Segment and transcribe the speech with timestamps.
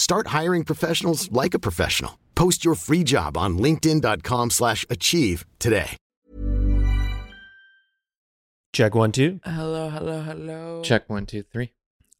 [0.00, 2.18] Start hiring professionals like a professional.
[2.34, 5.90] Post your free job on linkedin.com/achieve slash achieve today.
[8.72, 9.40] Check one, two.
[9.44, 10.80] Hello, hello, hello.
[10.82, 11.72] Check one, two, three.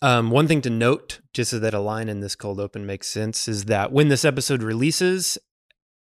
[0.03, 3.07] Um, one thing to note, just so that a line in this cold open makes
[3.09, 5.39] sense, is that when this episode releases,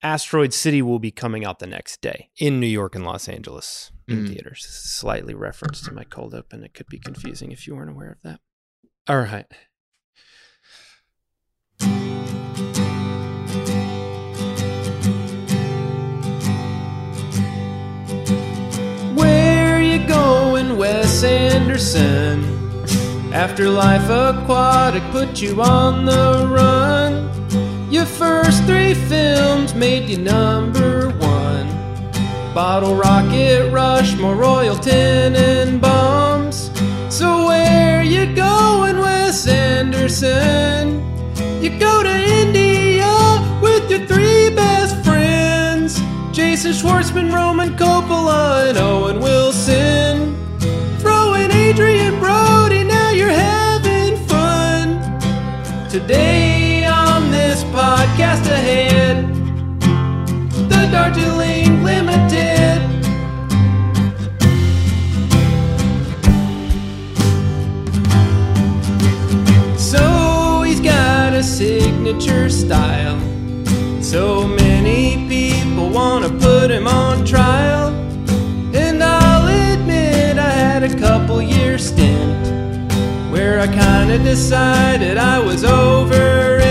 [0.04, 3.92] Asteroid City will be coming out the next day in New York and Los Angeles
[4.08, 4.28] in Mm.
[4.28, 4.64] theaters.
[4.70, 6.64] Slightly reference to my cold open.
[6.64, 8.42] It could be confusing if you weren't aware of that.
[9.08, 9.48] All right.
[21.14, 22.44] Going, Wes Anderson?
[23.34, 27.30] Afterlife Aquatic put you on the run.
[27.92, 31.68] Your first three films made you number one.
[32.54, 36.70] Bottle Rocket, Rushmore, Royal Tenenbaums.
[37.12, 41.02] So where you going, Wes Anderson?
[41.62, 43.12] You go to India
[43.62, 46.00] with your three best friends.
[46.32, 50.43] Jason Schwartzman, Roman Coppola, and Owen Wilson.
[51.74, 55.02] Adrien Brody, now you're having fun.
[55.90, 59.28] Today on this podcast ahead,
[60.70, 62.80] the Darjeeling Limited.
[69.80, 73.20] So he's got a signature style.
[74.00, 77.83] So many people wanna put him on trial.
[83.32, 86.63] Where I kinda decided I was over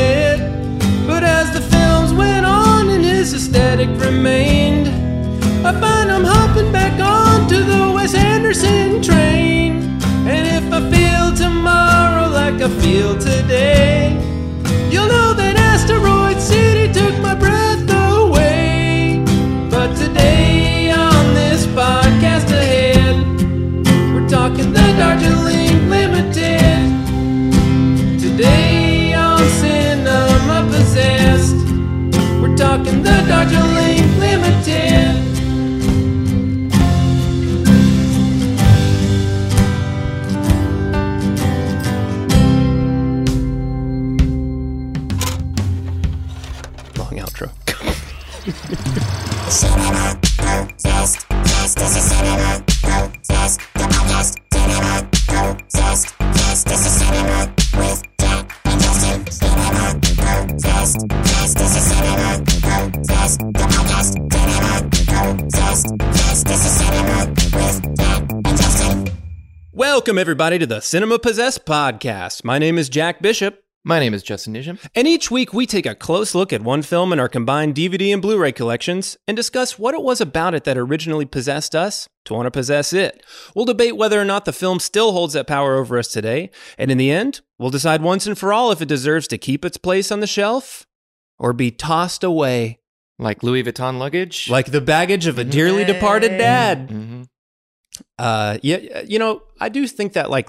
[70.13, 72.45] Welcome, everybody, to the Cinema Possessed podcast.
[72.45, 74.79] My name is Jack Bishop, My name is Justin Nisham.
[74.95, 78.13] and each week we take a close look at one film in our combined DVD
[78.13, 82.11] and Blu ray collections and discuss what it was about it that originally possessed us
[82.27, 83.25] to want to possess it.
[83.57, 86.91] We'll debate whether or not the film still holds that power over us today, and
[86.91, 89.79] in the end, we'll decide once and for all if it deserves to keep its
[89.79, 90.87] place on the shelf
[91.39, 92.81] or be tossed away
[93.19, 94.51] Like Louis Vuitton luggage.
[94.51, 96.91] like the baggage of a dearly departed dad.
[96.91, 97.12] hmm
[98.19, 100.49] Uh, yeah, you know, I do think that like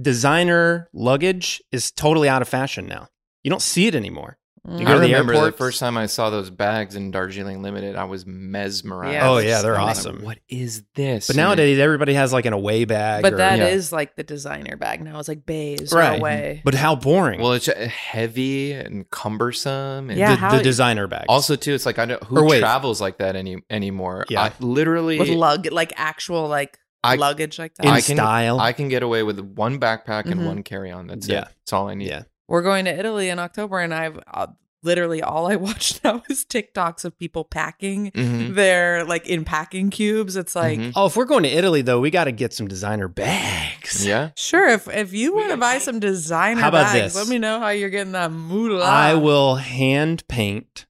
[0.00, 3.08] designer luggage is totally out of fashion now.
[3.44, 4.38] You don't see it anymore.
[4.68, 7.62] You I go to the remember the, first time I saw those bags in Darjeeling
[7.62, 9.12] Limited, I was mesmerized.
[9.14, 9.88] Yeah, oh yeah, they're stunning.
[9.88, 10.22] awesome.
[10.24, 11.28] What is this?
[11.28, 13.22] But And it- nowadays, everybody has like an away bag.
[13.22, 13.96] But or- that is Yeah.
[13.96, 15.18] like the designer bag now.
[15.18, 16.18] It's like Béis right.
[16.18, 16.62] away.
[16.64, 17.40] But how boring.
[17.40, 20.10] well, it's uh, heavy and cumbersome.
[20.10, 21.26] And Yeah, the, how- the designer bag.
[21.28, 22.60] Also, too, it's like I don't who wait.
[22.60, 24.24] travels like that any anymore.
[24.28, 24.42] Yeah.
[24.42, 27.86] I literally with lug like actual like I- luggage like that.
[27.86, 28.58] In I can, style.
[28.58, 30.46] I can get away with one backpack and Mhm.
[30.46, 31.06] one carry on.
[31.06, 31.42] That's Yeah.
[31.42, 31.48] it.
[31.60, 32.08] That's all I need.
[32.08, 32.22] yeah.
[32.48, 34.46] We're going to Italy in October, and I've uh,
[34.82, 38.54] literally all I watch now is TikToks of people packing Mhm.
[38.54, 40.36] their like in packing cubes.
[40.36, 40.78] It's like.
[40.78, 40.92] Mhm.
[40.94, 44.06] Oh, if we're going to Italy though, we got to get some designer bags.
[44.06, 44.30] Yeah.
[44.36, 47.16] Sure, if if you want to buy some designer How about bags, this?
[47.16, 48.84] let me know how you're getting that moolah.
[48.84, 50.86] I will hand paint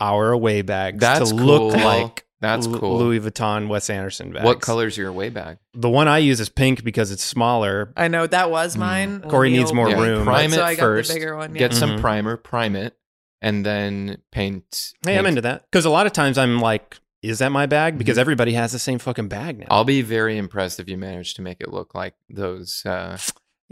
[0.00, 2.98] our away bags That's to look like That's Lu- cool.
[2.98, 4.44] Louis Vuitton Wes Anderson bags.
[4.44, 5.56] What color's your way bag?
[5.72, 7.92] The one I use is pink because it's smaller.
[7.96, 9.20] I know that was mine.
[9.20, 9.30] Mm.
[9.30, 10.24] Corey needs more Yeah, room.
[10.24, 11.12] Prime So I got the first.
[11.14, 11.78] bigger one, Get yeah.
[11.78, 12.94] some primer, prime it,
[13.40, 14.92] and then paint.
[15.06, 17.96] Hey, I'm into that because a lot of times I'm like, is that my bag?
[17.96, 18.20] Because Mhm.
[18.20, 19.66] everybody has the same fucking bag now.
[19.70, 23.16] I'll be very impressed if you manage to make it look like those uh,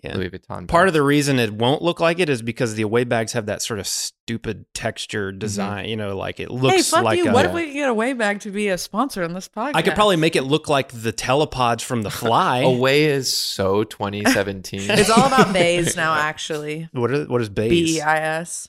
[0.03, 0.17] Yeah.
[0.17, 0.67] Louis Vuitton.
[0.67, 3.47] Part of the reason it won't look like it is because the away bags have
[3.47, 5.39] that sort of stupid texture mm-hmm.
[5.39, 5.89] design.
[5.89, 7.29] You know, like it looks hey, fuck like you.
[7.29, 7.33] a.
[7.33, 9.73] What if we get a way bag to be a sponsor on this podcast?
[9.77, 12.61] I could probably make it look like the telepods from The Fly.
[12.61, 14.91] Away is so 2017.
[14.91, 16.89] It's all about Béis now, actually.
[16.93, 17.97] What is what is B base?
[17.97, 18.69] E I S.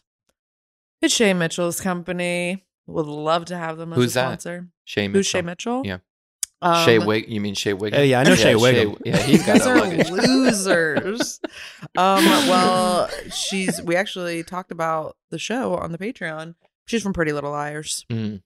[1.02, 2.64] It's Shay Mitchell's company.
[2.86, 4.42] Would love to have them as Who's a that?
[4.42, 4.68] sponsor.
[4.84, 5.20] Shay Mitchell.
[5.20, 5.82] Who's Shay Mitchell?
[5.86, 5.98] Yeah.
[6.64, 7.26] Um, Shay Wig.
[7.30, 7.98] You mean Shay Wiggum?
[7.98, 8.98] Oh, yeah, I know Shay Wiggum.
[9.06, 10.10] yeah, he's got These are luggage.
[10.12, 11.40] losers.
[11.98, 13.82] um, well, she's.
[13.82, 16.56] We actually talked about the show on the Patreon.
[16.86, 18.06] She's from Pretty Little Liars.
[18.12, 18.42] Mm.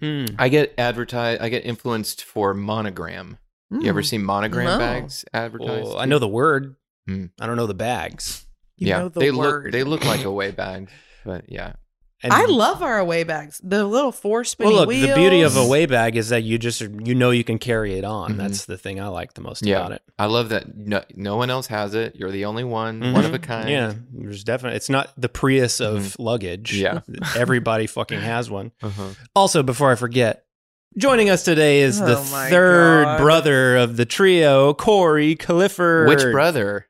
[0.00, 0.24] Hmm.
[0.38, 1.40] I get advertised.
[1.42, 3.38] I get influenced for monogram.
[3.70, 4.06] You ever Mm.
[4.06, 4.78] see monogram No.
[4.78, 5.84] bags advertised?
[5.88, 6.76] Well, I know the word.
[7.08, 7.26] Hmm.
[7.40, 8.46] I don't know the bags.
[8.76, 9.64] You yeah, know the they word.
[9.64, 9.72] look.
[9.72, 10.92] They look like away bags,
[11.24, 11.72] but yeah.
[12.22, 13.60] And I love our away bags.
[13.62, 15.08] The little four spinny Well, look, wheels.
[15.10, 17.98] the beauty of a way bag is that you just you know you can carry
[17.98, 18.32] it on.
[18.34, 18.36] Mhm.
[18.38, 20.02] That's the thing I like the most Yeah, about it.
[20.18, 20.74] I love that.
[20.76, 22.16] No, no one else has it.
[22.16, 23.42] You're the only one, one of a Mhm.
[23.42, 23.68] kind.
[23.68, 26.74] Yeah, there's definitely it's not the Prius of luggage.
[26.74, 27.00] Yeah.
[27.36, 28.72] everybody fucking has one.
[28.82, 29.08] Uh-huh.
[29.34, 30.44] Also, before I forget,
[30.96, 33.20] joining us today is the Oh my third God.
[33.20, 36.08] brother of the trio, Corey Clifford.
[36.08, 36.86] Which brother?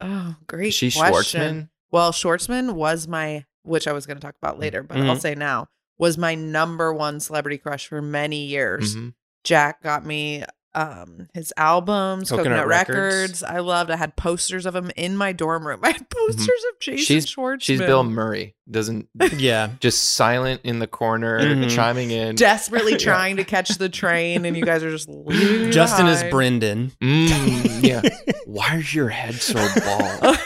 [0.00, 0.68] Oh, great.
[0.68, 1.40] Is she question.
[1.40, 1.68] Schwartzman?
[1.92, 5.20] Well, Schwartzman was my, which I was going to talk about later, but I'll Mhm.
[5.20, 5.68] say now,
[5.98, 8.94] was my number one celebrity crush for many years.
[8.96, 9.14] Mhm.
[9.44, 12.96] Jack got me um his albums, Coconut Coconut, Records.
[12.98, 13.42] Records.
[13.42, 13.90] I loved.
[13.90, 15.80] I had posters of him in my dorm room.
[15.84, 17.62] I had posters of Jason She's Schwartzman.
[17.62, 18.56] she's Bill Murray.
[18.70, 19.08] Doesn't
[19.38, 19.70] Yeah.
[19.80, 21.70] just silent in the corner, Mhm.
[21.70, 22.34] chiming in.
[22.36, 22.98] desperately Yeah.
[22.98, 26.22] trying to catch the train, and you guys are just leaving Justin is.
[26.24, 26.92] Brendan.
[27.02, 28.02] Mm, yeah.
[28.44, 30.36] Why is your head so bald?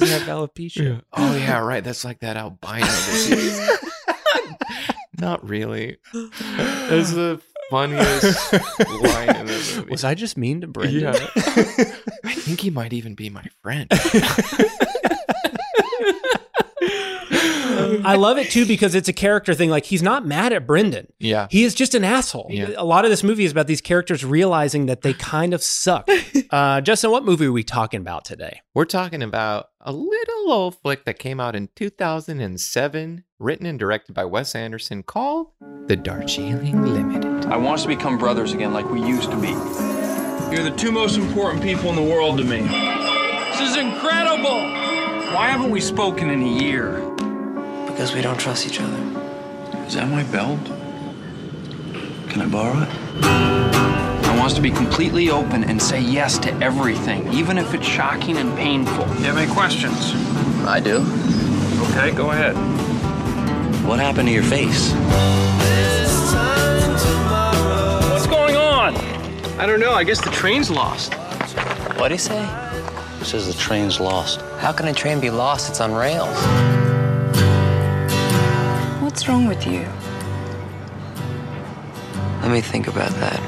[0.00, 1.02] Because I have alopecia.
[1.12, 1.82] Oh yeah, right.
[1.82, 3.78] That's like that albino disease.
[5.18, 5.96] Not really.
[6.12, 7.40] That's the
[7.70, 9.90] funniest line in the movie.
[9.90, 11.00] Was I just mean to Brendan?
[11.00, 11.28] Yeah.
[12.24, 13.90] I think he might even be my friend.
[18.04, 19.70] I love it too because it's a character thing.
[19.70, 21.08] Like he's not mad at Brendan.
[21.18, 21.48] Yeah.
[21.50, 22.48] He is just an asshole.
[22.50, 22.70] Yeah.
[22.76, 26.08] A lot of this movie is about these characters realizing that they kind of suck.
[26.50, 28.60] uh, Justin, what movie are we talking about today?
[28.74, 34.12] We're talking about a little old flick that came out in 2007, written and directed
[34.12, 35.48] by Wes Anderson, called
[35.86, 37.46] The Darjeeling Limited.
[37.46, 39.48] I want us to become brothers again like we used to be.
[40.54, 42.60] You're the two most important people in the world to me.
[43.50, 44.60] This is incredible!
[45.34, 47.04] Why haven't we spoken in a year?
[47.98, 48.96] Because we don't trust each other.
[49.88, 50.64] Is that my belt?
[52.28, 52.88] Can I borrow it?
[53.24, 57.84] I want us to be completely open and say yes to everything, even if it's
[57.84, 59.04] shocking and painful.
[59.16, 60.12] You have any questions?
[60.64, 61.04] I do.
[61.90, 62.54] Okay, go ahead.
[63.84, 64.92] What happened to your face?
[68.12, 68.94] What's going on?
[69.58, 69.90] I don't know.
[69.90, 71.14] I guess the train's lost.
[71.98, 72.46] What'd he say?
[73.18, 74.40] He says the train's lost.
[74.60, 75.68] How can a train be lost?
[75.68, 76.38] It's on rails.
[79.08, 79.80] What's wrong with you?
[82.42, 83.40] Let me think about that.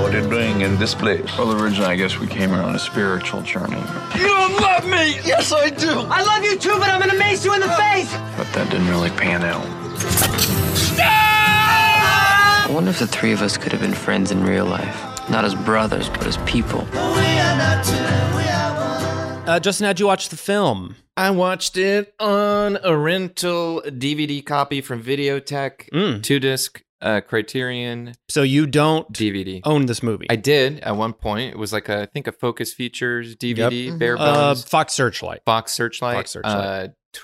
[0.00, 1.28] What are you doing in this place?
[1.36, 3.76] Well, originally, I guess we came here on a spiritual journey,
[4.16, 5.20] You don't love me!
[5.26, 6.06] Yes, I do!
[6.08, 8.10] I love you too, but I'm gonna mace you in the face!
[8.38, 9.66] but that didn't really pan out.
[10.98, 12.66] Ah!
[12.66, 15.28] I wonder if the three of us could have been friends in real life.
[15.28, 16.88] Not as brothers, but as people.
[19.46, 20.96] Uh, Justin, how'd you watch the film?
[21.18, 26.22] I watched it on a rental DVD copy from Videotech, Mm.
[26.22, 26.80] two disc.
[27.02, 29.60] uh, Criterion So you don't DVD.
[29.64, 30.26] own this movie.
[30.30, 31.52] I did at one point.
[31.52, 33.98] It was like a, I think a Focus Features DVD, Mhm.
[33.98, 34.64] bare uh, bones.
[34.64, 35.42] Fox Searchlight.
[35.44, 36.16] Fox Searchlight.
[36.16, 36.54] Fox Searchlight.
[36.56, 37.20] Uh, t-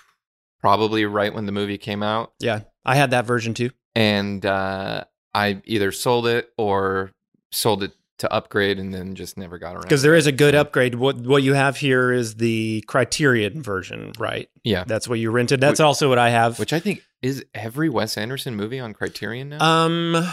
[0.61, 3.71] probably right when the movie came out, Yeah, I had that version too.
[3.95, 7.13] and uh, I either sold it or
[7.51, 9.83] sold it to upgrade, and then just never got around.
[9.83, 10.95] Because there is a good upgrade.
[10.95, 14.49] What what you have here is the Criterion version, right?
[14.65, 14.85] Yeah.
[14.87, 15.61] That's what you rented.
[15.61, 16.59] That's also what I have.
[16.59, 19.85] Which I think is every Wes Anderson movie on Criterion now.
[19.85, 20.29] um,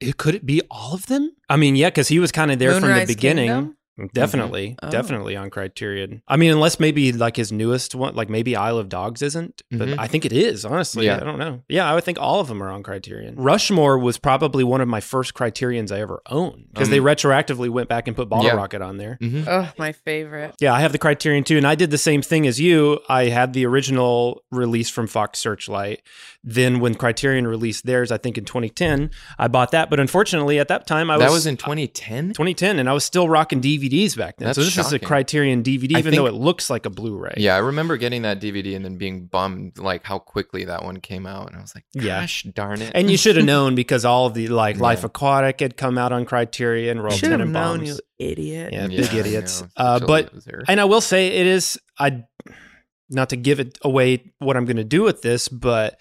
[0.00, 1.30] it, could it be all of them?
[1.48, 3.48] I mean, yeah, because he was kind of there from the beginning.
[3.48, 3.76] Kingdom?
[4.12, 4.90] Definitely, Oh.
[4.90, 6.22] definitely on Criterion.
[6.28, 9.88] I mean, unless maybe like his newest one, like maybe Isle of Dogs isn't, but
[9.88, 9.96] Mhm.
[9.98, 10.64] I think it is.
[10.64, 11.16] Honestly, Yeah.
[11.16, 11.62] I don't know.
[11.68, 13.34] Yeah, I would think all of them are on Criterion.
[13.36, 17.68] Rushmore was probably one of my first Criterions I ever owned because they Um, retroactively
[17.68, 18.52] went back and put Bottle yeah.
[18.54, 19.18] Rocket on there.
[19.20, 19.44] Mhm.
[19.46, 20.54] Oh, my favorite.
[20.60, 22.98] Yeah, I have the Criterion too, and I did the same thing as you.
[23.08, 26.00] I had the original release from Fox Searchlight.
[26.44, 29.90] Then, when Criterion released theirs, I think in 2010, I bought that.
[29.90, 32.32] But unfortunately, at that time, I was that was in 2010.
[32.32, 33.60] 2010, and I was still rocking
[33.92, 34.46] DVDs back then.
[34.46, 34.98] That's so this is a.
[34.98, 37.34] Criterion DVD, I even though it looks like a Blu-ray.
[37.36, 41.00] Yeah, I remember getting that DVD and then being bummed like how quickly that one
[41.00, 42.20] came out, and I was like, Yeah.
[42.22, 44.82] "Gosh darn it!" And you should have known because all of the like Yeah.
[44.82, 47.52] Life Aquatic had come out on Criterion, Royal Should have Tenenbaums.
[47.52, 48.72] known, you idiot.
[48.72, 49.62] Yeah, Yeah, big idiots.
[49.62, 50.64] know, Uh, but loser.
[50.68, 52.24] and I will say it is I
[53.10, 56.00] not to give it away what I'm going to do with this, but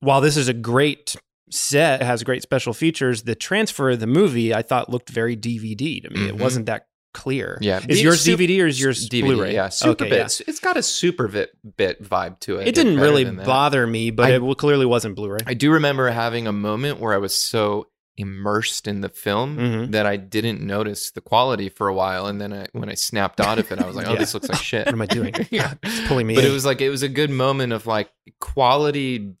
[0.00, 1.16] while this is a great
[1.50, 6.00] set, has great special features, the transfer of the movie I thought looked very DVD
[6.02, 6.28] to me.
[6.28, 6.40] It Mhm.
[6.40, 7.58] wasn't that clear.
[7.60, 9.22] yeah, is yours DVD or is yours DVD?
[9.24, 9.54] Blu-ray?
[9.54, 10.16] Yeah, super okay, bit.
[10.18, 10.24] yeah.
[10.48, 12.68] It's- got a super bit bit vibe to it.
[12.68, 15.40] It didn't really bother me, but I- it clearly wasn't Blu-ray.
[15.46, 19.90] I do remember having a moment where I was so immersed in the film Mhm.
[19.92, 23.40] that I didn't notice the quality for a while, and then I, when I snapped
[23.40, 24.18] out of it, I was like, "Oh, Yeah.
[24.18, 25.34] this looks like shit." What am I doing?
[25.50, 26.50] yeah, It's pulling me but in.
[26.50, 29.32] it was like it was a good moment of like quality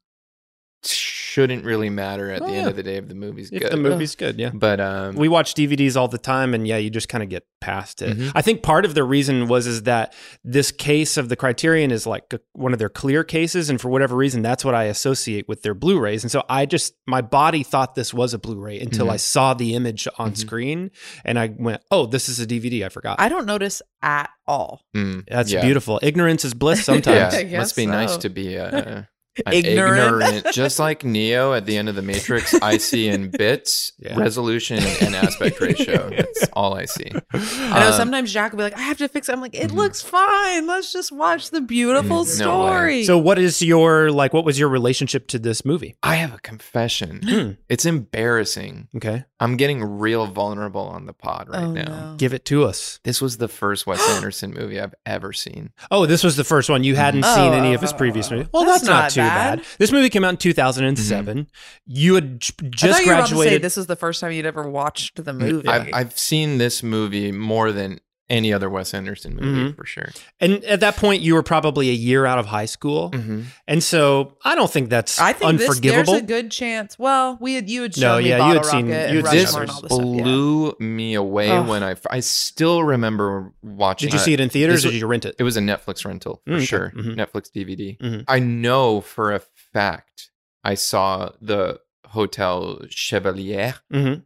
[1.30, 2.58] shouldn't really matter at Oh, the yeah.
[2.58, 3.70] end of the day if the movie's if good.
[3.72, 4.50] the movie's good, yeah.
[4.52, 7.44] but um, we watch DVDs all the time, and yeah, you just kind of get
[7.60, 8.16] past it.
[8.18, 8.32] Mhm.
[8.34, 12.06] I think part of the reason was is that this case of the Criterion is
[12.06, 15.46] like a- one of their clear cases, and for whatever reason, that's what I associate
[15.48, 16.24] with their Blu-rays.
[16.24, 19.12] And so I just my body thought this was a Blu-ray until Mhm.
[19.12, 20.36] I saw the image on Mhm.
[20.36, 20.90] screen,
[21.24, 23.20] and I went, "Oh, this is a DVD." I forgot.
[23.20, 24.82] I don't notice at all.
[24.96, 25.60] mm, that's yeah.
[25.64, 26.00] beautiful.
[26.02, 26.84] Ignorance is bliss.
[26.84, 27.34] Sometimes.
[27.34, 29.06] I it must be nice to be uh, an
[29.50, 30.22] Ignorant.
[30.22, 30.46] ignorant.
[30.54, 32.54] just like Neo at the end of the Matrix.
[32.54, 34.18] I see in bits, Yeah.
[34.18, 36.10] resolution, and aspect ratio.
[36.16, 37.10] That's all I see.
[37.32, 39.32] I know Um, sometimes Jack will be like, I have to fix it.
[39.32, 39.74] I'm like, it Mhm.
[39.76, 40.66] looks fine.
[40.66, 42.66] Let's just watch the beautiful Mm, no way.
[42.66, 43.04] story.
[43.04, 44.32] So, what is your like?
[44.34, 45.96] What was your relationship to this movie?
[46.02, 47.20] I have a confession.
[47.26, 47.50] Hmm.
[47.68, 48.88] It's embarrassing.
[48.96, 51.82] Okay, I'm getting real vulnerable on the pod right oh, now.
[52.10, 52.14] no.
[52.16, 52.98] give it to us.
[53.04, 55.70] This was the first Wes Anderson movie I've ever seen.
[55.90, 56.84] Oh, this was the first one.
[56.84, 57.34] You hadn't Mhm.
[57.34, 58.48] seen Oh, any of his oh, previous oh, movies.
[58.52, 59.58] Well, that's that's, not, not too bad.
[59.58, 59.66] bad.
[59.78, 61.38] This movie came out in 2007.
[61.38, 61.50] Mm-hmm.
[61.86, 63.62] You had j- I just thought you were about to say graduated.
[63.62, 65.68] this is the first time you'd ever watched the movie.
[65.68, 68.00] I've, I've seen this movie more than
[68.30, 69.76] any other Wes Anderson movie Mhm.
[69.76, 70.08] for sure.
[70.40, 73.10] and at that point, you were probably a year out of high school.
[73.10, 73.42] Mm-hmm.
[73.68, 76.12] And so I don't think that's I think this, unforgivable.
[76.12, 76.98] there's a good chance.
[76.98, 79.16] Well, we had you had shown No, me yeah, you Bottle had seen- Rocket you
[79.22, 79.90] had This Rushmore and all stuff.
[79.90, 80.22] yeah.
[80.22, 81.68] blew me away Ugh.
[81.68, 84.06] when I I still remember watching.
[84.08, 85.34] did you see it in theaters This or was- did you rent it?
[85.38, 86.64] It was a Netflix rental for Mm, okay.
[86.64, 86.92] sure.
[86.96, 87.98] Netflix DVD.
[88.00, 88.24] Mhm.
[88.28, 89.40] I know for a
[89.72, 90.30] fact
[90.62, 94.22] I saw the Hotel Chevalier Mhm.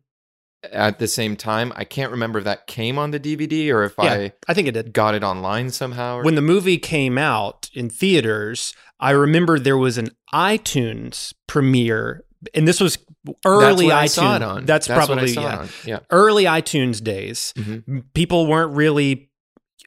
[0.73, 1.73] At the same time.
[1.76, 4.68] I can't remember if that came on the DVD or if Yeah, I I think
[4.68, 4.92] it did.
[4.92, 6.23] got it online somehow.
[6.23, 12.66] When the movie came out in theaters, I remember there was an iTunes premiere, and
[12.68, 12.99] this was
[13.47, 14.11] early what I iTunes.
[14.11, 14.64] saw it on.
[14.66, 15.66] That's, That's probably yeah.
[15.85, 15.99] Yeah.
[16.11, 17.52] early iTunes days.
[17.56, 18.04] Mhm.
[18.14, 19.30] People weren't really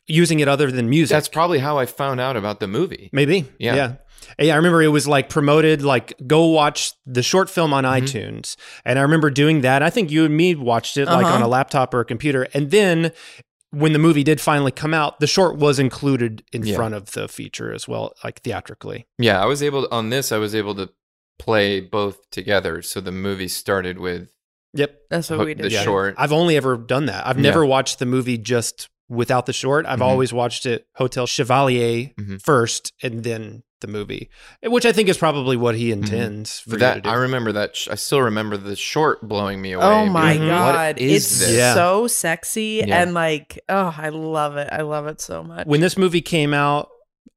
[0.08, 1.14] using it other than music.
[1.14, 3.10] That's probably how I found out about the movie.
[3.12, 3.46] Maybe.
[3.60, 3.76] Yeah.
[3.76, 3.94] Yeah.
[4.40, 8.06] Yeah, I remember it was like promoted, like go watch the short film on Mm-hmm.
[8.06, 8.56] iTunes.
[8.86, 9.82] And I remember doing that.
[9.84, 11.36] I think you and me watched it like Uh-huh.
[11.36, 12.48] on a laptop or a computer.
[12.54, 13.12] And then
[13.72, 16.76] when the movie did finally come out, the short was included in Yeah.
[16.76, 19.06] front of the feature as well, like theatrically.
[19.18, 20.32] Yeah, I was able on this.
[20.32, 20.90] I was able to
[21.38, 22.82] play both together.
[22.82, 24.30] So the movie started with
[24.74, 24.96] Yep.
[25.10, 25.72] That's what Ho- we the did.
[25.72, 25.84] Yeah.
[25.84, 26.16] short.
[26.18, 27.26] I've only ever done that.
[27.26, 27.44] I've Yeah.
[27.44, 29.86] never watched the movie just without the short.
[29.86, 30.04] I've Mhm.
[30.04, 32.42] always watched it Hotel Chevalier Mhm.
[32.44, 34.30] first and then the movie,
[34.64, 36.04] which I think is probably what he mm-hmm.
[36.04, 37.10] intends for But you that to do.
[37.10, 37.76] I remember that.
[37.76, 39.86] Sh- I still remember the short blowing me away.
[39.86, 41.58] Oh my being like, god, What is it's this?
[41.58, 41.74] Yeah.
[41.74, 43.02] so sexy Yeah.
[43.02, 44.70] and like, oh, I love it.
[44.72, 45.68] I love it so much.
[45.68, 46.90] when this movie came out,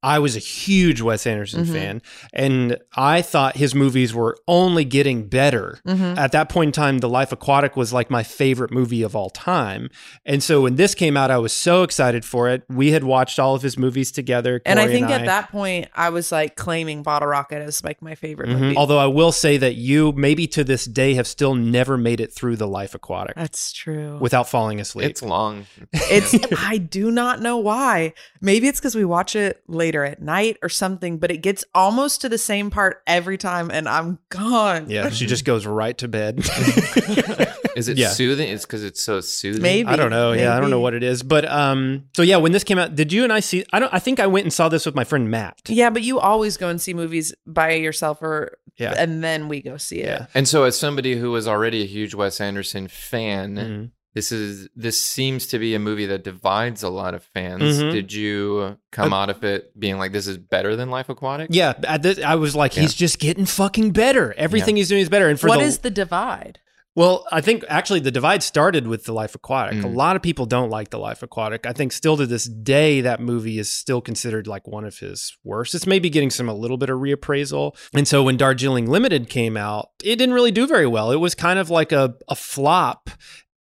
[0.02, 1.72] I was a huge Wes Anderson Mhm.
[1.72, 5.78] fan, and I thought his movies were only getting better.
[5.86, 6.16] Mhm.
[6.16, 9.30] At that point in time, The Life Aquatic was like my favorite movie of all
[9.30, 9.90] time.
[10.24, 12.62] And so when this came out, I was so excited for it.
[12.68, 14.60] We had watched all of his movies together.
[14.64, 15.12] And I Corey think I.
[15.12, 18.58] at that point, I was like claiming Bottle Rocket as like my favorite Mhm.
[18.60, 18.76] movie.
[18.76, 22.32] Although I will say that you, maybe to this day, have still never made it
[22.32, 24.18] through The Life Aquatic That's true.
[24.20, 25.10] without falling asleep.
[25.10, 25.66] It's long.
[25.92, 28.12] It's I do not know why.
[28.40, 32.20] Maybe it's because we watch it later at night or something, but it gets almost
[32.20, 34.88] to the same part every time and I'm gone.
[34.90, 36.38] yeah, she just goes right to bed.
[37.76, 38.08] Is it Yeah.
[38.10, 38.48] soothing?
[38.48, 39.62] It's because it's so soothing.
[39.62, 39.88] Maybe.
[39.88, 40.32] I don't know.
[40.32, 41.22] Yeah, I don't know what it is.
[41.22, 43.92] But um so yeah, when this came out, did you and I see I don't
[43.94, 45.60] I think I went and saw this with my friend Matt.
[45.68, 48.94] Yeah, but you always go and see movies by yourself or Yeah.
[48.96, 50.06] and then we go see it.
[50.06, 50.26] Yeah.
[50.34, 53.90] And so, as somebody who was already a huge Wes Anderson fan, Mhm.
[54.14, 57.62] This is this seems to be a movie that divides a lot of fans.
[57.80, 57.92] Mhm.
[57.92, 61.48] Did you come out of it being like, "This is better than Life Aquatic"?
[61.52, 64.34] Yeah, at this, I was like, he's just getting fucking better.
[64.36, 65.28] Everything he's doing is better.
[65.28, 66.58] And for What the, is the divide?
[66.96, 69.78] Well, I think actually the divide started with The Life Aquatic.
[69.84, 69.94] A Mm.
[69.94, 71.64] lot of people don't like The Life Aquatic.
[71.64, 75.36] I think still to this day, that movie is still considered like one of his
[75.44, 75.72] worst.
[75.76, 77.76] It's maybe getting some a little bit of reappraisal.
[77.94, 81.12] And so when Darjeeling Limited came out, it didn't really do very well.
[81.12, 83.08] It was kind of like a, a flop.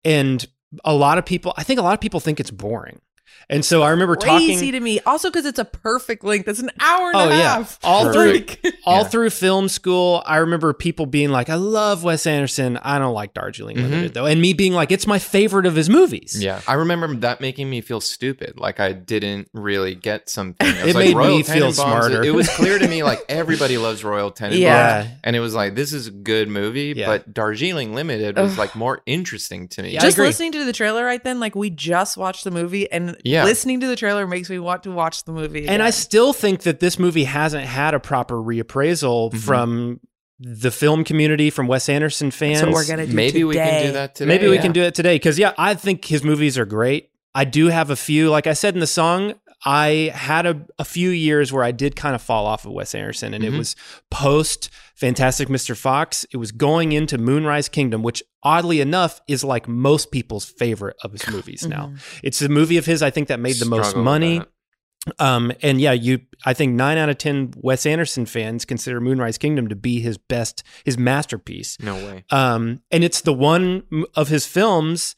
[0.03, 0.45] And
[0.85, 2.99] a lot of people, I think a lot of people think it's boring.
[3.51, 4.71] And so I remember Crazy talking.
[4.73, 4.99] to me.
[5.07, 6.47] Also because it's a perfect length.
[6.47, 7.79] It's an hour and Oh a yeah, half.
[7.83, 8.61] all Perfect.
[8.61, 9.07] through all Yeah.
[9.07, 12.77] through film school, I remember people being like, "I love Wes Anderson.
[12.83, 13.81] I don't like Darjeeling Mhm.
[13.89, 17.11] Limited though," and me being like, "It's my favorite of his movies." Yeah, I remember
[17.15, 18.53] that making me feel stupid.
[18.57, 20.67] Like I didn't really get something.
[20.67, 22.23] I It was like, made me Royal feel Tenenbaums, smarter.
[22.23, 24.59] It was clear to me like everybody loves Royal Tenenbaums.
[24.59, 25.07] Yeah.
[25.23, 27.07] and it was like this is a good movie, Yeah.
[27.07, 29.89] but Darjeeling Limited was like more interesting to me.
[29.93, 33.17] Yeah, just listening to the trailer right then, like we just watched the movie, and
[33.23, 33.43] Yeah.
[33.45, 35.67] listening to the trailer makes me want to watch the movie.
[35.67, 39.37] And I still think that this movie hasn't had a proper reappraisal Mhm.
[39.37, 39.99] from
[40.39, 42.61] the film community, from Wes Anderson fans.
[42.61, 44.27] That's what we're gonna do Maybe we can do that today.
[44.27, 47.09] Maybe we can do it today because yeah, I think his movies are great.
[47.35, 49.33] I do have a few, like I said in the song,
[49.71, 52.95] I had a, a few years where I did kind of fall off of Wes
[52.95, 53.57] Anderson, and it Mhm.
[53.59, 53.75] was
[54.09, 55.77] post Fantastic Mr.
[55.77, 56.25] Fox.
[56.31, 61.11] It was going into Moonrise Kingdom, which oddly enough is like most people's favorite of
[61.11, 61.93] his movies now.
[62.23, 64.41] It's a movie of his I think that made the most Struggle money.
[65.19, 69.37] Um, and yeah, you, I think nine out of 10 Wes Anderson fans consider Moonrise
[69.37, 71.77] Kingdom to be his best, his masterpiece.
[71.79, 72.25] No way.
[72.31, 73.83] Um, and it's the one
[74.15, 75.15] of his films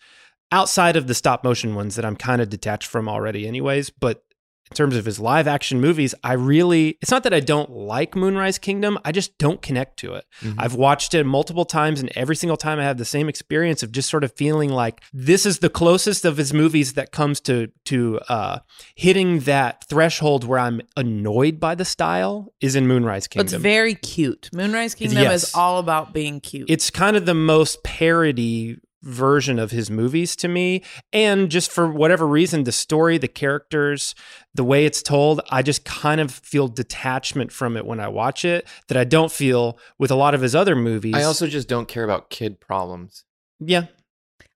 [0.52, 3.90] outside of the stop motion ones that I'm kind of detached from already, anyways.
[3.90, 4.24] But
[4.72, 8.16] in terms of his live action movies, I really, it's not that I don't like
[8.16, 10.26] Moonrise Kingdom, I just don't connect to it.
[10.58, 13.92] I've watched it multiple times, and every single time I have the same experience of
[13.92, 17.68] just sort of feeling like this is the closest of his movies that comes to,
[17.86, 18.60] to, uh,
[18.96, 23.54] hitting that threshold where I'm annoyed by the style is in Moonrise Kingdom.
[23.54, 24.50] it's very cute.
[24.54, 25.44] Moonrise Kingdom Yes.
[25.44, 26.70] is all about being cute.
[26.70, 31.92] it's kind of the most parody version of his movies to me and just for
[31.92, 34.14] whatever reason the story the characters
[34.54, 38.46] the way it's told i just kind of feel detachment from it when i watch
[38.46, 41.68] it that i don't feel with a lot of his other movies I also just
[41.68, 43.24] don't care about kid problems.
[43.60, 43.86] yeah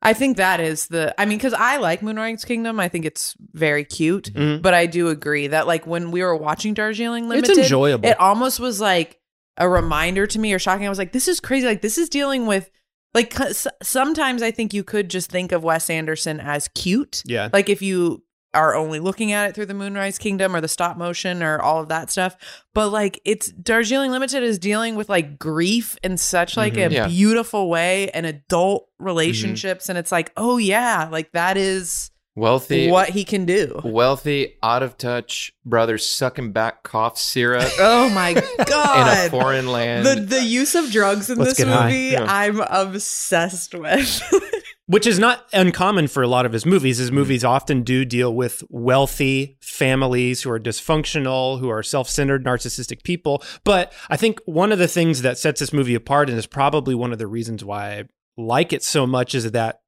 [0.01, 1.19] I think that is the.
[1.19, 2.79] I mean, because I like Moonrise Kingdom.
[2.79, 4.31] I think it's very cute.
[4.33, 4.61] Mhm.
[4.61, 8.09] But I do agree that, like, when we were watching Darjeeling Limited, It's Limited, enjoyable.
[8.09, 9.19] It almost was like
[9.57, 10.85] a reminder to me or shocking.
[10.85, 11.65] I was like, this is crazy.
[11.65, 12.69] Like, this is dealing with.
[13.15, 13.33] Like
[13.81, 17.23] sometimes I think you could just think of Wes Anderson as cute.
[17.25, 17.49] Yeah.
[17.51, 18.21] Like if you
[18.53, 21.81] are only looking at it through the Moonrise Kingdom or the stop motion or all
[21.81, 22.37] of that stuff.
[22.73, 26.87] But like it's Darjeeling Limited is dealing with like grief in such like Mhm.
[26.89, 27.07] a Yeah.
[27.07, 29.89] beautiful way and adult relationships.
[29.89, 33.79] And it's like, oh yeah, like that is Wealthy, what he can do.
[33.85, 38.33] wealthy, out of touch brother sucking back cough syrup Oh my
[38.65, 39.19] god!
[39.21, 40.05] in a foreign land.
[40.05, 41.85] the the use of drugs in Let's this get high.
[41.91, 42.25] movie, Yeah.
[42.27, 44.21] I'm obsessed with.
[44.87, 46.97] which is not uncommon for a lot of his movies.
[46.99, 53.03] His movies often do deal with wealthy families who are dysfunctional, who are self-centered, narcissistic
[53.03, 53.41] people.
[53.63, 56.93] But I think one of the things that sets this movie apart, and is probably
[56.93, 58.03] one of the reasons why I
[58.37, 59.79] like it so much, is that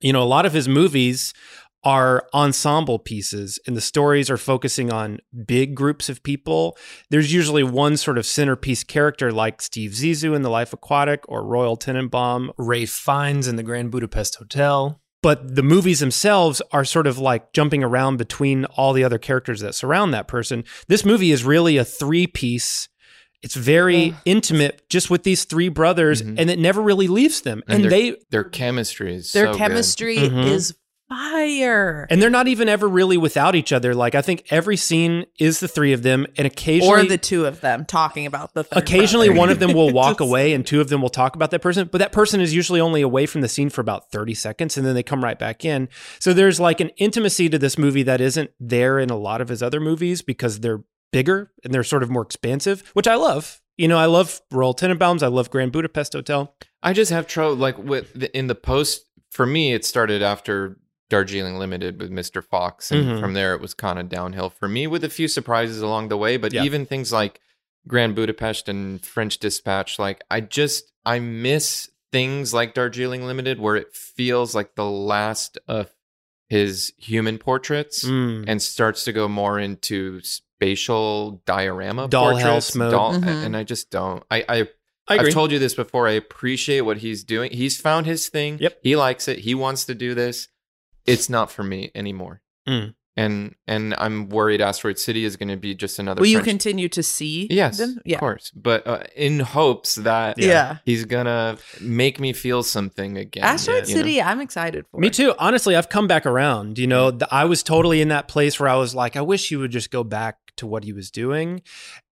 [0.00, 1.32] you know a lot of his movies
[1.84, 6.76] are ensemble pieces and the stories are focusing on big groups of people.
[7.10, 11.44] There's usually one sort of centerpiece character like Steve Zissou in The Life Aquatic or
[11.44, 15.00] Royal Tenenbaum, Ralph Fiennes in The Grand Budapest Hotel.
[15.22, 19.60] But the movies themselves are sort of like jumping around between all the other characters
[19.60, 20.64] that surround that person.
[20.88, 22.88] This movie is really a three piece.
[23.42, 26.34] It's very intimate just with these three brothers, Mhm.
[26.38, 27.62] and it never really leaves them.
[27.68, 29.58] And, their, they their chemistry is Their so good.
[29.58, 30.46] chemistry Mhm.
[30.46, 30.74] is
[31.08, 32.06] fire.
[32.10, 33.94] And they're not even ever really without each other.
[33.94, 37.46] Like I think every scene is the three of them, and occasionally or the two
[37.46, 39.38] of them talking about the third occasionally brother.
[39.38, 41.62] one of them will walk Just- away and two of them will talk about that
[41.62, 44.76] person but that person is usually only away from the scene for about 30 seconds
[44.76, 48.02] and then they come right back in so there's like an intimacy to this movie
[48.02, 51.84] that isn't there in a lot of his other movies because they're bigger and they're
[51.84, 55.50] sort of more expansive which i love you know i love royal tenenbaums i love
[55.50, 59.04] grand budapest hotel I just have trouble like with the, in the post.
[59.32, 60.78] For me, it started after
[61.10, 62.44] Darjeeling Limited with Mr.
[62.44, 63.20] Fox, and Mhm.
[63.20, 66.16] from there it was kind of downhill for me with a few surprises along the
[66.18, 66.36] way.
[66.36, 66.64] But Yeah.
[66.64, 67.40] even things like
[67.86, 73.76] Grand Budapest and French Dispatch, like I just I miss things like Darjeeling Limited where
[73.76, 75.90] it feels like the last of
[76.50, 78.44] his human portraits Mm.
[78.46, 82.90] and starts to go more into spatial diorama Dollhouse mode.
[82.90, 83.44] Doll- Mhm.
[83.46, 84.22] And I just don't.
[84.30, 84.68] I, I
[85.10, 85.28] I agree.
[85.28, 86.06] I've told you this before.
[86.06, 87.50] I appreciate what he's doing.
[87.50, 88.58] He's found his thing.
[88.60, 88.78] Yep.
[88.82, 89.38] He likes it.
[89.38, 90.48] He wants to do this.
[91.08, 92.42] It's not for me anymore.
[92.68, 92.94] Mm.
[93.16, 96.20] And and I'm worried Asteroid City is going to be just another.
[96.20, 97.98] Will you continue to see Yes, them?
[98.04, 98.16] Yeah.
[98.16, 98.52] of course.
[98.54, 100.76] But uh, in hopes that Yeah.
[100.84, 103.42] he's gonna make me feel something again.
[103.42, 104.00] Asteroid you know?
[104.02, 105.00] City, I'm excited for.
[105.00, 105.34] Me too.
[105.38, 106.78] Honestly, I've come back around.
[106.78, 109.48] You know, th- I was totally in that place where I was like, I wish
[109.48, 111.62] he would just go back to what he was doing.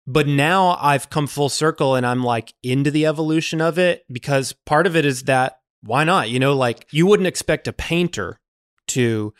[0.07, 4.53] But now I've come full circle and I'm like into the evolution of it because
[4.65, 6.29] part of it is that why not?
[6.29, 8.39] You know, like you wouldn't expect a painter
[8.89, 9.33] to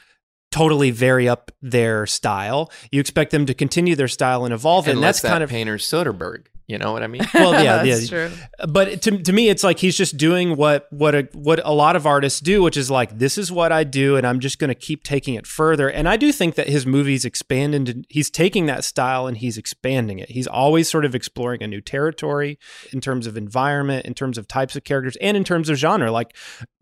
[0.51, 2.71] totally vary up their style.
[2.91, 4.88] You expect them to continue their style and evolve.
[4.88, 6.45] And that's that kind of painter Soderbergh.
[6.67, 7.23] You know what I mean?
[7.34, 8.28] well, yeah, That's yeah.
[8.28, 8.38] true.
[8.69, 11.95] But to, to me, it's like he's just doing what what a what a lot
[11.95, 14.69] of artists do, which is like this is what I do, and I'm just going
[14.69, 15.89] to keep taking it further.
[15.89, 19.58] And I do think that his movies expand into he's taking that style and he's
[19.58, 20.30] expanding it.
[20.30, 22.58] He's always sort of exploring a new territory
[22.93, 26.12] in terms of environment, in terms of types of characters, and in terms of genre.
[26.12, 26.36] Like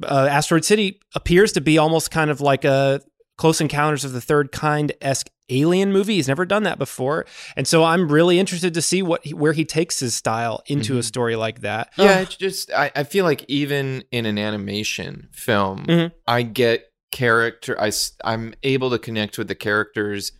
[0.03, 3.01] uh, Asteroid City appears to be almost kind of like a
[3.37, 6.15] Close Encounters of the Third Kind esque alien movie.
[6.15, 7.25] He's never done that before,
[7.57, 11.03] and so I'm really interested to see what where he takes his style into a
[11.03, 11.91] story like that.
[11.97, 16.11] Yeah, it's just I, I feel like even in an animation film, Mhm.
[16.27, 17.79] I get character.
[17.81, 17.91] I
[18.23, 20.31] I'm able to connect with the characters.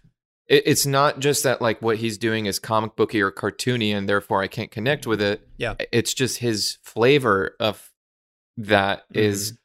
[0.47, 4.07] It, it's not just that like what he's doing is comic booky or cartoony, and
[4.07, 5.47] therefore I can't connect with it.
[5.57, 5.73] Yeah.
[5.91, 7.89] it's just his flavor of
[8.57, 9.57] that is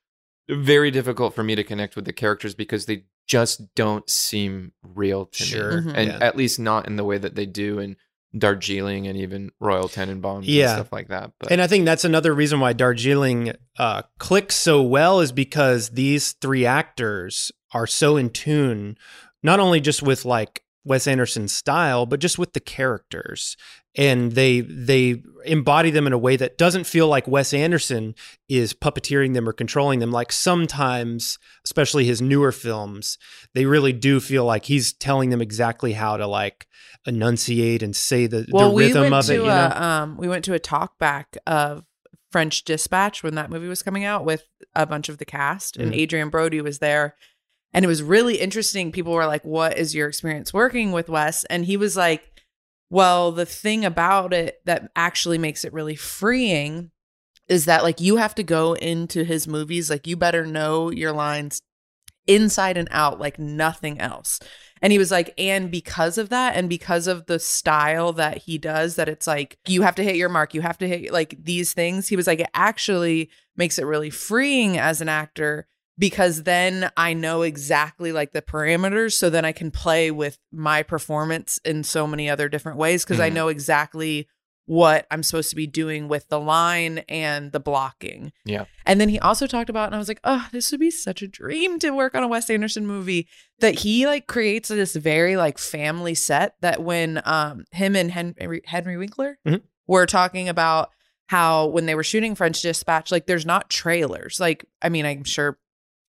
[0.48, 5.26] very difficult for me to connect with the characters because they just don't seem real
[5.26, 5.80] to Sure.
[5.82, 5.96] me, Mhm.
[5.96, 6.18] and Yeah.
[6.20, 7.96] at least not in the way that they do in
[8.36, 10.70] Darjeeling and even Royal Tenenbaums Yeah.
[10.72, 11.32] and stuff like that.
[11.40, 15.90] But And I think that's another reason why Darjeeling uh, clicks so well is because
[15.90, 18.96] these three actors are so in tune,
[19.42, 23.56] not only just with like Wes Anderson's style, but just with the characters,
[23.96, 28.14] and they they embody them in a way that doesn't feel like Wes Anderson
[28.48, 30.12] is puppeteering them or controlling them.
[30.12, 33.18] Like sometimes, especially his newer films,
[33.54, 36.66] they really do feel like he's telling them exactly how to like
[37.06, 39.34] enunciate and say the, Well, the we rhythm went of it.
[39.34, 39.76] You a know?
[39.76, 41.84] um, we went to a talk back of
[42.30, 44.44] French Dispatch when that movie was coming out with
[44.74, 46.02] a bunch of the cast, and Mhm.
[46.02, 47.14] Adrien Brody was there,
[47.72, 48.92] and it was really interesting.
[48.92, 52.22] People were like, "What is your experience working with Wes?" And he was like,
[52.90, 56.90] "Well, the thing about it that actually makes it really freeing."
[57.48, 61.12] Is that like you have to go into his movies, like you better know your
[61.12, 61.62] lines
[62.26, 64.40] inside and out like nothing else.
[64.82, 68.58] And he was like, and because of that, and because of the style that he
[68.58, 71.36] does, that it's like, you have to hit your mark, you have to hit like
[71.42, 72.08] these things.
[72.08, 75.66] He was like, it actually makes it really freeing as an actor
[75.98, 79.12] because then I know exactly like the parameters.
[79.14, 83.20] So then I can play with my performance in so many other different ways because
[83.20, 83.34] I Mhm.
[83.34, 84.28] know exactly
[84.68, 88.32] what I'm supposed to be doing with the line and the blocking.
[88.44, 88.64] Yeah.
[88.84, 91.22] And then he also talked about, and I was like, oh, this would be such
[91.22, 93.28] a dream to work on a Wes Anderson movie.
[93.60, 98.60] That he like creates this very like family set that when um him and Henry
[98.66, 99.62] Henry Winkler Mhm.
[99.86, 100.90] were talking about
[101.28, 104.38] how when they were shooting French Dispatch, like there's not trailers.
[104.40, 105.58] Like, I mean, I'm sure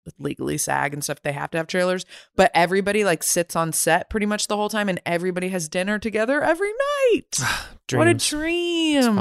[0.07, 3.71] with legally SAG and stuff, they have to have trailers, but everybody like sits on
[3.73, 6.71] set pretty much the whole time and everybody has dinner together every
[7.11, 7.39] night.
[7.99, 9.03] What a dream.
[9.03, 9.13] True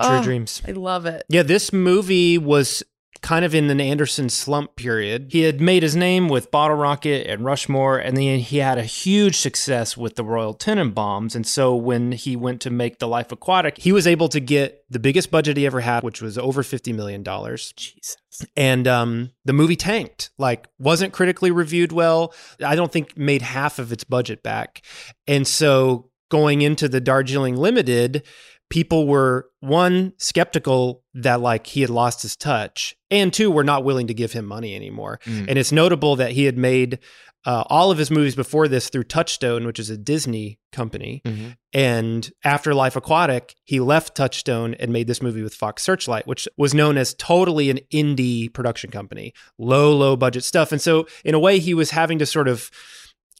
[0.00, 0.62] Oh, dreams.
[0.66, 1.24] I love it.
[1.28, 2.82] Yeah, this movie was
[3.22, 5.28] kind of in an Anderson slump period.
[5.30, 8.84] He had made his name with Bottle Rocket and Rushmore, and then he had a
[8.84, 11.34] huge success with the Royal Tenenbaums.
[11.34, 14.84] And so when he went to make The Life Aquatic, he was able to get
[14.90, 17.24] the biggest budget he ever had, which was over $50 million.
[17.24, 18.16] Jesus.
[18.56, 22.32] And um, the movie tanked, like, wasn't critically reviewed well.
[22.64, 24.82] I don't think made half of its budget back.
[25.26, 28.22] And so going into the Darjeeling Limited,
[28.70, 33.82] people were one skeptical that like he had lost his touch and two were not
[33.84, 35.46] willing to give him money anymore Mm.
[35.48, 36.98] and it's notable that he had made
[37.46, 41.56] uh, all of his movies before this through touchstone which is a disney company Mhm.
[41.72, 46.46] and after life aquatic he left touchstone and made this movie with fox searchlight which
[46.56, 51.34] was known as totally an indie production company low low budget stuff and so in
[51.34, 52.70] a way he was having to sort of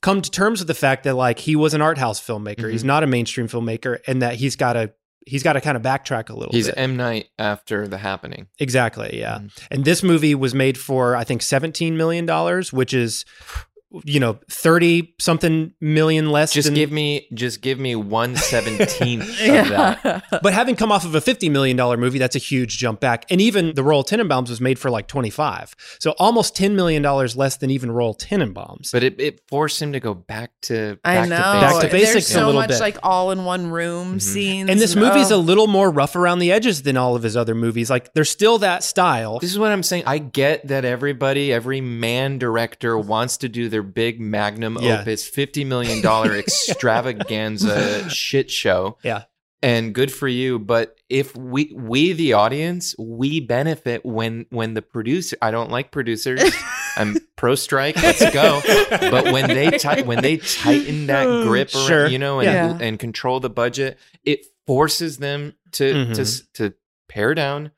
[0.01, 2.83] come to terms with the fact that like he was an art house filmmaker he's
[2.85, 2.87] Mhm.
[2.87, 4.93] not a mainstream filmmaker and that he's got to
[5.29, 8.49] he's got to kind of backtrack a little He's bit M Night after the happening.
[8.59, 9.51] exactly yeah Mhm.
[9.71, 13.25] and this movie was made for i think 17 million dollars which is
[14.05, 19.23] you know 30 something million less Just than, give me, just give me one seventeenth
[19.41, 20.25] of that.
[20.43, 23.25] but having come off of a $50 million movie, that's a huge jump back.
[23.31, 25.75] And even the Royal Tenenbaums was made for like 25.
[26.01, 28.93] So almost $10 million less than even Royal Tenenbaums.
[28.93, 31.37] But it, it forced him to go back to I back know.
[31.37, 31.93] to Back to basics.
[31.93, 32.81] basics There's a so little much bit.
[32.81, 34.19] like all in one room mm-hmm.
[34.19, 34.71] scenes.
[34.71, 35.37] and this movie's oh.
[35.37, 37.91] a little more rough around the edges than all of his other movies.
[37.91, 39.39] Like there's still that style.
[39.39, 40.05] This is what I'm saying.
[40.07, 45.01] I get that everybody, every man director wants to do their big magnum Yeah.
[45.01, 46.03] opus, $50 million
[46.93, 48.99] extravaganza shit show.
[49.03, 49.25] Yeah.
[49.61, 50.59] And good for you.
[50.61, 55.91] But if we, we, the audience, we benefit when, when the producer, I don't like
[55.91, 56.43] producers.
[56.97, 57.97] I'm pro strike.
[57.97, 58.61] Let's go.
[58.91, 62.07] But when they, ti- when they tighten that grip, around, Sure.
[62.07, 62.47] you know, and,
[62.81, 62.87] Yeah.
[62.87, 66.19] and control the budget, it forces them to, to, Mhm.
[66.21, 66.75] s- to
[67.09, 67.73] pare down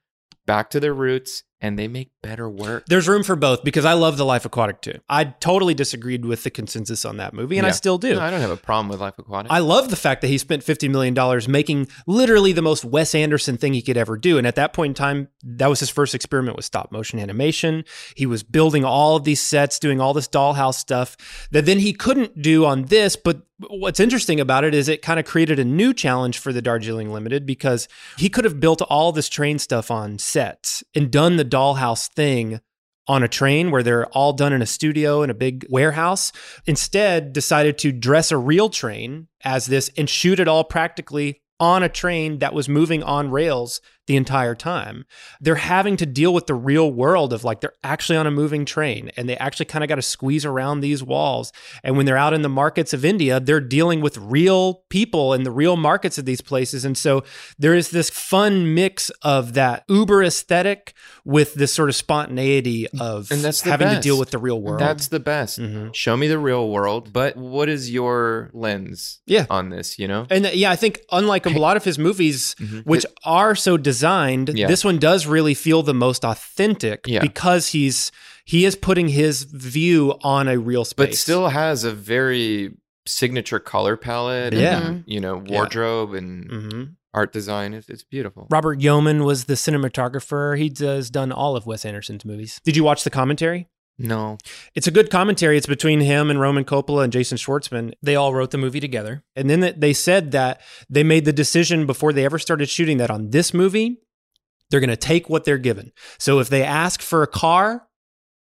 [0.46, 2.85] back to their roots and they make better work.
[2.87, 4.99] There's room for both because I love The Life Aquatic too.
[5.09, 8.14] I totally disagreed with the consensus on that movie, and I still do.
[8.14, 9.53] No, I don't have a problem with Life Aquatic.
[9.53, 11.14] I love the fact that he spent $50 million
[11.51, 14.38] making literally the most Wes Anderson thing he could ever do.
[14.38, 17.85] And at that point in time, that was his first experiment with stop motion animation.
[18.16, 21.16] He was building all of these sets, doing all this dollhouse stuff
[21.51, 23.16] that then he couldn't do on this.
[23.16, 26.62] But what's interesting about it is it kind of created a new challenge for the
[26.62, 31.37] Darjeeling Limited because he could have built all this train stuff on sets and done
[31.37, 32.60] the dollhouse thing
[33.06, 36.30] on a train where they're all done in a studio in a big warehouse.
[36.66, 41.82] Instead, decided to dress a real train as this and shoot it all practically on
[41.82, 43.80] a train that was moving on rails
[44.11, 45.05] the entire time.
[45.40, 48.64] They're having to deal with the real world of like they're actually on a moving
[48.64, 51.53] train and they actually kind of got to squeeze around these walls.
[51.85, 55.44] And when they're out in the markets of India, they're dealing with real people in
[55.44, 56.85] the real markets of these places.
[56.85, 57.23] And so
[57.57, 60.92] there is this fun mix of that uber aesthetic
[61.25, 64.81] with this sort of spontaneity of and that's having to deal with the real world.
[64.81, 65.61] That's the best.
[65.61, 65.94] Mhm.
[65.94, 69.46] Show me the real world, but what is your lens Yeah.
[69.49, 70.27] on this, you know?
[70.31, 74.56] And yeah, I think unlike a lot of his movies, which are so designed, Mm-hmm.
[74.56, 74.66] Yeah.
[74.66, 77.20] this one does really feel the most authentic Yeah.
[77.20, 78.10] because he's
[78.44, 81.06] he is putting his view on a real space.
[81.08, 82.72] but still has a very
[83.06, 84.86] signature color palette Yeah.
[84.86, 86.82] and, you know, wardrobe and hmm
[87.12, 87.74] art design.
[87.74, 88.46] It's, it's beautiful.
[88.50, 90.56] Robert Yeoman was the cinematographer.
[90.56, 92.60] He has done all of Wes Anderson's movies.
[92.64, 93.68] Did you watch the commentary?
[94.02, 94.38] No.
[94.74, 95.58] It's a good commentary.
[95.58, 97.92] It's between him and Roman Coppola and Jason Schwartzman.
[98.02, 99.22] They all wrote the movie together.
[99.36, 103.10] And then they said that they made the decision before they ever started shooting that
[103.10, 103.98] on this movie,
[104.70, 105.92] they're going to take what they're given.
[106.18, 107.86] So if they ask for a car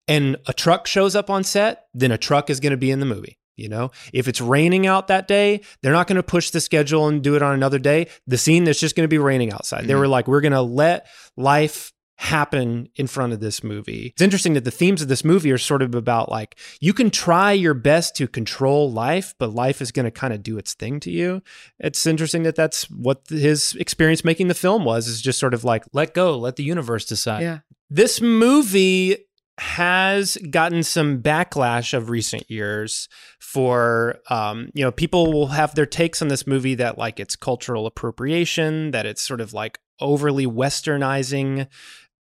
[0.07, 2.99] and a truck shows up on set, then a truck is going to be in
[2.99, 3.37] the movie.
[3.55, 7.07] You know, if it's raining out that day, they're not going to push the schedule
[7.07, 8.07] and do it on another day.
[8.25, 9.85] The scene that's just going to be raining outside.
[9.85, 9.99] They Mhm.
[9.99, 11.05] were like, we're going to let
[11.37, 14.11] life happen in front of this movie.
[14.13, 17.09] It's interesting that the themes of this movie are sort of about like you can
[17.09, 20.73] try your best to control life, but life is going to kind of do its
[20.73, 21.41] thing to you.
[21.79, 25.63] It's interesting that that's what his experience making the film was is just sort of
[25.63, 27.41] like let go, let the universe decide.
[27.41, 27.59] Yeah.
[27.89, 29.17] This movie
[29.59, 33.07] has gotten some backlash of recent years
[33.39, 37.35] for um, you know people will have their takes on this movie that like it's
[37.35, 41.67] cultural appropriation that it's sort of like overly westernizing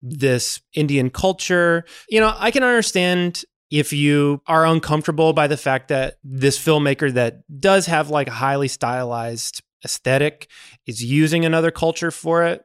[0.01, 5.89] this indian culture you know i can understand if you are uncomfortable by the fact
[5.89, 10.47] that this filmmaker that does have like a highly stylized aesthetic
[10.85, 12.63] is using another culture for it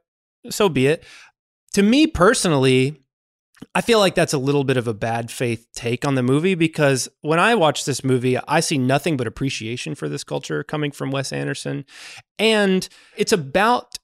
[0.51, 1.05] so be it
[1.73, 3.03] to me personally
[3.75, 6.55] I feel like that's a little bit of a bad faith take on the movie
[6.55, 10.91] because when I watch this movie, I see nothing but appreciation for this culture coming
[10.91, 11.85] from Wes Anderson.
[12.39, 13.99] And it's about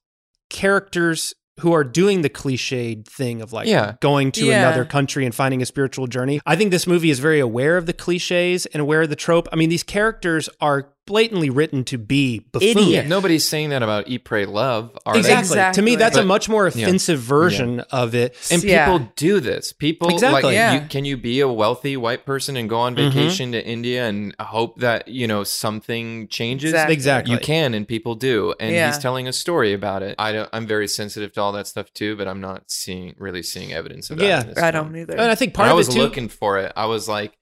[0.51, 3.95] characters who are doing the cliched thing of like Yeah.
[4.01, 4.67] going to Yeah.
[4.69, 6.41] another country and finding a spiritual journey.
[6.47, 9.49] I think this movie is very aware of the cliches and aware of the trope.
[9.53, 12.69] I mean, these characters are blatantly written to be buffoon.
[12.69, 13.07] Idiot.
[13.07, 15.57] Nobody's saying that about Eat, Pray, Love, are Exactly.
[15.57, 15.73] they?
[15.73, 16.85] To me, that's a But- much more Yeah.
[16.85, 17.85] offensive version Yeah.
[17.91, 18.37] of it.
[18.51, 18.85] And Yeah.
[18.93, 19.73] people do this.
[19.73, 20.43] People Exactly.
[20.43, 20.75] like Yeah.
[20.75, 23.09] you, can you be a wealthy white person and go on Mhm.
[23.13, 26.71] vacation to India and hope that, you know, something changes?
[26.73, 26.95] Exactly.
[26.95, 27.33] Exactly.
[27.35, 28.55] You can and people do.
[28.61, 28.89] And Yeah.
[28.89, 30.15] he's telling a story about it.
[30.19, 33.43] I don't I'm very sensitive to all that stuff too, but I'm not seeing really
[33.43, 34.25] seeing evidence of that.
[34.25, 34.41] Yeah.
[34.43, 34.93] in this I film.
[34.93, 35.13] don't either.
[35.15, 36.01] And I think part When I of was it too.
[36.01, 36.73] I was looking for it.
[36.77, 37.33] I was like,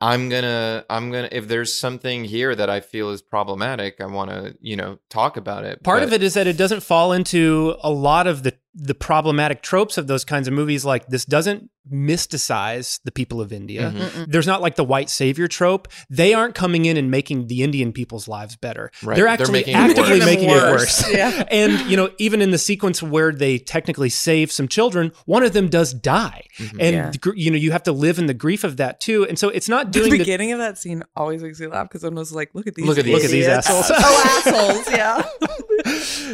[0.00, 1.28] I'm gonna, I'm gonna.
[1.32, 5.36] If there's something here that I feel is problematic, I want to, you know, talk
[5.36, 5.82] about it.
[5.82, 8.94] Part But- of it is that it doesn't fall into a lot of the the
[8.94, 10.84] problematic tropes of those kinds of movies.
[10.84, 13.92] Like this doesn't mysticize the people of India.
[13.96, 14.26] Mhm.
[14.30, 15.88] There's not like the white savior trope.
[16.10, 18.90] They aren't coming in and making the Indian people's lives better.
[19.02, 19.14] Right.
[19.16, 20.24] They're They're actually making it actively worse.
[20.26, 21.02] making it Worse.
[21.04, 21.14] worse.
[21.14, 21.44] Yeah.
[21.50, 25.52] and you know, even in the sequence where they technically save some children, one of
[25.54, 26.80] them does die, Mm-hmm.
[26.80, 27.12] and Yeah.
[27.20, 29.24] gr- you know you have to live in the grief of that too.
[29.26, 32.04] And so it's not doing the, beginning of that scene always makes me laugh because
[32.04, 33.86] I'm just like, "Look at these, Look at these- Look at these assholes.
[33.94, 34.90] oh, assholes!
[34.90, 35.22] Yeah,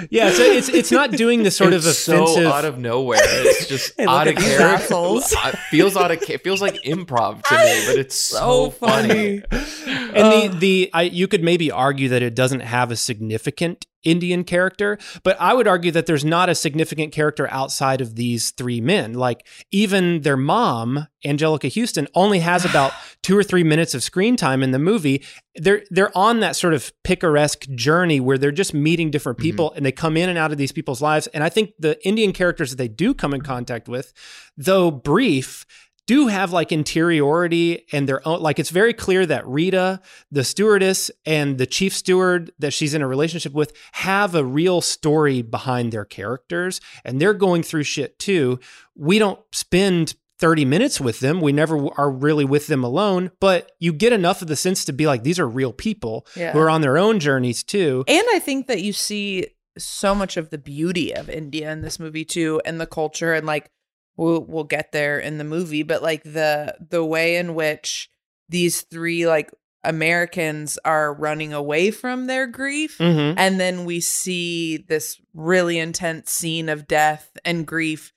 [0.11, 0.31] yeah.
[0.33, 2.29] So it's it's not doing the sort it's of offensive.
[2.29, 3.18] so out of nowhere.
[3.23, 4.85] It's just out of character.
[4.94, 6.23] It feels out of.
[6.29, 9.40] It feels like improv to me, but it's so, so funny.
[9.40, 10.11] funny.
[10.14, 14.45] and the the I, you could maybe argue that it doesn't have a significant Indian
[14.45, 18.81] character, but I would argue that there's not a significant character outside of these three
[18.81, 19.14] men.
[19.14, 24.37] Like even their mom, Anjelica Huston, only has about two or three minutes of screen
[24.37, 25.23] time in the movie.
[25.57, 29.45] They're they're on that sort of picaresque journey where they're just meeting different mm-hmm.
[29.45, 31.27] people and they come in and out of these people's lives.
[31.29, 34.12] And I think the Indian characters that they do come in contact with,
[34.57, 35.67] though brief,
[36.07, 41.11] do have like interiority and their own like it's very clear that Rita, the stewardess,
[41.25, 45.93] and the chief steward that she's in a relationship with have a real story behind
[45.93, 48.59] their characters and they're going through shit too.
[48.95, 51.40] We don't spend 30 minutes with them.
[51.40, 54.93] We never are really with them alone, but you get enough of the sense to
[54.93, 56.53] be like these are real people Yeah.
[56.53, 58.05] who are on their own journeys too.
[58.09, 59.47] And I think that you see
[59.79, 63.45] so much of the beauty of India in this movie too, and the culture, and
[63.47, 63.71] like
[64.16, 68.09] we'll we'll get there in the movie, but like the the way in which
[68.48, 69.50] these three like
[69.83, 73.35] Americans are running away from their grief, Mhm.
[73.37, 78.12] and then we see this really intense scene of death and grief,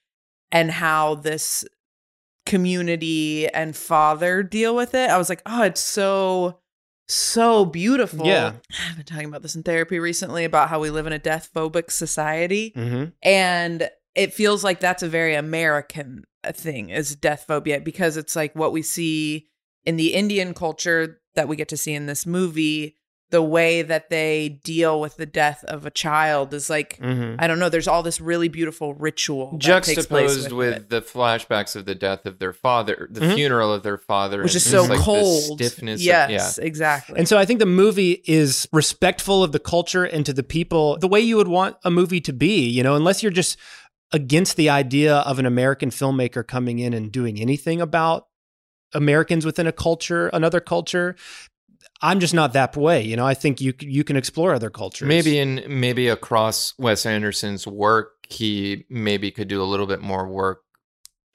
[0.51, 1.65] and how this
[2.45, 5.10] community and father deal with it.
[5.10, 6.60] I was like, oh, it's so
[7.10, 8.25] so beautiful.
[8.25, 8.53] Yeah.
[8.89, 11.49] I've been talking about this in therapy recently about how we live in a death
[11.55, 12.73] phobic society.
[12.75, 13.13] Mhm.
[13.23, 18.36] And it feels like that's a very American uh, thing is death phobia because it's
[18.36, 19.47] like what we see
[19.86, 22.95] in the Indian culture that we get to see in this movie.
[23.30, 27.36] The way that they deal with the death of a child is like, Mhm.
[27.39, 30.89] I don't know, there's all this really beautiful ritual that takes place Juxtaposed with, with,
[30.89, 33.36] the flashbacks of the death of their father, the Mhm.
[33.36, 35.60] funeral of their father, which and is so like, the cold.
[35.60, 35.99] stiffness.
[35.99, 36.63] of- yes, yeah.
[36.65, 37.19] exactly.
[37.19, 40.97] And so I think the movie is respectful of the culture and to the people
[40.97, 43.58] the way you would want a movie to be, you know, unless you're just
[44.12, 48.28] against the idea of an American filmmaker coming in and doing anything about
[48.93, 51.15] Americans within a culture, another culture.
[52.02, 53.26] I'm just not that way, you know.
[53.26, 55.08] I think you you can explore other cultures.
[55.08, 60.28] Maybe in maybe across Wes Anderson's work, he maybe could do a little bit more
[60.28, 60.62] work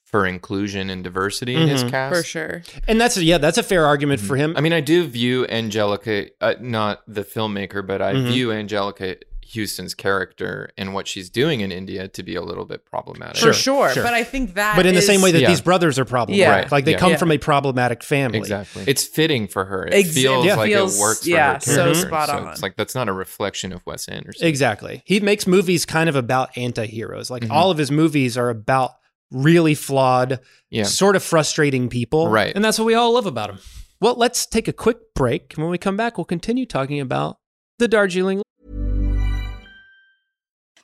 [0.05, 1.91] for inclusion and diversity in his Mhm.
[1.91, 2.17] cast.
[2.17, 2.63] for sure.
[2.87, 4.55] and that's yeah, that's a fair argument for him.
[4.57, 8.27] I mean, I do view Anjelica, uh, not the filmmaker, but I Mhm.
[8.33, 9.17] view Anjelica
[9.55, 13.37] Huston's character and what she's doing in India to be a little bit problematic.
[13.37, 13.91] for sure.
[13.91, 14.03] sure.
[14.03, 15.49] But I think that but in the same way that Yeah.
[15.49, 16.51] these brothers are problematic, Yeah.
[16.51, 16.99] Right, like they yeah.
[16.99, 17.17] come Yeah.
[17.19, 18.39] from a problematic family.
[18.39, 18.85] Exactly.
[18.87, 19.87] It's fitting for her.
[19.87, 20.57] It Ex- feels yeah.
[20.57, 22.01] like feels- it works for yeah, her so character.
[22.07, 22.49] spot So on.
[22.49, 24.47] it's like that's not a reflection of Wes Anderson.
[24.47, 25.03] Exactly.
[25.07, 27.31] He makes movies kind of about anti-heroes.
[27.31, 27.51] Like Mhm.
[27.51, 28.93] all of his movies are about
[29.31, 30.83] really flawed, Yeah.
[30.85, 32.29] sort of frustrating people.
[32.29, 32.55] Right.
[32.55, 33.59] And that's what we all love about him.
[34.01, 35.55] Well, let's take a quick break.
[35.57, 37.39] When we come back, we'll continue talking about
[37.79, 38.42] the Darjeeling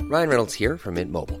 [0.00, 1.40] Ryan Reynolds here from Mint Mobile.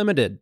[0.00, 0.38] Limited.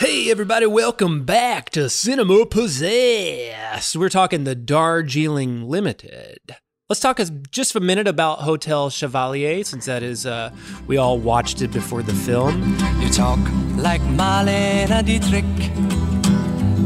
[0.00, 3.94] Hey, everybody, welcome back to Cinema Possessed.
[3.94, 6.56] We're talking the Darjeeling Limited.
[6.88, 10.50] Let's talk as, just a minute about Hotel Chevalier, since that is, uh,
[10.86, 12.78] we all watched it before the film.
[12.98, 13.38] You talk
[13.76, 15.44] like Marlene Dietrich,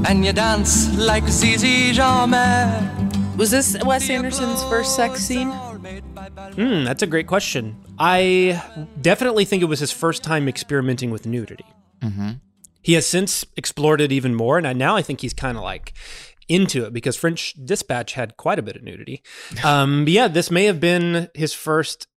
[0.09, 3.37] and you dance like Zizi Jeanmaire.
[3.37, 5.51] Was this Wes Anderson's first sex scene?
[5.53, 7.77] Hmm, that's a great question.
[7.97, 8.61] I
[9.01, 11.67] definitely think it was his first time experimenting with nudity.
[12.01, 12.31] Mm-hmm.
[12.83, 15.93] He has since explored it even more, and now I think he's kind of like
[16.55, 19.23] into it because French Dispatch had quite a bit of nudity.
[19.65, 22.09] Um, but yeah, this may have been his first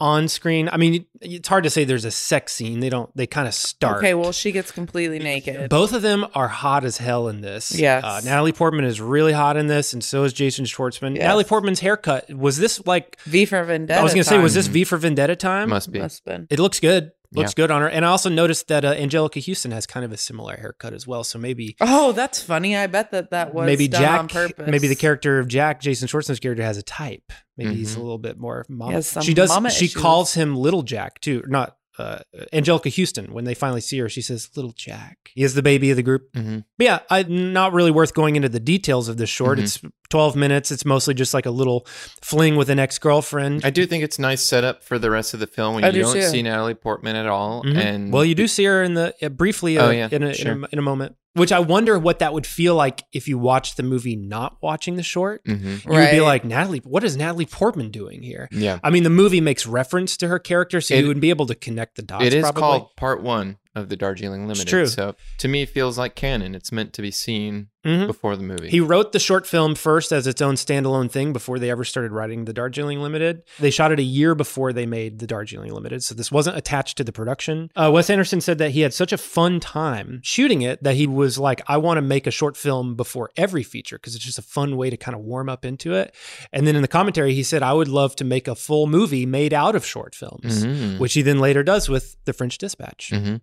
[0.00, 0.68] on-screen.
[0.70, 2.80] I mean, it's hard to say there's a sex scene.
[2.80, 3.14] They don't.
[3.16, 3.98] They kind of start.
[3.98, 5.70] Okay, well, she gets completely naked.
[5.70, 7.72] Both of them are hot as hell in this.
[7.78, 8.02] Yes.
[8.04, 11.14] Uh, Natalie Portman is really hot in this, and so is Jason Schwartzman.
[11.14, 11.22] Yes.
[11.22, 14.00] Natalie Portman's haircut was this like V for Vendetta.
[14.00, 15.68] I was gonna say, was this V for Vendetta time?
[15.70, 16.00] Must be.
[16.00, 16.46] Must have been.
[16.50, 17.12] It looks good.
[17.34, 17.54] Looks Yeah.
[17.64, 17.88] good on her.
[17.88, 21.06] And I also noticed that uh, Anjelica Huston has kind of a similar haircut as
[21.06, 21.24] well.
[21.24, 22.76] So maybe Oh, that's funny.
[22.76, 24.68] I bet that that was maybe done Jack, on purpose.
[24.70, 27.32] maybe the character of Jack, Jason Schwartzman's character, has a type.
[27.56, 28.02] Maybe he's a Mhm.
[28.02, 29.02] little bit more mama.
[29.02, 29.48] she does.
[29.50, 30.00] mama she issues.
[30.00, 31.42] calls him Little Jack too.
[31.46, 32.18] Not uh,
[32.52, 33.32] Anjelica Huston.
[33.32, 35.30] When they finally see her, she says Little Jack.
[35.34, 36.32] He is the baby of the group.
[36.32, 36.64] Mhm.
[36.78, 39.58] But yeah, I, not really worth going into the details of this short.
[39.58, 39.62] Mhm.
[39.62, 39.80] It's
[40.10, 40.70] 12 minutes.
[40.70, 41.86] It's mostly just like a little
[42.22, 43.64] fling with an ex girlfriend.
[43.64, 45.92] I do think it's nice setup for the rest of the film when I you
[45.92, 46.22] do don't too.
[46.22, 47.62] see Natalie Portman at all.
[47.64, 47.76] Mhm.
[47.76, 50.34] And well, you do see her in the uh, briefly uh, Oh, yeah, in, a,
[50.34, 50.52] sure.
[50.52, 53.38] in, a, in a moment, which I wonder what that would feel like if you
[53.38, 55.44] watched the movie not watching the short.
[55.44, 55.84] Mhm.
[55.84, 58.48] You would be like, Natalie, what is Natalie Portman doing here?
[58.52, 58.78] Yeah.
[58.82, 61.46] I mean, the movie makes reference to her character, so It- you would be able
[61.46, 62.24] to connect the dots.
[62.24, 62.60] It is probably.
[62.62, 64.68] called part one of the Darjeeling Limited.
[64.68, 64.86] true.
[64.86, 66.54] So to me, it feels like canon.
[66.54, 68.06] It's meant to be seen Mhm.
[68.06, 68.70] before the movie.
[68.70, 72.12] He wrote the short film first as its own standalone thing before they ever started
[72.12, 73.42] writing the Darjeeling Limited.
[73.58, 76.96] They shot it a year before they made the Darjeeling Limited, so this wasn't attached
[76.96, 77.70] to the production.
[77.76, 81.06] Uh, Wes Anderson said that he had such a fun time shooting it that he
[81.06, 84.38] was like, I want to make a short film before every feature because it's just
[84.38, 86.14] a fun way to kind of warm up into it.
[86.52, 89.26] And then in the commentary, he said, I would love to make a full movie
[89.26, 90.98] made out of short films, Mhm.
[91.00, 93.10] which he then later does with The French Dispatch.
[93.12, 93.40] Mhm.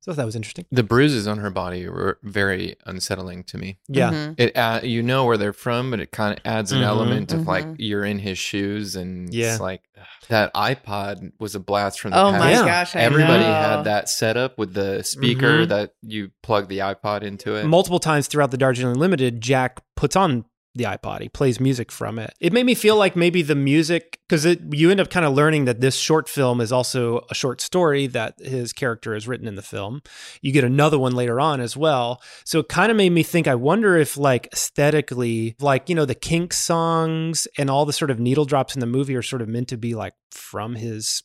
[0.00, 0.66] So that was interesting.
[0.70, 3.78] The bruises on her body were very unsettling to me.
[3.88, 4.10] Yeah.
[4.10, 4.34] Mhm.
[4.38, 6.86] It uh, you know where they're from, but it kind of adds an Mhm.
[6.86, 7.76] element of like Mhm.
[7.78, 9.52] you're in his shoes, and Yeah.
[9.52, 9.80] it's like
[10.28, 12.26] that iPod was a blast from the past.
[12.26, 12.44] Oh past.
[12.44, 12.64] my Yeah.
[12.66, 12.96] gosh!
[12.96, 13.52] I Everybody know.
[13.54, 15.68] had that setup with the speaker Mhm.
[15.68, 17.64] that you plug the iPod into it.
[17.64, 20.44] multiple times throughout the Darjeeling Limited, Jack puts on
[20.74, 21.20] the iPod.
[21.20, 22.34] He plays music from it.
[22.40, 25.66] It made me feel like maybe the music, because you end up kind of learning
[25.66, 29.54] that this short film is also a short story that his character has written in
[29.54, 30.02] the film.
[30.42, 32.20] You get another one later on as well.
[32.44, 36.04] So it kind of made me think, I wonder if, like, aesthetically, like, you know,
[36.06, 39.42] the kink songs and all the sort of needle drops in the movie are sort
[39.42, 41.22] of meant to be like from his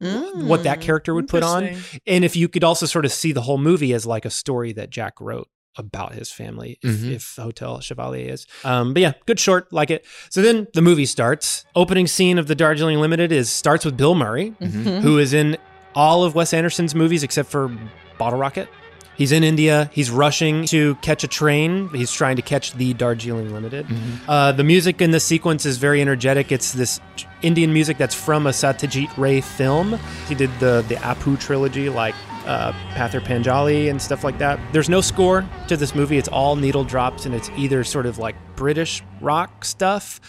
[0.00, 1.76] what that Mm, character would put on.
[2.06, 4.72] And if you could also sort of see the whole movie as like a story
[4.72, 7.12] that Jack wrote about his family, if, Mhm.
[7.14, 8.46] if Hotel Chevalier is.
[8.64, 10.04] Um, but yeah, good short, like it.
[10.30, 11.64] So then the movie starts.
[11.74, 15.00] Opening scene of the Darjeeling Limited is starts with Bill Murray, Mhm.
[15.00, 15.56] who is in
[15.94, 17.70] all of Wes Anderson's movies except for
[18.18, 18.68] Bottle Rocket.
[19.14, 19.90] He's in India.
[19.92, 21.90] He's rushing to catch a train.
[21.94, 23.86] He's trying to catch the Darjeeling Limited.
[24.26, 26.50] Uh, the music in this sequence is very energetic.
[26.50, 26.98] It's this
[27.42, 29.98] Indian music that's from a Satyajit Ray film.
[30.28, 32.14] He did the the Apu trilogy, like
[32.46, 34.58] uh, Pather Panchali and stuff like that.
[34.72, 36.18] There's no score to this movie.
[36.18, 40.20] It's all needle drops, and it's either sort of like British rock stuff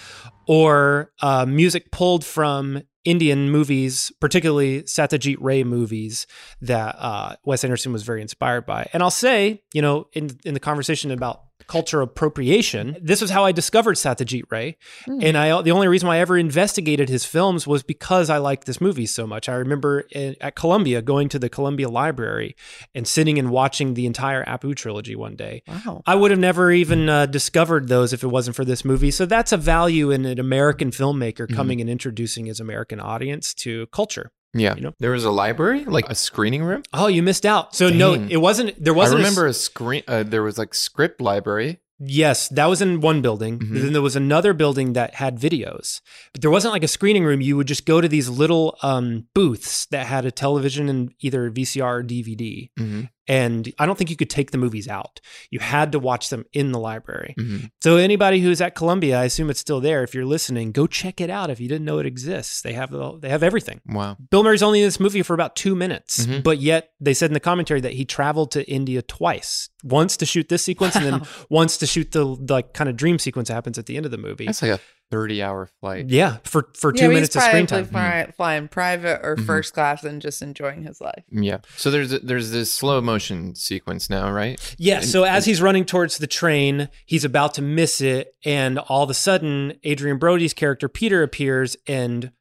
[0.48, 6.26] or uh, music pulled from Indian movies, particularly Satyajit Ray movies
[6.62, 8.88] that uh, Wes Anderson was very inspired by.
[8.94, 12.98] And I'll say, you know, in in the conversation about culture appropriation.
[13.02, 15.20] This was how I discovered Satyajit Ray, Hmm.
[15.22, 18.66] and I the only reason why I ever investigated his films was because I liked
[18.66, 19.48] this movie so much.
[19.48, 22.56] I remember in, at Columbia going to the Columbia Library
[22.94, 25.64] and sitting and watching the entire Apu trilogy one day.
[25.68, 26.02] Wow.
[26.06, 29.12] I would have never even uh, discovered those if it wasn't for this movie.
[29.12, 31.56] So that's a value in an American filmmaker Mm-hmm.
[31.56, 34.32] coming and introducing his American audience to culture.
[34.54, 34.76] Yeah.
[34.76, 34.94] You know?
[35.00, 36.84] There was a library, like a screening room.
[36.94, 37.76] Oh, you missed out.
[37.76, 38.82] So no, it wasn't.
[38.84, 39.20] There wasn't.
[39.22, 40.04] I remember a, screen.
[40.08, 41.80] Uh, there was like script library.
[42.06, 43.60] Yes, that was in one building.
[43.60, 43.82] Mhm.
[43.82, 46.02] Then there was another building that had videos.
[46.34, 47.40] But there wasn't like a screening room.
[47.40, 51.50] You would just go to these little um, booths that had a television and either
[51.50, 52.70] VCR or DVD.
[52.78, 53.10] Mhm.
[53.28, 55.22] And I don't think you could take the movies out.
[55.50, 57.36] You had to watch them in the library.
[57.40, 57.70] Mhm.
[57.82, 60.04] So anybody who's at Columbia, I assume it's still there.
[60.04, 61.50] If you're listening, go check it out.
[61.50, 63.80] If you didn't know it exists, they have the, they have everything.
[63.88, 64.18] Wow.
[64.30, 66.44] Bill Murray's only in this movie for about two minutes, Mhm.
[66.44, 70.26] but yet they said in the commentary that he traveled to India twice, once to
[70.26, 73.54] shoot this sequence, and then once to shoot the like kind of dream sequence that
[73.54, 74.46] happens at the end of the movie.
[74.48, 74.80] That's like a
[75.14, 76.10] thirty-hour flight.
[76.10, 77.86] yeah, for for two yeah, but minutes of screen time.
[77.86, 79.46] fly- flying private or Mhm.
[79.46, 81.24] first class and just enjoying his life.
[81.32, 81.60] Yeah.
[81.78, 84.60] So there's there's this slow motion sequence now, right?
[84.78, 88.34] Yeah, And- so as and- he's running towards the train, he's about to miss it,
[88.44, 92.32] and all of a sudden, Adrien Brody's character Peter appears and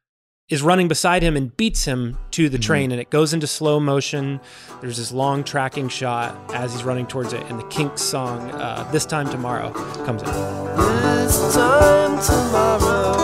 [0.49, 3.79] is running beside him and beats him to the train, and it goes into slow
[3.79, 4.39] motion.
[4.81, 8.87] There's this long tracking shot as he's running towards it, and the Kinks song uh,
[8.91, 9.71] "This Time Tomorrow"
[10.05, 10.92] comes in.
[11.03, 13.17] This time tomorrow,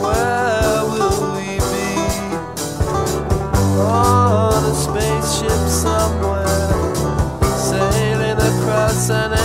[0.00, 1.92] where will we be?
[3.78, 6.72] On a spaceship somewhere,
[7.58, 9.39] sailing across an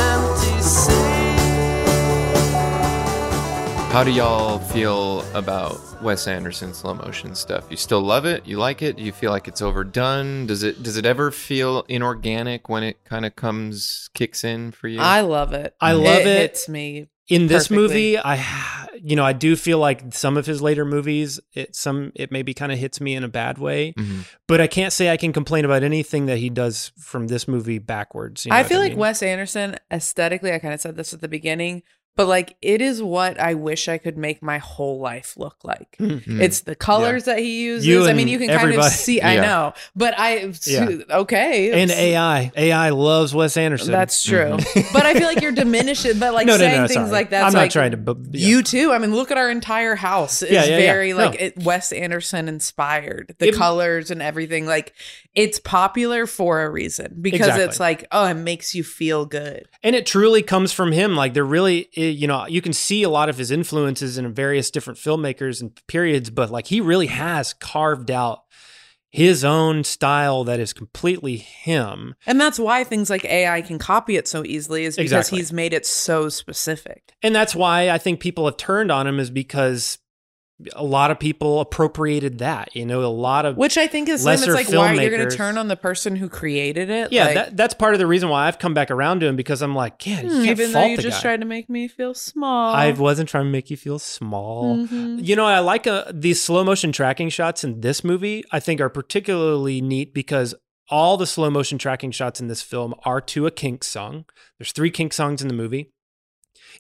[3.96, 7.64] How do y'all feel about Wes Anderson slow motion stuff?
[7.70, 8.46] You still love it?
[8.46, 8.98] You like it?
[8.98, 10.48] Do you feel like it's overdone?
[10.48, 14.90] Does it does it ever feel inorganic when it kind of comes kicks in for
[14.90, 15.00] you?
[15.00, 15.78] I love it.
[15.80, 16.28] I love it.
[16.28, 16.42] it.
[16.42, 17.88] hits me in this perfectly.
[17.88, 22.12] movie i you know i do feel like some of his later movies it some
[22.14, 24.26] it maybe kind of hits me in a bad way Mhm.
[24.48, 27.80] but i can't say i can complain about anything that he does from this movie
[27.80, 29.00] backwards you know I feel like mean?
[29.00, 31.82] Wes Anderson aesthetically, I kind of said this at the beginning,
[32.16, 35.98] but like it is what I wish I could make my whole life look like.
[36.00, 36.42] Mhm.
[36.42, 38.08] It's the colors that he uses.
[38.08, 38.90] I mean, you can kind of everybody.
[38.90, 39.22] see.
[39.22, 40.90] I know, but I Yeah.
[41.12, 44.58] okay, and ai ai loves wes anderson That's true.
[44.58, 44.86] Mhm.
[44.94, 47.12] but I feel like you're diminishing, but like No, no, saying no, things sorry.
[47.12, 47.44] like that.
[47.46, 48.48] I'm not trying to, but- yeah.
[48.48, 48.92] You too.
[48.94, 50.42] I mean, look at our entire house.
[50.42, 50.92] It's Yeah, yeah, yeah.
[50.94, 51.18] very No.
[51.18, 53.36] like it, Wes Anderson inspired.
[53.40, 54.66] The It- colors and everything.
[54.66, 54.94] Like
[55.36, 57.66] it's popular for a reason because Exactly.
[57.66, 59.68] it's like oh, it makes you feel good.
[59.84, 63.04] and it truly comes from him like there really i- you know you can see
[63.04, 67.08] a lot of his influences in various different filmmakers and periods but like he really
[67.08, 68.44] has carved out
[69.10, 74.18] his own style that is completely him And that's why things like AI can copy
[74.18, 75.38] it so easily is because Exactly.
[75.38, 77.14] he's made it so specific.
[77.24, 80.00] And that's why I think people have turned on him is because
[80.74, 82.76] a lot of people appropriated that.
[82.76, 84.34] You know, a lot of Which I think is him.
[84.34, 87.12] It's lesser like why are you're going to turn on the person who created it.
[87.12, 89.36] Yeah, like, that, that's part of the reason why I've come back around to him
[89.36, 91.30] because I'm like, yeah, you hmm, even though you just guy.
[91.30, 92.74] tried to make me feel small.
[92.74, 94.78] I wasn't trying to make you feel small.
[94.78, 95.26] Mhm.
[95.26, 98.44] You know, I like uh, these slow motion tracking shots in this movie.
[98.52, 100.56] I think are particularly neat because
[100.90, 104.26] all the slow motion tracking shots in this film are to a Kink song.
[104.60, 105.92] There's three Kink songs in the movie.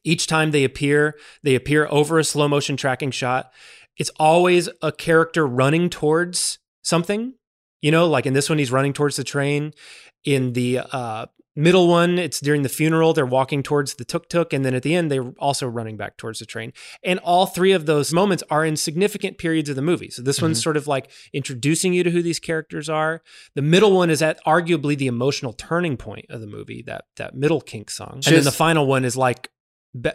[0.04, 3.52] Each time they appear, they appear over a slow motion tracking shot.
[3.98, 7.34] It's always a character running towards something.
[7.82, 9.72] You know, like in this one, he's running towards the train.
[10.24, 13.14] In the uh, middle one, it's during the funeral.
[13.14, 14.54] They're walking towards the tuk tuk.
[14.54, 16.74] And then at the end, they're also running back towards the train.
[17.04, 20.10] And all three of those moments are in significant periods of the movie.
[20.10, 20.64] So this one's Mhm.
[20.64, 23.22] sort of like introducing you to who these characters are.
[23.54, 27.36] The middle one is at arguably the emotional turning point of the movie, that that
[27.36, 28.22] middle kink song.
[28.26, 29.50] and then the final one is like,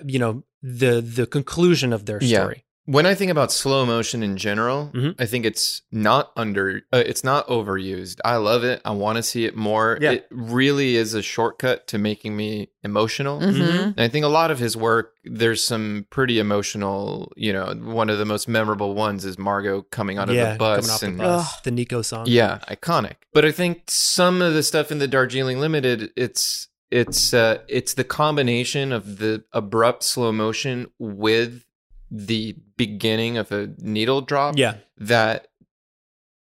[0.07, 2.41] you know, the the conclusion of their Yeah.
[2.41, 2.65] story.
[2.87, 5.15] When I think about slow motion in general, Mhm.
[5.17, 8.17] I think it's not under, uh, it's not overused.
[8.25, 8.81] I love it.
[8.85, 9.97] I want to see it more.
[10.01, 10.13] Yeah.
[10.13, 13.39] It really is a shortcut to making me emotional.
[13.41, 13.85] Mhm.
[13.97, 18.11] And I think a lot of his work, there's some pretty emotional, you know, one
[18.11, 20.81] of the most memorable ones is Margot coming out of yeah, the bus.
[20.81, 22.25] coming off the and, bus, the Nico song.
[22.29, 23.17] Yeah, iconic.
[23.33, 27.95] But I think some of the stuff in the Darjeeling Limited, it's it's uh it's
[27.95, 31.65] the combination of the abrupt slow motion with
[32.11, 34.75] the beginning of a needle drop yeah.
[34.99, 35.49] that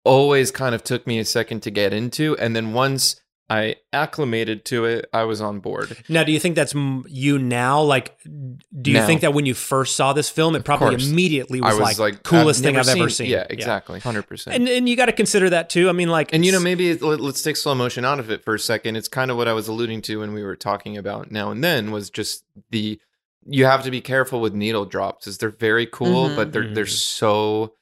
[0.04, 4.66] always kind of took me a second to get into and then once I acclimated
[4.66, 5.96] to it, I was on board.
[6.10, 6.74] Now, do you think that's
[7.08, 7.82] you now?
[7.82, 9.06] Like, do you Now.
[9.06, 11.08] think that when you first saw this film, it probably course.
[11.10, 13.30] immediately was, was like, like, coolest I've thing I've ever seen- seen?
[13.30, 14.00] yeah, exactly.
[14.00, 14.48] 100%.
[14.48, 15.90] And and you got to consider that too.
[15.90, 18.32] I mean, like, And you know, maybe it- let- let's take slow motion out of
[18.32, 18.96] it for a second.
[18.96, 21.64] It's kind of what I was alluding to when we were talking about now and
[21.64, 23.00] then was just the
[23.48, 26.36] you have to be careful with needle drops, as they're very cool, Mhm.
[26.36, 27.74] but they're they're so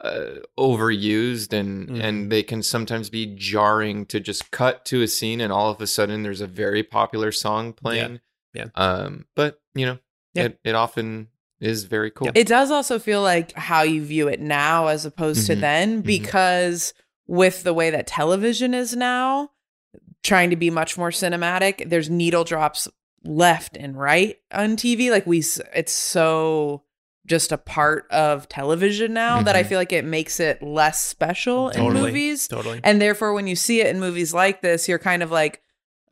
[0.00, 5.40] uh, overused and and they can sometimes be jarring to just cut to a scene
[5.40, 8.20] and all of a sudden there's a very popular song playing.
[8.54, 8.66] Yeah.
[8.74, 9.98] Um, but you know,
[10.34, 10.44] Yeah.
[10.44, 11.28] it it often
[11.60, 12.30] is very cool.
[12.34, 15.60] It does also feel like how you view it now as opposed to Mhm.
[15.60, 16.06] then, Mhm.
[16.06, 16.94] because
[17.26, 19.50] with the way that television is now,
[20.22, 22.88] trying to be much more cinematic, there's needle drops
[23.24, 25.10] left and right on TV.
[25.10, 25.44] Like we,
[25.74, 26.84] it's so
[27.26, 29.66] just a part of television now that I Mhm.
[29.66, 32.48] feel like it makes it less special in movies.
[32.48, 32.80] Totally.
[32.82, 35.60] And therefore, when you see it in movies like this, you're kind of like,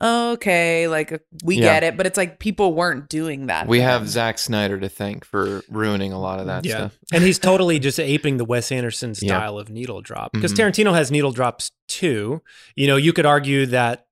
[0.01, 1.63] oh, okay, like uh, we Yeah.
[1.63, 1.97] get it.
[1.97, 3.67] But it's like people weren't doing that.
[3.67, 3.89] We then.
[3.89, 6.75] have Zack Snyder to thank for ruining a lot of that yeah.
[6.77, 6.99] stuff.
[7.13, 9.39] and he's totally just aping the Wes Anderson Yeah.
[9.39, 10.71] style of needle drop because Mhm.
[10.73, 12.43] Tarantino has needle drops too.
[12.77, 14.05] You know, you could argue that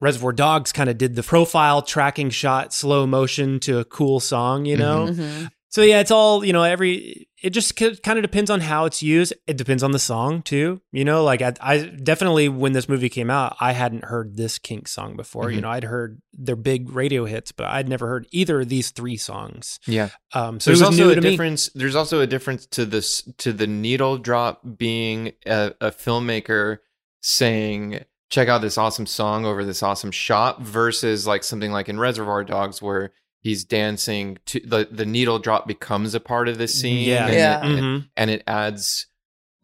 [0.00, 4.66] Reservoir Dogs kind of did the profile tracking shot slow motion to a cool song,
[4.66, 5.06] you know?
[5.08, 5.50] Mhm.
[5.76, 9.02] So yeah, it's all, you know, every it just kind of depends on how it's
[9.02, 9.34] used.
[9.46, 10.80] It depends on the song too.
[10.90, 14.58] You know, like I, I definitely when this movie came out, I hadn't heard this
[14.58, 15.50] Kink song before.
[15.50, 15.62] You Mhm.
[15.64, 19.18] know, I'd heard their big radio hits, but I'd never heard either of these three
[19.18, 19.78] songs.
[19.86, 20.08] Yeah.
[20.32, 21.32] Um, so there's also a to me.
[21.32, 21.68] difference.
[21.74, 26.78] There's also a difference to this to the needle drop being a, a filmmaker
[27.20, 32.00] saying, "Check out this awesome song over this awesome shot," versus like something like in
[32.00, 33.12] Reservoir Dogs where
[33.46, 37.08] he's dancing to the the needle drop becomes a part of the scene.
[37.08, 37.26] Yeah.
[37.26, 37.60] and Yeah.
[37.66, 38.08] It, Mhm.
[38.16, 39.06] and it adds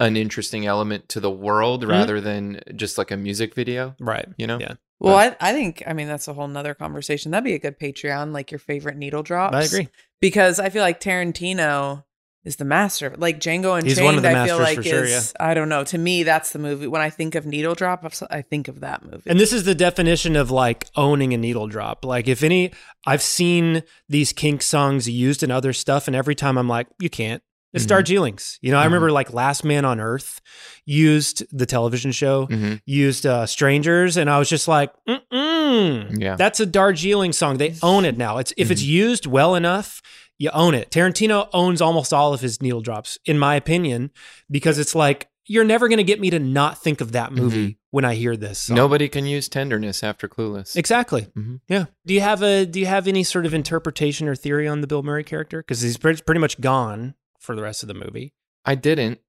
[0.00, 3.94] an interesting element to the world rather than just like a music video.
[4.00, 4.26] Right.
[4.36, 4.58] You know.
[4.58, 4.74] Yeah.
[4.98, 7.30] Well, I, I think, I mean, that's a whole nother conversation.
[7.32, 9.56] That'd be a good Patreon, like your favorite needle drops.
[9.56, 9.88] I agree.
[10.20, 12.04] Because I feel like Tarantino
[12.44, 13.14] is the master.
[13.16, 15.84] Like Django and He's one of the I feel like sure, is, I don't know.
[15.84, 16.86] To me, that's the movie.
[16.86, 19.30] When I think of needle drop, I think of that movie.
[19.30, 22.04] And this is the definition of like owning a needle drop.
[22.04, 22.72] Like if any,
[23.06, 27.10] I've seen these kink songs used in other stuff, and every time I'm like, you
[27.10, 27.42] can't.
[27.74, 27.88] It's Mhm.
[27.88, 28.58] Darjeelings.
[28.60, 30.40] You know, I remember like Last Man on Earth
[30.84, 32.80] used the television show, Mhm.
[32.84, 34.92] used uh, Strangers, and I was just like,
[35.32, 36.36] mm Yeah.
[36.36, 37.56] that's a Darjeeling song.
[37.56, 38.38] They own it now.
[38.38, 40.02] It's if it's used well enough,
[40.42, 40.90] you own it.
[40.90, 44.10] Tarantino owns almost all of his needle drops, in my opinion,
[44.50, 47.78] because it's like you're never going to get me to not think of that movie
[47.90, 48.58] when I hear this.
[48.60, 48.76] Song.
[48.76, 50.74] Nobody can use tenderness after Clueless.
[50.76, 51.28] Exactly.
[51.38, 51.60] Mhm.
[51.68, 51.84] Yeah.
[52.06, 54.86] Do you have a Do you have any sort of interpretation or theory on the
[54.86, 55.62] Bill Murray character?
[55.62, 58.34] Because he's pretty, pretty much gone for the rest of the movie.
[58.64, 59.20] I didn't.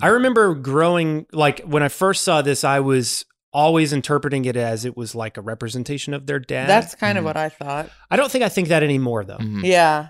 [0.00, 4.84] I remember growing like when I first saw this, I was always interpreting it as
[4.86, 6.68] it was like a representation of their dad.
[6.68, 7.20] That's kind Mhm.
[7.20, 7.90] of what I thought.
[8.10, 9.36] I don't think I think that anymore though.
[9.36, 9.62] Mhm.
[9.64, 10.08] Yeah.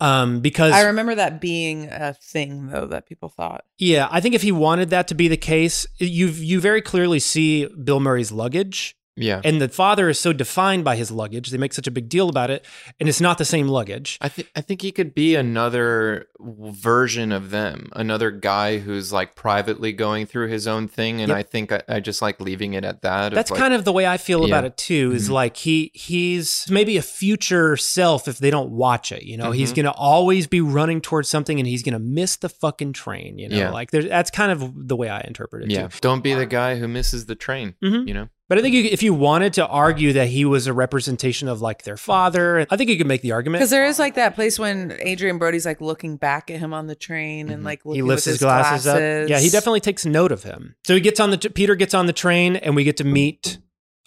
[0.00, 3.64] Um, because I remember that being a thing, though, that people thought.
[3.78, 7.18] Yeah, I think if he wanted that to be the case, you you very clearly
[7.18, 8.96] see Bill Murray's luggage.
[9.16, 9.40] Yeah.
[9.44, 11.50] And the father is so defined by his luggage.
[11.50, 12.64] They make such a big deal about it,
[12.98, 14.18] and it's not the same luggage.
[14.20, 19.34] I think I think he could be another version of them, another guy who's like
[19.36, 21.36] privately going through his own thing, and Yep.
[21.38, 23.32] I think I, I just like leaving it at that.
[23.32, 25.12] That's kind of the way I feel about it too.
[25.14, 25.32] Is Mhm.
[25.32, 29.22] like he he's maybe a future self if they don't watch it.
[29.22, 29.76] You know, he's Mhm.
[29.76, 33.38] gonna always be running towards something, and he's gonna miss the fucking train.
[33.38, 33.70] You know, Yeah.
[33.70, 35.70] like there's that's kind of the way I interpret it.
[35.70, 35.88] yeah.
[35.88, 35.98] too.
[36.00, 37.74] Don't be the guy who misses the train.
[37.82, 38.08] Mhm.
[38.08, 38.28] You know.
[38.48, 41.62] But I think you, if you wanted to argue that he was a representation of
[41.62, 43.60] like their father, I think you could make the argument.
[43.60, 46.86] Because there is like that place when Adrien Brody's like looking back at him on
[46.86, 48.98] the train and like looking he lifts with his glasses, up.
[49.30, 50.76] Yeah, he definitely takes note of him.
[50.86, 53.58] So he gets on the Peter gets on the train, and we get to meet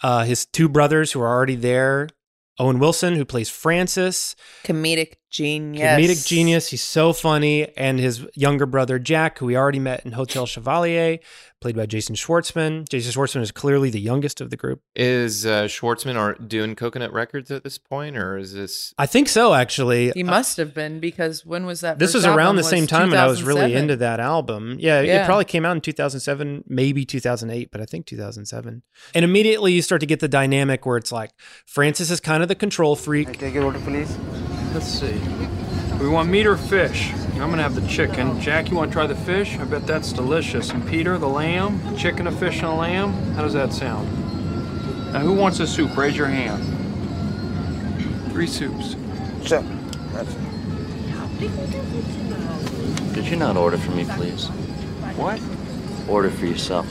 [0.02, 2.08] uh, his two brothers who are already there.
[2.60, 4.34] Owen Wilson, who plays Francis,
[4.64, 5.82] comedic genius.
[5.82, 6.68] comedic genius.
[6.68, 11.18] He's so funny, and his younger brother Jack, who we already met in Hotel Chevalier,
[11.60, 12.88] played by Jason Schwartzman.
[12.88, 14.82] Jason Schwartzman is clearly the youngest of the group.
[14.94, 18.94] Is uh, Schwartzman are doing Coconut Records at this point, or is this?
[18.98, 20.10] I think so, actually.
[20.14, 21.98] He must have been because when was that?
[21.98, 22.56] This first was around album?
[22.56, 24.76] the same time when I was really into that album.
[24.78, 28.82] Yeah, it probably came out in 2007, maybe 2008, but I think 2007.
[29.14, 31.30] And immediately you start to get the dynamic where it's like
[31.66, 33.38] Francis is kind of the control freak.
[33.38, 34.16] Take your order, please.
[34.74, 35.20] Let's see.
[35.98, 37.12] We want meat or fish?
[37.34, 38.40] I'm gonna have the chicken.
[38.40, 39.58] Jack, you want to try the fish?
[39.58, 40.70] I bet that's delicious.
[40.70, 41.96] And Peter, the lamb?
[41.96, 43.12] Chicken, a fish, and a lamb?
[43.34, 44.08] How does that sound?
[45.12, 45.96] Now, who wants a soup?
[45.96, 46.62] Raise your hand.
[48.32, 48.96] Three soups.
[49.44, 49.62] Sure.
[50.12, 50.34] That's
[53.14, 54.48] Could you not order for me, please?
[55.16, 55.40] What?
[56.08, 56.86] Order for yourself.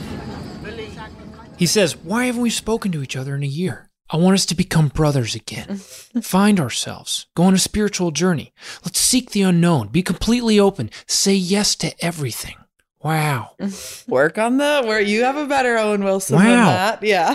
[1.56, 3.87] He says, Why haven't we spoken to each other in a year?
[4.10, 5.76] I want us to become brothers again.
[6.22, 7.26] Find ourselves.
[7.34, 8.52] Go on a spiritual journey.
[8.84, 9.88] Let's seek the unknown.
[9.88, 10.90] Be completely open.
[11.06, 12.57] Say yes to everything.
[13.00, 13.52] Wow.
[14.08, 17.02] Work on the where you have a better Owen Wilson than that.
[17.02, 17.34] Yeah.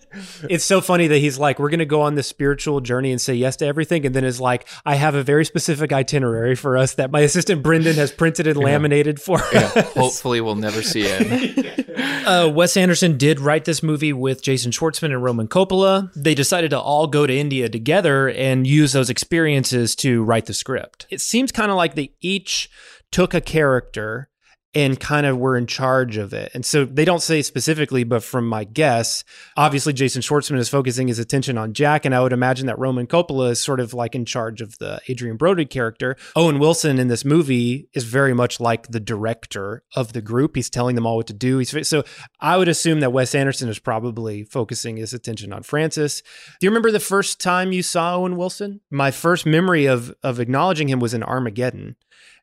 [0.48, 3.20] It's so funny that he's like, we're going to go on this spiritual journey and
[3.20, 4.04] say yes to everything.
[4.06, 7.62] And then is like, I have a very specific itinerary for us that my assistant
[7.62, 8.64] Brendan has printed and Yeah.
[8.64, 9.92] laminated for Yeah, us.
[9.94, 11.84] hopefully we'll never see it.
[12.28, 16.12] Uh, Wes Anderson did write this movie with Jason Schwartzman and Roman Coppola.
[16.14, 20.52] They decided to all go to India together and use those experiences to write the
[20.54, 21.06] script.
[21.10, 22.70] It seems kind of like they each
[23.10, 24.28] took a character
[24.74, 26.50] and kind of were in charge of it.
[26.54, 29.24] And so they don't say specifically, but from my guess,
[29.56, 33.06] obviously Jason Schwartzman is focusing his attention on Jack, and I would imagine that Roman
[33.06, 36.16] Coppola is sort of like in charge of the Adrien Brody character.
[36.36, 40.54] Owen Wilson in this movie is very much like the director of the group.
[40.54, 41.58] He's telling them all what to do.
[41.58, 42.04] He's so
[42.40, 46.22] I would assume that Wes Anderson is probably focusing his attention on Francis.
[46.60, 48.80] Do you remember the first time you saw Owen Wilson?
[48.90, 51.96] My first memory of of acknowledging him was in Armageddon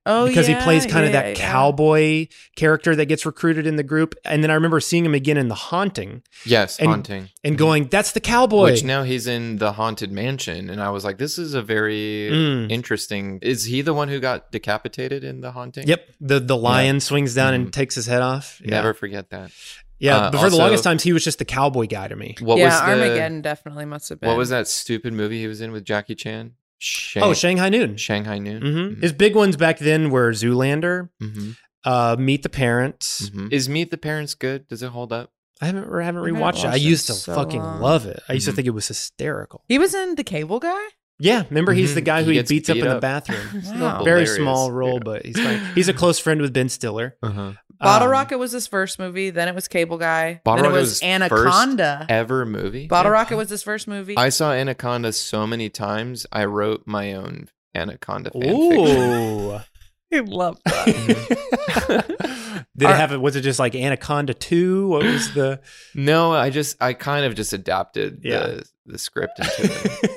[0.06, 1.52] Oh, because he plays kind of that yeah.
[1.52, 4.14] cowboy character that gets recruited in the group.
[4.24, 6.22] And then I remember seeing him again in The Haunting.
[6.46, 7.30] Yes, and, Haunting.
[7.44, 8.72] And going, that's the cowboy.
[8.72, 12.30] Which now he's in the haunted mansion, and I was like, "This is a very
[12.32, 12.72] Mm.
[12.72, 15.88] interesting." Is he the one who got decapitated in the haunting?
[15.88, 16.08] Yep.
[16.22, 17.00] The the lion Yeah.
[17.00, 17.56] swings down Mhm.
[17.56, 18.62] and takes his head off.
[18.64, 18.72] Yeah.
[18.72, 19.52] Never forget that.
[19.98, 22.36] Yeah, Uh, but for the longest times, he was just the cowboy guy to me.
[22.42, 24.28] What yeah, was the, Armageddon definitely must have been.
[24.28, 26.52] What was that stupid movie he was in with Jackie Chan?
[26.78, 27.98] Shang- Oh, Shanghai Noon.
[27.98, 28.62] Shanghai Noon.
[28.96, 31.56] hmm His big ones back then were Zoolander, Mhm.
[31.86, 33.30] uh, Meet the Parents.
[33.30, 33.52] Mhm.
[33.52, 34.68] Is Meet the Parents good?
[34.68, 35.32] Does it hold up?
[35.62, 36.66] I haven't I haven't I haven't rewatched it.
[36.66, 37.80] I watched it used to so fucking long.
[37.82, 38.22] love it.
[38.28, 38.56] I used to Mhm.
[38.56, 39.64] think it was hysterical.
[39.70, 40.84] He was in the Cable Guy.
[41.18, 43.40] Yeah, remember he's the guy who he gets beats up beat in the bathroom.
[43.80, 44.04] Wow.
[44.04, 44.36] Very Hilarious.
[44.36, 45.00] small role, Yeah.
[45.06, 45.62] but he's fine.
[45.74, 47.16] He's a close friend with Ben Stiller.
[47.24, 47.54] Uh-huh.
[47.80, 49.30] Bottle Um, Rocket was his first movie.
[49.30, 50.42] Then it was Cable Guy.
[50.44, 51.98] Bottle then it Rocket was was Anaconda.
[52.02, 52.88] first ever movie.
[52.88, 53.18] Bottle Yeah.
[53.20, 54.18] Rocket was his first movie.
[54.18, 56.26] I saw Anaconda so many times.
[56.32, 58.80] I wrote my own Anaconda fan fiction.
[58.80, 59.60] Ooh.
[60.14, 62.66] I love that.
[62.78, 63.22] Did it have it?
[63.22, 64.88] Was it just like Anaconda Two?
[64.90, 65.62] What was the?
[65.94, 68.40] No, I just I kind of just adapted Yeah.
[68.40, 69.64] the the script into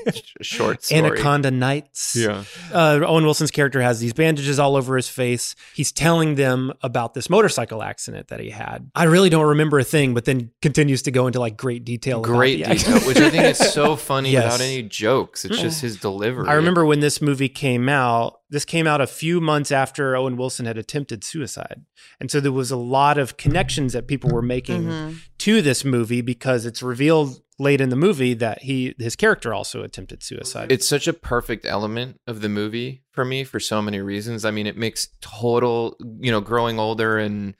[0.06, 1.00] a sh- short story.
[1.00, 2.14] Anaconda Nights.
[2.16, 2.44] Yeah.
[2.72, 5.54] Uh, Owen Wilson's character has these bandages all over his face.
[5.74, 8.90] He's telling them about this motorcycle accident that he had.
[8.94, 12.20] I really don't remember a thing, but then continues to go into like great detail.
[12.20, 14.44] Great the detail, which I think is so funny Yes.
[14.52, 15.44] without any jokes.
[15.44, 16.48] It's just his delivery.
[16.48, 20.36] I remember when this movie came out, this came out a few months after Owen
[20.36, 21.84] Wilson had attempted suicide.
[22.20, 25.16] And so there was a lot of connections that people were making Mhm.
[25.38, 29.82] to this movie because it's revealed late in the movie that he his character also
[29.82, 30.70] attempted suicide.
[30.70, 34.44] It's such a perfect element of the movie for me for so many reasons.
[34.44, 37.54] I mean, it makes total, you know, growing older and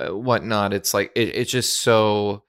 [0.00, 0.72] uh, whatnot.
[0.72, 2.44] It's like it, it's just so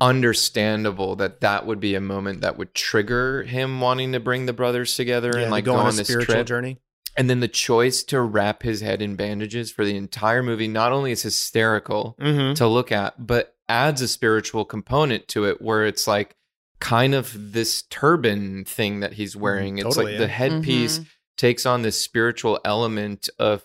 [0.00, 4.52] understandable that that would be a moment that would trigger him wanting to bring the
[4.52, 6.46] brothers together Yeah, and like go go, on a on this spiritual trip.
[6.46, 6.80] journey.
[7.16, 10.92] And then the choice to wrap his head in bandages for the entire movie not
[10.92, 12.56] only is hysterical Mhm.
[12.56, 16.36] to look at, but adds a spiritual component to it where it's like
[16.80, 19.78] kind of this turban thing that he's wearing.
[19.78, 19.90] it's Mm-hmm.
[19.90, 20.26] totally, like yeah.
[20.26, 21.06] the headpiece Mhm.
[21.36, 23.64] takes on this spiritual element of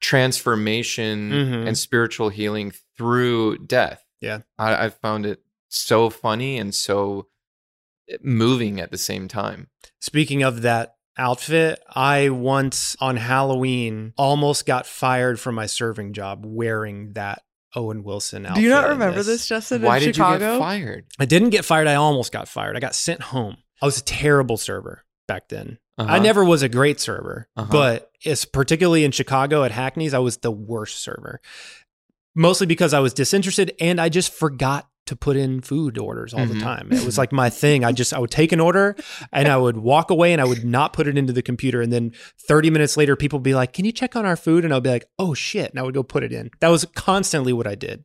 [0.00, 1.66] transformation Mhm.
[1.68, 4.04] and spiritual healing through death.
[4.20, 4.40] Yeah.
[4.58, 7.28] I, I found it so funny and so
[8.20, 9.68] moving at the same time.
[10.00, 16.44] Speaking of that outfit, I once on Halloween almost got fired from my serving job
[16.46, 17.42] wearing that
[17.74, 18.56] Owen Wilson outfit.
[18.56, 19.82] Do you not remember this, Justin?
[19.82, 20.46] Why in did Chicago?
[20.46, 21.04] you get fired?
[21.18, 21.86] I didn't get fired.
[21.86, 22.76] I almost got fired.
[22.76, 23.56] I got sent home.
[23.80, 25.78] I was a terrible server back then.
[25.98, 26.18] I Uh-huh.
[26.20, 27.68] never was a great server, Uh-huh.
[27.70, 31.40] but it's particularly in Chicago at Hackney's, I was the worst server.
[32.34, 36.46] Mostly because I was disinterested and I just forgot to put in food orders all
[36.46, 36.62] the Mhm.
[36.62, 36.88] time.
[36.92, 37.84] It was like my thing.
[37.84, 38.94] I just I would take an order
[39.32, 41.80] and I would walk away and I would not put it into the computer.
[41.82, 42.12] And then
[42.46, 44.64] 30 minutes later, people would be like, Can you check on our food?
[44.64, 45.70] And I'll be like, Oh shit.
[45.70, 46.50] And I would go put it in.
[46.60, 48.04] That was constantly what I did.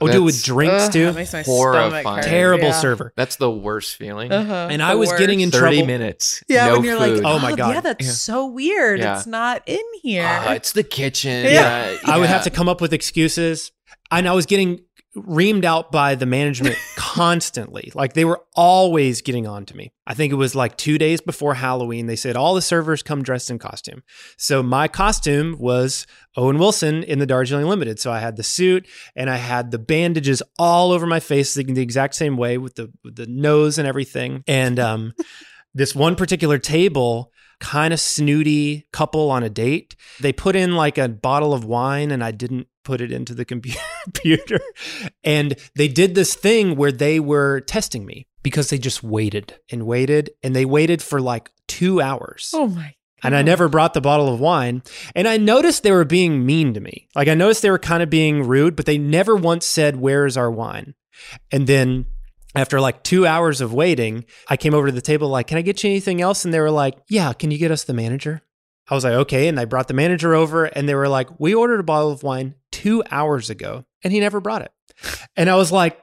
[0.00, 1.04] I would do it with drinks Ugh, too.
[1.06, 2.24] that makes my Horrifying.
[2.24, 2.72] Terrible Yeah.
[2.72, 3.12] server.
[3.16, 4.32] That's the worst feeling.
[4.32, 4.66] Uh-huh.
[4.68, 5.60] And The I was getting in worst.
[5.60, 5.86] 30 trouble.
[5.86, 6.42] minutes.
[6.48, 7.22] Yeah, no when you're food.
[7.22, 7.74] like, Oh my God.
[7.76, 8.10] yeah, that's Yeah.
[8.12, 8.98] so weird.
[8.98, 9.16] Yeah.
[9.18, 10.26] It's not in here.
[10.28, 11.44] Ah, it's the kitchen.
[11.44, 11.92] Yeah.
[11.92, 11.96] Yeah.
[12.06, 13.70] I would have to come up with excuses.
[14.10, 14.80] And I was getting
[15.16, 17.92] reamed out by the management constantly.
[17.94, 19.92] Like they were always getting on to me.
[20.06, 22.06] I think it was like two days before Halloween.
[22.06, 24.02] They said all the servers come dressed in costume.
[24.36, 26.06] So my costume was
[26.36, 28.00] Owen Wilson in the Darjeeling Limited.
[28.00, 31.64] So I had the suit and I had the bandages all over my face the,
[31.64, 34.42] the exact same way with the with the nose and everything.
[34.46, 35.14] And um,
[35.74, 37.32] this one particular table
[37.64, 39.96] kind of snooty couple on a date.
[40.20, 43.44] They put in like a bottle of wine and I didn't put it into the
[44.04, 44.60] computer.
[45.24, 49.86] and they did this thing where they were testing me because they just waited and
[49.86, 52.50] waited and they waited for like two hours.
[52.52, 52.94] Oh my.
[53.22, 54.82] And I never brought the bottle of wine.
[55.14, 57.08] And I noticed they were being mean to me.
[57.16, 60.36] Like I noticed they were kind of being rude, but they never once said, Where's
[60.36, 60.94] our wine?
[61.50, 62.04] And then
[62.54, 65.62] after like two hours of waiting, I came over to the table, like, Can I
[65.62, 66.44] get you anything else?
[66.44, 68.42] And they were like, Yeah, can you get us the manager?
[68.88, 69.48] I was like, Okay.
[69.48, 72.22] And I brought the manager over and they were like, We ordered a bottle of
[72.22, 74.72] wine two hours ago and he never brought it.
[75.36, 76.00] And I was like,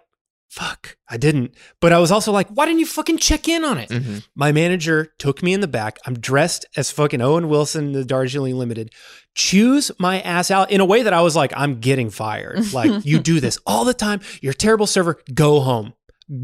[0.52, 1.56] Fuck, I didn't.
[1.80, 3.88] But I was also like, why didn't you fucking check in on it?
[3.88, 4.18] Mm-hmm.
[4.36, 5.98] My manager took me in the back.
[6.06, 8.92] I'm dressed as fucking Owen Wilson, the Darjeeling Limited.
[9.34, 12.74] Choose my ass out in a way that I was like, I'm getting fired.
[12.74, 14.20] Like, you do this all the time.
[14.42, 15.22] You're a terrible server.
[15.34, 15.94] Go home.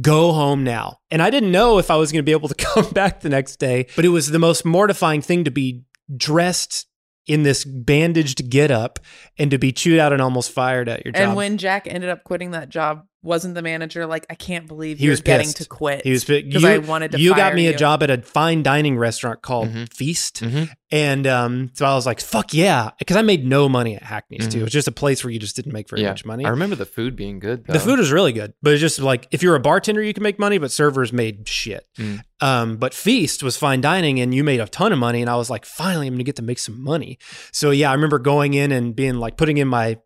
[0.02, 1.00] Go home now.
[1.12, 3.30] And I didn't know if I was going to be able to come back the
[3.30, 5.84] next day, but it was the most mortifying thing to be
[6.16, 6.88] dressed
[7.28, 9.00] in this bandaged get up
[9.38, 11.22] and to be chewed out and almost fired at your job.
[11.22, 14.98] And when Jack ended up quitting that job, wasn't the manager like, I can't believe
[14.98, 15.58] he you're was getting pissed.
[15.58, 16.04] to quit?
[16.04, 17.20] He was because you, I wanted to.
[17.20, 17.78] You got fire me a you.
[17.78, 20.42] job at a fine dining restaurant called Feast,
[20.90, 24.48] and um, so I was like, "Fuck yeah!" Because I made no money at Hackney's
[24.48, 24.62] too.
[24.62, 26.10] It was just a place where you just didn't make very yeah.
[26.10, 26.46] much money.
[26.46, 27.66] I remember the food being good.
[27.66, 27.74] Though.
[27.74, 30.24] The food was really good, but it's just like if you're a bartender, you can
[30.24, 31.86] make money, but servers made shit.
[31.98, 32.22] Mm.
[32.40, 35.22] Um, but Feast was fine dining, and you made a ton of money.
[35.22, 37.20] And I was like, finally, I'm gonna get to make some money.
[37.52, 39.98] So yeah, I remember going in and being like, putting in my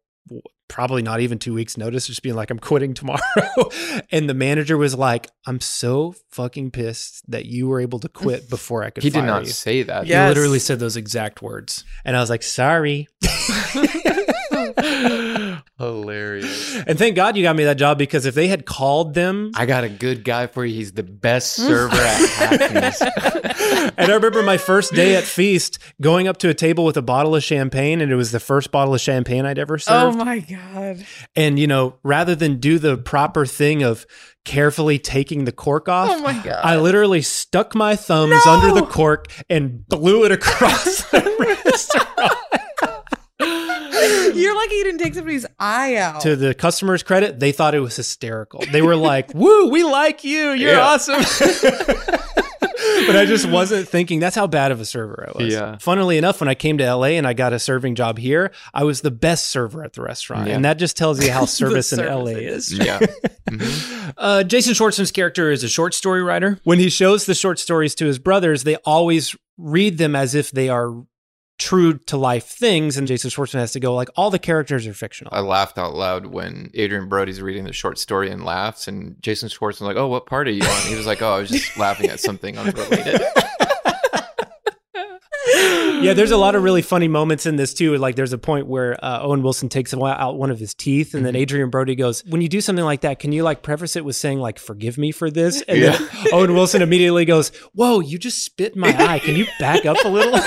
[0.71, 3.19] probably not even two weeks notice, just being like, I'm quitting tomorrow.
[4.11, 8.49] and the manager was like, I'm so fucking pissed that you were able to quit
[8.49, 9.03] before I could.
[9.03, 10.05] He did not you." say that.
[10.05, 13.09] He literally said those exact words, and I was like, sorry.
[15.77, 16.75] Hilarious.
[16.87, 19.65] And thank God you got me that job because if they had called them, I
[19.65, 20.75] got a good guy for you.
[20.75, 23.01] He's the best server at Hackney's.
[23.97, 27.01] and I remember my first day at Feast going up to a table with a
[27.01, 30.17] bottle of champagne, and it was the first bottle of champagne I'd ever oh served.
[30.17, 31.05] Oh my god!
[31.35, 34.05] And, you know, rather than do the proper thing of
[34.45, 36.61] carefully taking the cork off, Oh my God.
[36.63, 38.51] I literally stuck my thumbs No!
[38.53, 41.21] under the cork and blew it across the
[41.63, 42.90] restaurant.
[44.39, 46.21] You're lucky you didn't take somebody's eye out.
[46.21, 48.63] To the customer's credit, they thought it was hysterical.
[48.71, 50.51] They were like, woo, we like you.
[50.51, 50.79] You're Yeah.
[50.81, 51.21] awesome.
[53.07, 55.53] but I just wasn't thinking that's how bad of a server I was.
[55.53, 55.77] Yeah.
[55.79, 58.83] Funnily enough, when I came to LA and I got a serving job here, I
[58.83, 60.47] was the best server at the restaurant.
[60.47, 60.55] Yeah.
[60.55, 62.73] And that just tells you how service in service LA is.
[62.73, 62.99] Yeah.
[64.17, 66.59] Uh, Jason Schwartzman's character is a short story writer.
[66.63, 70.51] When he shows the short stories to his brothers, they always read them as if
[70.51, 70.91] they are
[71.61, 72.97] true to life things.
[72.97, 75.31] And Jason Schwartzman has to go like, all the characters are fictional.
[75.33, 79.47] I laughed out loud when Adrien Brody's reading the short story and laughs, and Jason
[79.47, 81.77] Schwartzman's like, "Oh, what part are you on?" He was like, "Oh, I was just
[81.77, 83.21] laughing at something unrelated."
[86.01, 87.95] yeah, there's a lot of really funny moments in this too.
[87.97, 91.23] Like there's a point where uh, Owen Wilson takes out one of his teeth, and
[91.25, 94.03] then Adrien Brody goes, "When you do something like that, can you like preface it
[94.03, 98.17] with saying like forgive me for this?" And then Owen Wilson immediately goes, "Whoa, you
[98.17, 99.19] just spit in my eye.
[99.19, 100.39] Can you back up a little?"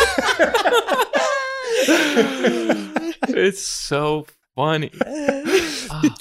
[3.28, 4.90] it's so funny.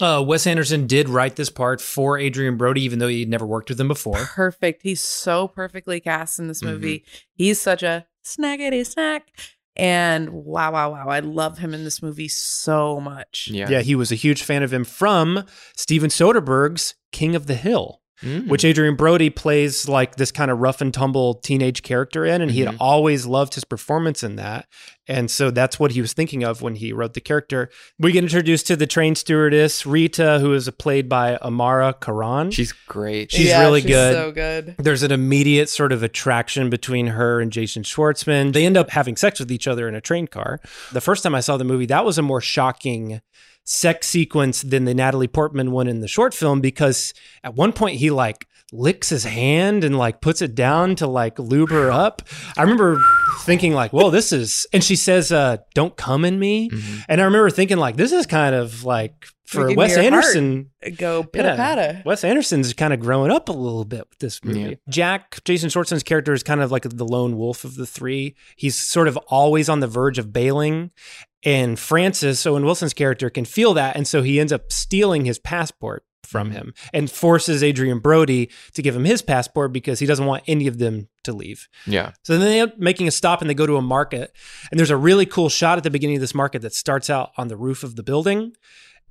[0.01, 3.69] uh, Wes Anderson did write this part for Adrien Brody, even though he'd never worked
[3.69, 4.17] with him before.
[4.17, 4.81] Perfect.
[4.83, 6.71] He's so perfectly cast in this Mm-hmm.
[6.73, 7.05] movie.
[7.33, 9.27] He's such a snackety snack.
[9.75, 11.07] And wow, wow, wow.
[11.07, 13.49] I love him in this movie so much.
[13.51, 13.67] Yeah.
[13.69, 18.01] Yeah, he was a huge fan of him from Steven Soderbergh's King of the Hill.
[18.23, 18.47] Mm.
[18.47, 22.41] which Adrien Brody plays like this kind of rough and tumble teenage character in.
[22.41, 22.77] And he had Mhm.
[22.79, 24.65] always loved his performance in that.
[25.07, 27.69] And so that's what he was thinking of when he wrote the character.
[27.99, 32.51] We get introduced to the train stewardess, Rita, who is played by Amara Karan.
[32.51, 33.31] She's great.
[33.33, 34.13] She's Yeah, really she's good.
[34.13, 34.75] so good.
[34.79, 38.53] There's an immediate sort of attraction between her and Jason Schwartzman.
[38.53, 40.61] They end up having sex with each other in a train car.
[40.93, 43.19] The first time I saw the movie, that was a more shocking
[43.63, 47.97] sex sequence than the Natalie Portman one in the short film because at one point
[47.97, 52.23] he like licks his hand and like puts it down to like lube her up.
[52.57, 53.01] I remember
[53.41, 56.69] thinking like, "Well, this is," and she says, uh, "Don't come in me,"
[57.07, 60.13] and I remember thinking like, "This is kind of like." For Making Wes your heart
[60.13, 62.01] Anderson, go pitter patter.
[62.05, 64.59] Wes Anderson's kind of growing up a little bit with this movie.
[64.61, 64.75] Yeah.
[64.89, 68.35] Jack, Jason Schwartzman's character is kind of like the lone wolf of the three.
[68.55, 70.89] He's sort of always on the verge of bailing.
[71.45, 73.95] And Francis, Owen Wilson's character, can feel that.
[73.95, 76.57] And so he ends up stealing his passport from mm-hmm.
[76.57, 80.67] him and forces Adrien Brody to give him his passport because he doesn't want any
[80.67, 81.67] of them to leave.
[81.85, 82.11] Yeah.
[82.23, 84.35] So then they end up making a stop and they go to a market.
[84.71, 87.31] And there's a really cool shot at the beginning of this market that starts out
[87.37, 88.53] on the roof of the building.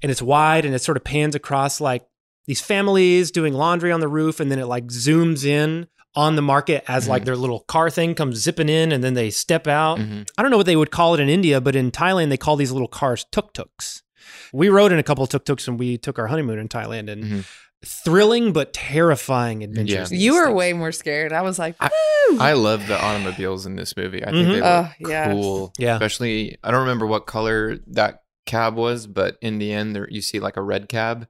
[0.03, 2.07] And it's wide and it sort of pans across like
[2.47, 4.41] these families doing laundry on the roof.
[4.41, 8.15] And then it like zooms in on the market as like their little car thing
[8.15, 9.99] comes zipping in and then they step out.
[9.99, 12.57] I don't know what they would call it in India, but in Thailand they call
[12.57, 14.03] these little cars tuk tuks.
[14.53, 17.45] We rode in a couple tuk tuks when we took our honeymoon in Thailand and
[17.85, 20.13] thrilling but terrifying adventures.
[20.13, 21.33] You were way more scared.
[21.33, 22.39] I was like, Woo!
[22.39, 24.23] I love the automobiles in this movie.
[24.25, 24.53] I think Mhm.
[24.53, 25.33] they look Oh, yes.
[25.33, 25.73] cool.
[25.79, 25.95] Yeah.
[25.95, 30.21] Especially, I don't remember what color that cab was, but in the end, there you
[30.23, 31.27] see like a red cab,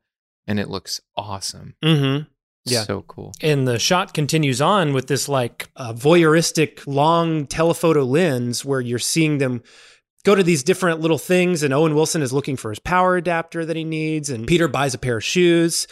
[0.46, 1.74] and it looks awesome.
[1.84, 2.24] Mm-hmm.
[2.64, 2.84] Yeah.
[2.84, 3.32] So cool.
[3.40, 8.98] And the shot continues on with this like uh, voyeuristic long telephoto lens where you're
[8.98, 9.62] seeing them
[10.24, 11.62] go to these different little things.
[11.62, 14.30] And Owen Wilson is looking for his power adapter that he needs.
[14.30, 15.86] And Peter buys a pair of shoes.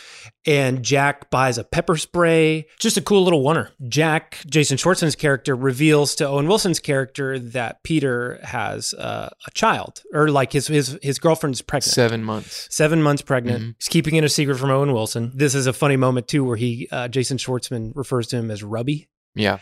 [0.47, 2.67] And Jack buys a pepper spray.
[2.79, 3.71] Just a cool little oneer.
[3.89, 10.03] Jack, Jason Schwartzman's character, reveals to Owen Wilson's character that Peter has uh, a child,
[10.15, 11.93] or like his his his girlfriend's pregnant.
[11.93, 12.69] Seven months.
[12.71, 13.63] Seven months pregnant.
[13.63, 13.75] Mhm.
[13.79, 15.31] He's keeping it a secret from Owen Wilson.
[15.35, 18.63] This is a funny moment too, where he uh, Jason Schwartzman refers to him as
[18.63, 19.59] Rubby, Yeah.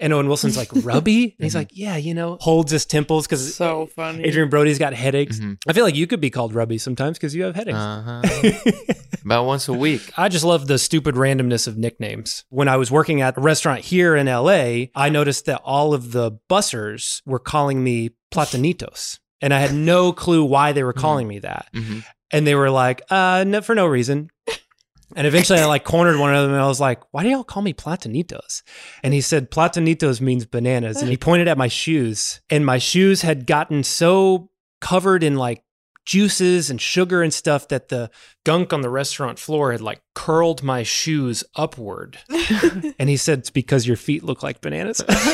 [0.00, 3.54] And Owen Wilson's like Rubby, and he's like, yeah, you know, holds his temples because
[3.54, 4.24] so funny.
[4.26, 5.38] Adrien Brody's got headaches.
[5.38, 5.58] Mhm.
[5.68, 7.78] I feel like you could be called Rubby sometimes because you have headaches.
[7.78, 8.22] Uh-huh.
[9.24, 10.12] About once a week.
[10.18, 12.44] I just love the stupid randomness of nicknames.
[12.50, 16.12] When I was working at a restaurant here in LA, I noticed that all of
[16.12, 19.18] the bussers were calling me Platanitos.
[19.40, 21.68] And I had no clue why they were calling me that.
[21.74, 22.04] Mhm.
[22.30, 24.30] And they were like, uh, no, for no reason.
[25.14, 27.44] And eventually I like cornered one of them and I was like, why do y'all
[27.44, 28.62] call me Platanitos?
[29.02, 31.00] And he said, Platanitos means bananas.
[31.00, 32.40] And he pointed at my shoes.
[32.50, 34.50] And my shoes had gotten so
[34.80, 35.62] covered in like
[36.04, 38.10] juices and sugar and stuff that the
[38.44, 42.18] gunk on the restaurant floor had like curled my shoes upward.
[42.98, 44.98] and he said, it's because your feet look like bananas.
[44.98, 45.14] They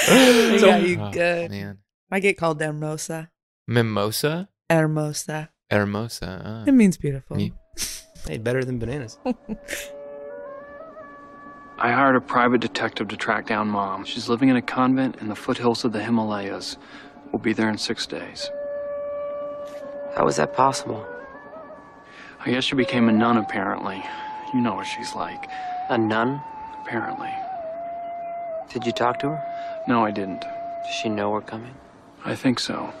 [0.58, 1.50] So- got you Oh, good.
[1.50, 1.78] man.
[2.10, 3.30] I get called Hermosa.
[3.68, 4.48] Mimosa?
[4.68, 5.50] Hermosa.
[5.70, 6.42] Hermosa.
[6.44, 6.64] ah.
[6.68, 7.38] It means beautiful.
[7.38, 7.50] Yeah.
[8.26, 9.18] Hey, better than bananas.
[11.78, 14.04] I hired a private detective to track down mom.
[14.04, 16.76] She's living in a convent in the foothills of the Himalayas.
[17.32, 18.50] We'll be there in six days.
[20.14, 21.06] How is that possible?
[22.44, 24.04] I guess she became a nun, apparently.
[24.52, 25.48] You know what she's like.
[25.88, 26.42] A nun?
[26.82, 27.32] Apparently.
[28.70, 29.82] Did you talk to her?
[29.88, 30.40] No, I didn't.
[30.40, 31.74] Does she know we're coming?
[32.24, 32.92] I think so.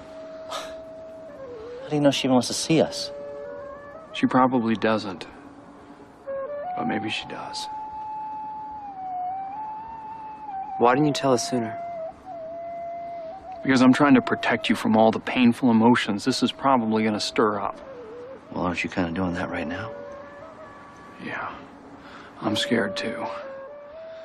[0.48, 3.10] How do you know she wants to see us?
[4.12, 5.26] She probably doesn't.
[6.76, 7.66] But maybe she does.
[10.78, 11.78] Why didn't you tell us sooner?
[13.62, 17.14] Because I'm trying to protect you from all the painful emotions this is probably going
[17.14, 17.78] to stir up.
[18.50, 19.92] Well, aren't you kind of doing that right now?
[21.24, 21.50] Yeah.
[22.40, 23.26] I'm scared too.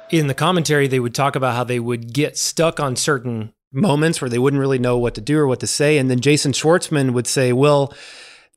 [0.09, 4.21] in the commentary, they would talk about how they would get stuck on certain moments
[4.21, 5.97] where they wouldn't really know what to do or what to say.
[5.97, 7.93] And then Jason Schwartzman would say, Well,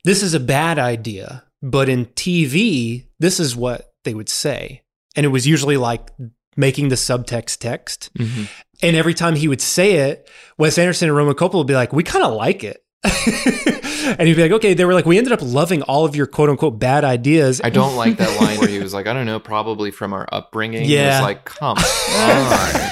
[0.05, 4.83] this is a bad idea, but in TV, this is what they would say.
[5.17, 6.09] And it was usually like
[6.57, 8.11] making the subtext text.
[8.19, 8.49] Mhm.
[8.83, 11.93] And every time he would say it, Wes Anderson and Roman Coppola would be like,
[11.93, 12.83] We kind of like it.
[13.05, 16.27] and he'd be like, Okay, they were like, We ended up loving all of your
[16.27, 17.61] quote unquote bad ideas.
[17.63, 20.29] I don't like that line where he was like, I don't know, probably from our
[20.31, 20.89] upbringing.
[20.89, 21.19] Yeah.
[21.19, 21.77] It's like, come
[22.17, 22.91] on.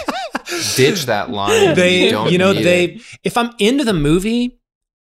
[0.76, 1.74] Ditch that line.
[1.74, 3.02] they you, you know they it.
[3.24, 4.58] if i'm into the movie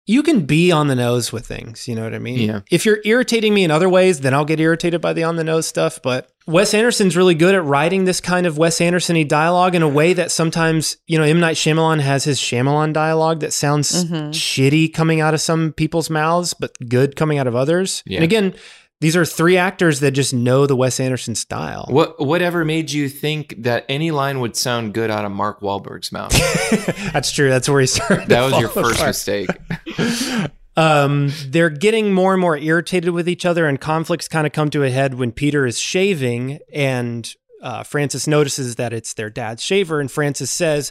[0.06, 2.60] you can be on the nose with things you know what i mean Yeah.
[2.70, 5.44] if you're irritating me in other ways then i'll get irritated by the on the
[5.44, 9.74] nose stuff but wes anderson's really good at writing this kind of wes anderson-y dialogue
[9.74, 13.52] in a way that sometimes you know m night Shyamalan has his Shyamalan dialogue that
[13.52, 14.30] sounds Mhm.
[14.30, 18.16] shitty coming out of some people's mouths but good coming out of others Yeah.
[18.16, 18.54] and again
[19.00, 23.08] these are three actors that just know the wes anderson style What whatever made you
[23.08, 26.32] think that any line would sound good out of Mark Wahlberg's mouth?
[27.12, 29.08] that's true that's where he started that was your first apart.
[29.08, 29.50] mistake.
[30.76, 34.70] Um, they're getting more and more irritated with each other, and conflicts kind of come
[34.70, 39.62] to a head when Peter is shaving, and uh, Francis notices that it's their dad's
[39.62, 40.90] shaver, and Francis says,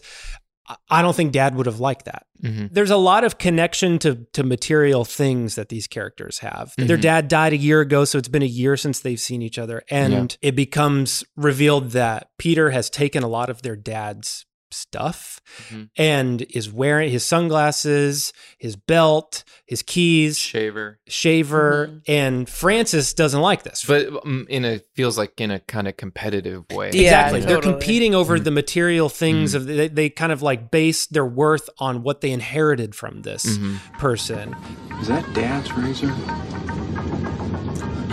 [0.70, 2.70] "I- "I don't think Dad would have liked that." Mhm.
[2.72, 6.72] There's a lot of connection to to material things that these characters have.
[6.78, 7.02] Their Mhm.
[7.02, 9.84] dad died a year ago, so it's been a year since they've seen each other,
[9.90, 15.40] and it becomes revealed that Peter has taken a lot of their dad's stuff
[15.72, 15.90] Mhm.
[15.98, 21.00] and is wearing his sunglasses, his belt, his keys, Shaver.
[21.08, 23.84] shaver, and Francis doesn't like this.
[23.88, 26.92] But um, in a feels like in a kind of competitive way.
[26.94, 27.42] Yeah, exactly.
[27.42, 28.44] They're competing over Mhm.
[28.44, 29.56] the material things Mhm.
[29.56, 33.46] of they, they kind of like base their worth on what they inherited from this
[33.58, 33.78] Mhm.
[34.00, 34.56] person.
[35.02, 36.14] Is that Dad's razor?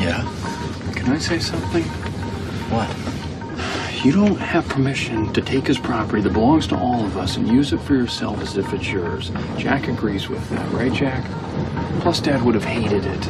[0.00, 0.22] Yeah.
[0.94, 1.82] Can I say something?
[2.70, 2.88] What?
[4.04, 7.48] You don't have permission to take his property that belongs to all of us and
[7.48, 9.30] use it for yourself as if it's yours.
[9.56, 11.24] Jack agrees with that, right, Jack?
[12.02, 13.24] Plus, Dad would have hated it.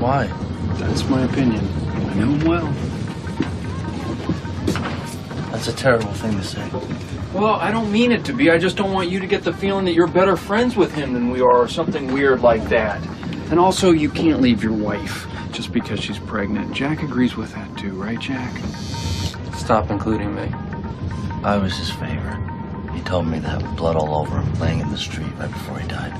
[0.00, 0.26] Why?
[0.78, 1.64] That's my opinion.
[1.88, 2.72] I know him well.
[5.52, 6.68] That's a terrible thing to say.
[7.32, 8.50] Well, I don't mean it to be.
[8.50, 11.12] I just don't want you to get the feeling that you're better friends with him
[11.12, 13.00] than we are, or something weird like that.
[13.50, 16.72] And also, you can't leave your wife just because she's pregnant.
[16.72, 18.52] Jack agrees with that too, right, Jack?
[19.56, 20.48] Stop including me.
[21.42, 22.40] I was his favorite.
[22.94, 25.78] He told me that with blood all over him, laying in the street right before
[25.78, 26.12] he died.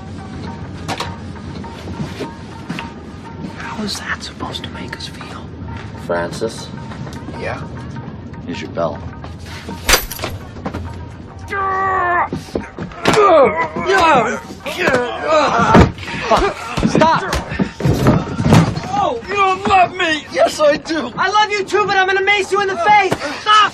[3.58, 5.46] How is that supposed to make us feel?
[6.06, 6.68] Francis,
[7.38, 7.60] Yeah.
[8.46, 8.98] here's your bell.
[16.88, 17.45] Stop!
[19.14, 20.26] You don't love me!
[20.32, 21.12] Yes, I do!
[21.16, 23.12] I love you too, but I'm gonna mace you in the face!
[23.40, 23.72] Stop!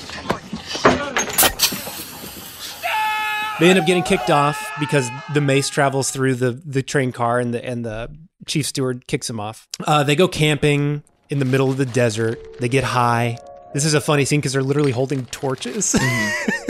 [3.61, 7.39] They end up getting kicked off because the mace travels through the the train car
[7.39, 8.11] and the and the
[8.47, 9.69] chief steward kicks him off.
[9.87, 12.59] Uh, they go camping in the middle of the desert.
[12.61, 13.39] They get high.
[13.73, 15.95] This is a funny scene because they're literally holding torches.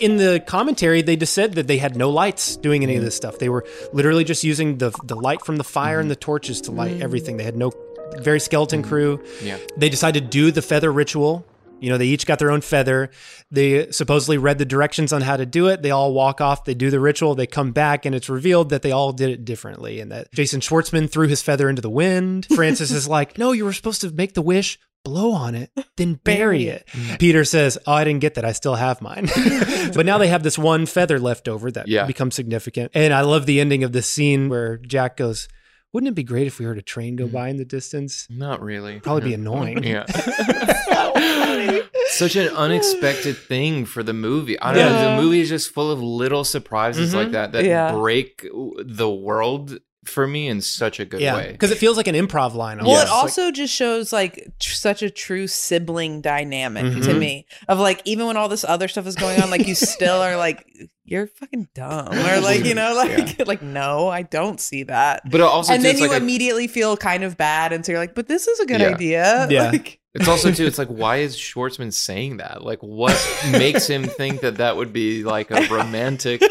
[0.00, 3.16] in the commentary, they just said that they had no lights doing any of this
[3.16, 3.38] stuff.
[3.38, 6.70] They were literally just using the the light from the fire and the torches to
[6.72, 7.36] light everything.
[7.36, 7.72] They had no
[8.18, 9.22] very skeleton crew.
[9.42, 9.58] Yeah.
[9.76, 11.46] They decided to do the feather ritual.
[11.78, 13.10] You know, they each got their own feather.
[13.50, 15.82] They supposedly read the directions on how to do it.
[15.82, 18.80] They all walk off, they do the ritual, they come back, and it's revealed that
[18.80, 20.00] they all did it differently.
[20.00, 22.46] And that Jason Schwartzman threw his feather into the wind.
[22.54, 26.14] Francis is like, No, you were supposed to make the wish, blow on it, then
[26.24, 26.86] bury it.
[26.88, 27.18] Mm.
[27.20, 28.44] Peter says, Oh, I didn't get that.
[28.44, 29.28] I still have mine.
[29.94, 32.06] but now they have this one feather left over that Yeah.
[32.06, 32.90] becomes significant.
[32.92, 35.48] And I love the ending of this scene where Jack goes,
[35.92, 37.32] Wouldn't it be great if we heard a train go mm.
[37.32, 38.26] by in the distance?
[38.28, 38.98] Not really.
[38.98, 39.84] Probably be annoying.
[39.84, 40.06] Yeah.
[42.08, 44.58] Such an unexpected thing for the movie.
[44.58, 45.16] I don't know.
[45.16, 47.32] The movie is just full of little surprises like mm-hmm.
[47.32, 47.92] that that Yeah.
[47.92, 51.52] break the world for me in such a good yeah, way.
[51.52, 52.78] because it feels like an improv line.
[52.78, 53.04] Well, almost.
[53.06, 57.18] it also just shows like tr- such a true sibling dynamic to Mhm.
[57.18, 60.20] me of like even when all this other stuff is going on, like you still
[60.20, 60.64] are like
[61.04, 65.22] you're fucking dumb or like you know like like no, I don't see that.
[65.30, 67.84] But it also and too, then you like a- immediately feel kind of bad, and
[67.84, 68.88] so you're like, but this is a good Yeah.
[68.88, 69.46] idea.
[69.50, 69.70] Yeah.
[69.70, 70.64] Like, It's also too.
[70.64, 72.62] It's like, why is Schwartzman saying that?
[72.64, 73.14] Like, what
[73.52, 76.42] makes him think that that would be like a romantic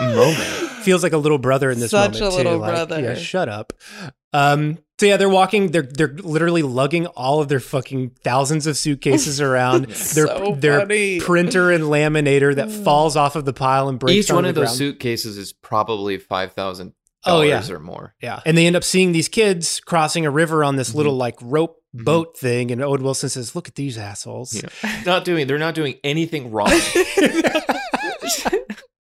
[0.00, 0.70] moment?
[0.82, 2.58] feels like a little brother in this Such moment a little too.
[2.58, 3.00] Like, brother.
[3.00, 3.72] yeah, shut up.
[4.32, 5.70] Um, so yeah, they're walking.
[5.72, 9.86] They're they're literally lugging all of their fucking thousands of suitcases around.
[9.86, 9.94] their
[10.26, 11.20] So their funny.
[11.20, 14.16] printer and laminator that falls off of the pile and breaks.
[14.28, 14.76] Each one the of those ground.
[14.78, 17.50] suitcases is probably five thousand Oh, yeah.
[17.54, 18.14] dollars or more.
[18.20, 20.96] Yeah, and they end up seeing these kids crossing a river on this Mm-hmm.
[20.98, 25.02] little like rope boat thing, and Owen Wilson says, "Look at these assholes." Yeah.
[25.06, 25.46] Not doing.
[25.46, 26.70] They're not doing anything wrong.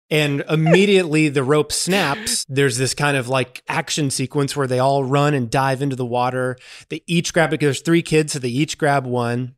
[0.10, 2.46] And immediately the rope snaps.
[2.48, 6.06] There's this kind of like action sequence where they all run and dive into the
[6.06, 6.58] water.
[6.90, 7.60] They each grab it.
[7.60, 9.56] There's three kids, so they each grab one.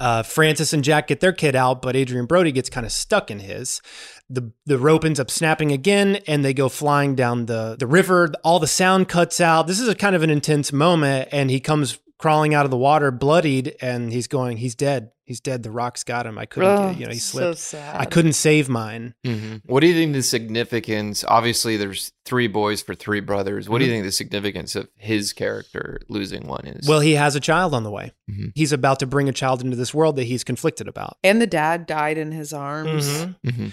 [0.00, 3.30] Uh, Francis and Jack get their kid out, but Adrien Brody gets kind of stuck
[3.30, 3.82] in his.
[4.30, 8.32] The the rope ends up snapping again, and they go flying down the the river.
[8.44, 9.66] All the sound cuts out.
[9.66, 12.76] This is a kind of an intense moment, and he comes crawling out of the
[12.76, 15.10] water, bloodied, and he's going, "He's dead.
[15.28, 15.62] He's dead.
[15.62, 16.38] The rocks got him.
[16.38, 16.70] I couldn't.
[16.70, 17.58] Oh, you know, he so slipped.
[17.58, 18.00] sad.
[18.00, 19.60] I couldn't save mine." Mhm.
[19.66, 21.22] What do you think the significance?
[21.28, 23.68] Obviously, there's three boys for three brothers.
[23.68, 23.94] What do you Mhm.
[23.96, 26.88] think the significance of his character losing one is?
[26.88, 28.12] Well, he has a child on the way.
[28.30, 28.52] Mhm.
[28.54, 31.18] He's about to bring a child into this world that he's conflicted about.
[31.22, 33.06] and the dad died in his arms.
[33.06, 33.36] Mhm.
[33.46, 33.72] Mhm.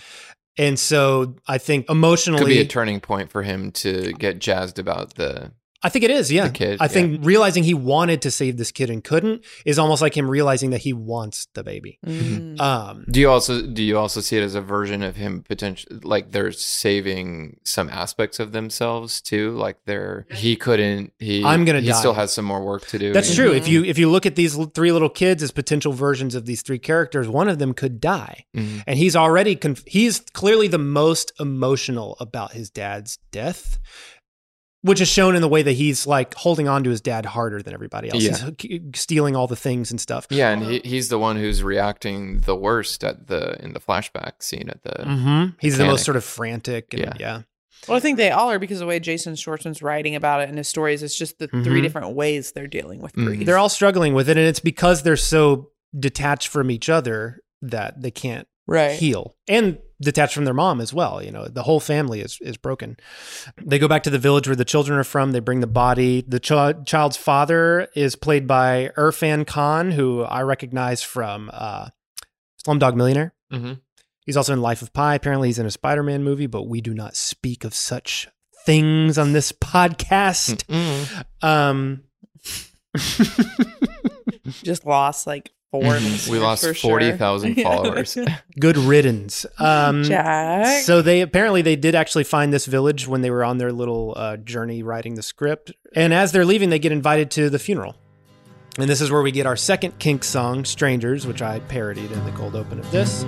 [0.58, 4.78] And so I think emotionally, could be a turning point for him to get jazzed
[4.80, 5.52] about the.
[5.86, 6.32] I think it is.
[6.32, 6.48] Yeah.
[6.48, 10.02] the kid, I think realizing he wanted to save this kid and couldn't is almost
[10.02, 12.00] like him realizing that he wants the baby.
[12.06, 12.60] Mm.
[12.60, 16.00] Um, Do you also do you also see it as a version of him potential
[16.04, 19.52] like they're saving some aspects of themselves too?
[19.52, 22.00] Like they're he couldn't he I'm gonna he die.
[22.00, 23.14] still has some more work to do.
[23.14, 23.52] that's And- true.
[23.54, 26.62] If you if you look at these three little kids as potential versions of these
[26.62, 28.84] three characters, one of them could die, Mhm.
[28.88, 33.78] and he's already conf- he's clearly the most emotional about his dad's death.
[34.86, 37.62] Which is shown in the way that he's like holding on to his dad harder
[37.62, 38.24] than everybody else.
[38.24, 38.50] Yeah.
[38.60, 40.28] He's stealing all the things and stuff.
[40.30, 44.42] Yeah, and he, he's the one who's reacting the worst at the in the flashback
[44.44, 45.04] scene at the.
[45.06, 46.94] hmm He's the most sort of frantic.
[46.94, 47.14] And, yeah.
[47.20, 47.42] Yeah.
[47.88, 50.50] Well, I think they all are because of the way Jason Schwartzman's writing about it
[50.50, 51.04] in his stories.
[51.04, 51.84] It's just the three Mhm.
[51.84, 53.46] different ways they're dealing with grief.
[53.46, 58.02] They're all struggling with it, and it's because they're so detached from each other that
[58.02, 58.94] they can't Right.
[58.98, 61.22] heal and detached from their mom as well.
[61.24, 62.98] You know, the whole family is is broken.
[63.64, 65.32] They go back to the village where the children are from.
[65.32, 66.24] They bring the body.
[66.28, 71.90] The ch- child's father is played by Irrfan Khan, who I recognize from uh,
[72.66, 73.34] Slumdog Millionaire.
[73.54, 73.82] Mhm.
[74.26, 75.14] He's also in Life of Pi.
[75.14, 78.28] Apparently, he's in a Spider Man movie, but we do not speak of such
[78.66, 80.64] things on this podcast.
[80.66, 81.24] Mm-mm.
[81.48, 82.02] Um,
[84.64, 85.52] just lost like.
[86.30, 86.92] We lost for sure.
[86.92, 88.18] 40,000 followers.
[88.60, 89.46] Good riddance.
[89.58, 90.84] Um, Jack.
[90.84, 94.14] So they apparently they did actually find this village when they were on their little
[94.16, 97.96] uh, journey writing the script, and as they're leaving, they get invited to the funeral.
[98.78, 102.26] And this is where we get our second Kink song, "Strangers," which I parodied in
[102.26, 103.24] the cold open of this.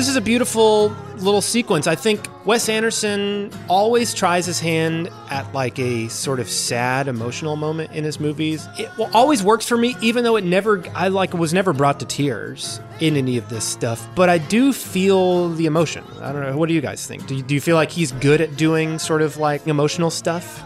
[0.00, 1.86] This is a beautiful little sequence.
[1.86, 7.54] I think Wes Anderson always tries his hand at like a sort of sad emotional
[7.54, 8.66] moment in his movies.
[8.78, 12.06] It always works for me, even though it never, I like, was never brought to
[12.06, 14.08] tears in any of this stuff.
[14.14, 16.02] But I do feel the emotion.
[16.22, 16.56] I don't know.
[16.56, 17.26] What do you guys think?
[17.26, 20.64] Do you, do you feel like he's good at doing sort of like emotional stuff?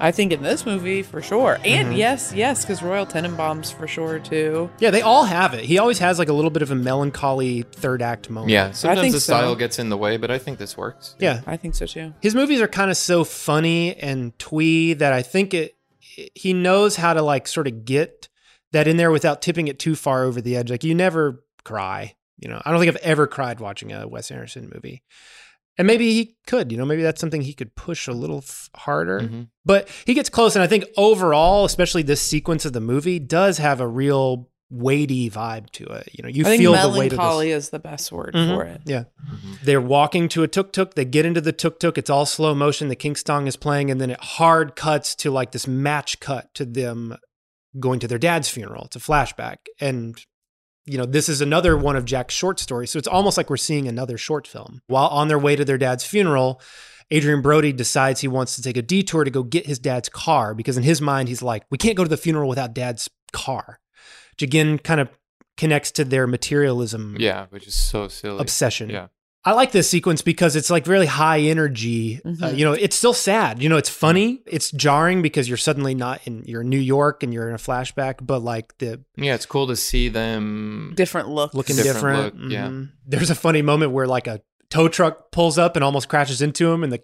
[0.00, 1.96] I think in this movie for sure, and Mhm.
[1.96, 4.68] yes, yes, because Royal Tenenbaums for sure too.
[4.78, 5.64] Yeah, they all have it.
[5.64, 8.50] He always has like a little bit of a melancholy third act moment.
[8.50, 9.32] yeah, sometimes think the so.
[9.34, 11.14] style gets in the way, but I think this works.
[11.18, 11.40] Yeah.
[11.46, 12.12] I think so too.
[12.20, 15.76] His movies are kind of so funny and twee that I think it
[16.34, 18.28] he knows how to like sort of get
[18.72, 20.70] that in there without tipping it too far over the edge.
[20.70, 22.60] Like you never cry, you know.
[22.64, 25.02] I don't think I've ever cried watching a Wes Anderson movie.
[25.76, 28.70] And maybe he could, you know, maybe that's something he could push a little f-
[28.76, 29.20] harder.
[29.20, 29.48] Mhm.
[29.64, 33.58] But he gets close and I think overall, especially this sequence of the movie does
[33.58, 36.08] have a real weighty vibe to it.
[36.12, 37.16] You know, you I think feel the weight of this.
[37.18, 38.54] melancholy is the best word Mhm.
[38.54, 38.80] for it.
[38.86, 39.04] Yeah.
[39.62, 40.94] They're walking to a tuk tuk.
[40.94, 41.98] They get into the tuk tuk.
[41.98, 42.88] It's all slow motion.
[42.88, 46.52] The King song is playing, and then it hard cuts to like this match cut
[46.54, 47.16] to them
[47.78, 48.84] going to their dad's funeral.
[48.86, 49.56] It's a flashback.
[49.80, 50.18] And,
[50.86, 52.90] you know, this is another one of Jack's short stories.
[52.90, 54.82] So it's almost like we're seeing another short film.
[54.86, 56.60] While on their way to their dad's funeral,
[57.12, 60.54] Adrien Brody decides he wants to take a detour to go get his dad's car
[60.54, 63.80] because in his mind, he's like, we can't go to the funeral without dad's car.
[64.32, 65.08] Which again kind of
[65.56, 68.40] connects to their materialism Yeah, which is so silly.
[68.40, 68.90] obsession.
[68.90, 69.06] Yeah.
[69.46, 72.20] I like this sequence because it's like really high energy.
[72.24, 72.56] Uh, Mhm.
[72.58, 73.62] you know, it's still sad.
[73.62, 74.40] You know, it's funny.
[74.46, 77.58] It's jarring because you're suddenly not in you're in New York and you're in a
[77.58, 78.14] flashback.
[78.22, 81.52] But like the Yeah, it's cool to see them Different look.
[81.54, 82.42] looking Different different.
[82.44, 82.68] look, yeah.
[82.68, 82.88] Mhm.
[83.06, 84.40] There's a funny moment where like a
[84.70, 87.00] tow truck pulls up and almost crashes into him, and the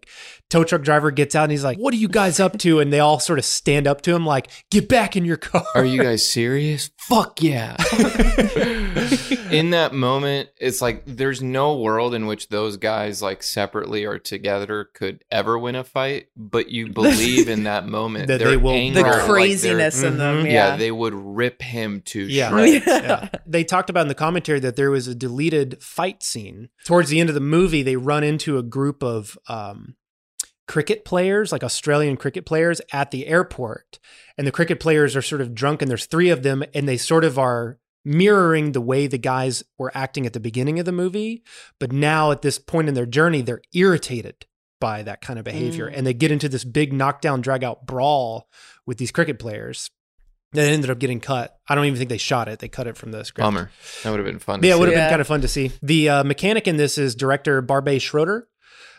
[0.48, 2.92] tow truck driver gets out and he's like, "What are you guys up to?" And
[2.92, 5.84] they all sort of stand up to him like, "Get back in your car." Are
[5.84, 6.90] you guys serious?
[7.08, 7.76] Fuck yeah.
[9.50, 14.18] in that moment, it's like there's no world in which those guys, like separately or
[14.18, 16.26] together, could ever win a fight.
[16.36, 20.18] But you believe in that moment That they will- anger, The like, their- craziness in
[20.18, 20.52] them, Mhm.
[20.52, 20.76] yeah.
[20.76, 22.50] they would rip him to Yeah.
[22.50, 22.86] shreds.
[22.86, 23.28] yeah.
[23.46, 26.68] They talked about in the commentary that there was a deleted fight scene.
[26.84, 29.96] Towards the end of the movie, they run into a group of um,
[30.70, 33.98] cricket players, like Australian cricket players, at the airport.
[34.38, 36.96] And the cricket players are sort of drunk, and there's three of them, and they
[36.96, 40.92] sort of are mirroring the way the guys were acting at the beginning of the
[40.92, 41.42] movie.
[41.80, 44.46] But now, at this point in their journey, they're irritated
[44.80, 45.90] by that kind of behavior.
[45.90, 45.98] Mm.
[45.98, 48.46] And they get into this big knockdown, drag out brawl
[48.86, 49.90] with these cricket players.
[50.52, 51.56] That ended up getting cut.
[51.68, 52.60] I don't even think they shot it.
[52.60, 53.44] They cut it from the script.
[53.44, 53.72] Bummer.
[54.04, 54.60] That would have been fun.
[54.62, 55.04] Yeah, to it would have Yeah.
[55.06, 55.72] been kind of fun to see.
[55.82, 58.48] The uh, mechanic in this is director Barbet Schroeder,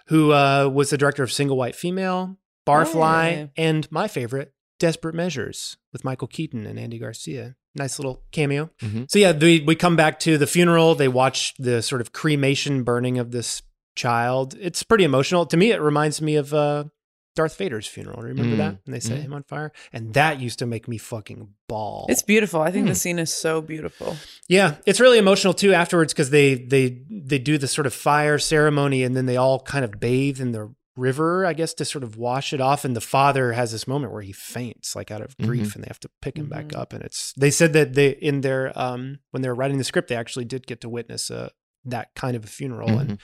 [0.07, 2.38] who uh, was the director of Single White Female,
[2.68, 7.56] Barfly, Oh, and my favorite, Desperate Measures with Michael Keaton and Andy Garcia.
[7.76, 8.69] Nice little cameo.
[8.82, 9.10] Mhm.
[9.10, 10.94] So yeah, we, we come back to the funeral.
[10.95, 13.61] They watch the sort of cremation burning of this
[13.95, 14.56] child.
[14.60, 15.45] It's pretty emotional.
[15.45, 16.86] To me, it reminds me of uh,
[17.35, 18.21] Darth Vader's funeral.
[18.21, 18.57] Remember Mm.
[18.57, 18.77] that?
[18.85, 19.23] And they set Mhm.
[19.23, 19.71] him on fire.
[19.93, 22.05] And that used to make me fucking ball.
[22.09, 22.61] It's beautiful.
[22.61, 22.89] I think Hmm.
[22.89, 24.17] the scene is so beautiful.
[24.49, 28.37] Yeah, it's really emotional too afterwards because they they they do the sort of fire
[28.37, 32.03] ceremony and then they all kind of bathe in the river, I guess, to sort
[32.03, 32.83] of wash it off.
[32.83, 35.87] And the father has this moment where he faints, like out of grief, and they
[35.87, 36.77] have to pick him back Mhm.
[36.79, 36.91] up.
[36.91, 40.09] And it's they said that they in their um when they were writing the script,
[40.09, 41.49] they actually did get to witness uh,
[41.85, 42.89] that kind of a funeral.
[42.99, 43.17] And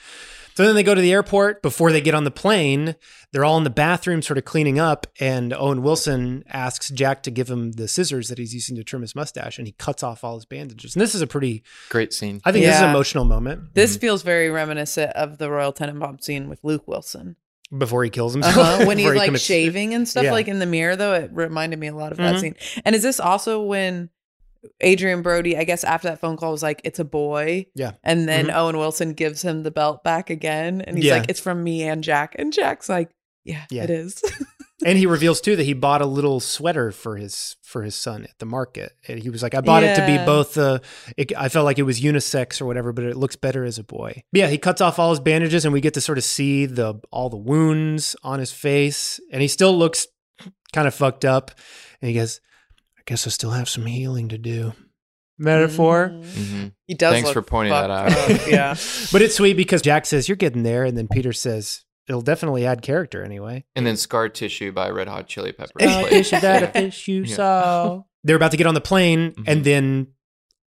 [0.54, 2.96] so then they go to the airport before they get on the plane.
[3.32, 5.06] They're all in the bathroom, sort of cleaning up.
[5.20, 9.02] And Owen Wilson asks Jack to give him the scissors that he's using to trim
[9.02, 10.94] his mustache, and he cuts off all his bandages.
[10.96, 12.40] And this is a pretty, Great scene.
[12.44, 16.22] I think this is an emotional moment This feels very reminiscent of the Royal Tenenbaum
[16.22, 17.36] scene with Luke Wilson.
[17.76, 18.56] before he kills himself.
[18.56, 18.84] Uh-huh.
[18.86, 20.32] When he's Before he like commits- shaving and stuff, Yeah.
[20.32, 22.22] like in the mirror, though, it reminded me a lot of Mhm.
[22.32, 22.54] that scene.
[22.84, 24.08] And is this also when
[24.84, 27.66] Adrien Brody, I guess after that phone call, was like, it's a boy?
[27.74, 27.92] Yeah.
[28.04, 28.54] And then Mhm.
[28.54, 30.80] Owen Wilson gives him the belt back again.
[30.80, 31.18] And he's Yeah.
[31.18, 32.34] like, it's from me and Jack.
[32.38, 33.10] And Jack's like,
[33.44, 33.84] yeah, Yeah.
[33.84, 34.22] it is.
[34.84, 38.24] and he reveals too that he bought a little sweater for his for his son
[38.24, 38.92] at the market.
[39.08, 40.24] And he was like, I bought it to be Yeah.
[40.26, 40.56] both.
[40.58, 40.78] Uh,
[41.16, 43.84] it, I felt like it was unisex or whatever, but it looks better as a
[43.84, 44.22] boy.
[44.32, 46.66] But yeah, he cuts off all his bandages, and we get to sort of see
[46.66, 50.06] the all the wounds on his face, and he still looks
[50.72, 51.50] kind of fucked up.
[52.00, 52.40] And he goes,
[53.08, 54.72] guess I still have some healing to do.
[55.38, 56.10] Metaphor.
[56.12, 56.72] Mhm.
[56.86, 58.12] He does Thanks look for pointing that out.
[58.12, 58.74] up, yeah.
[59.12, 60.84] But it's sweet because Jack says, You're getting there.
[60.84, 63.64] And then Peter says, It'll definitely add character anyway.
[63.76, 65.82] And then Scar Tissue by Red Hot Chili Peppers.
[65.82, 66.30] Oh, plays.
[66.30, 67.36] that a fish you Yeah.
[67.36, 68.02] saw.
[68.24, 70.08] They're about to get on the plane and then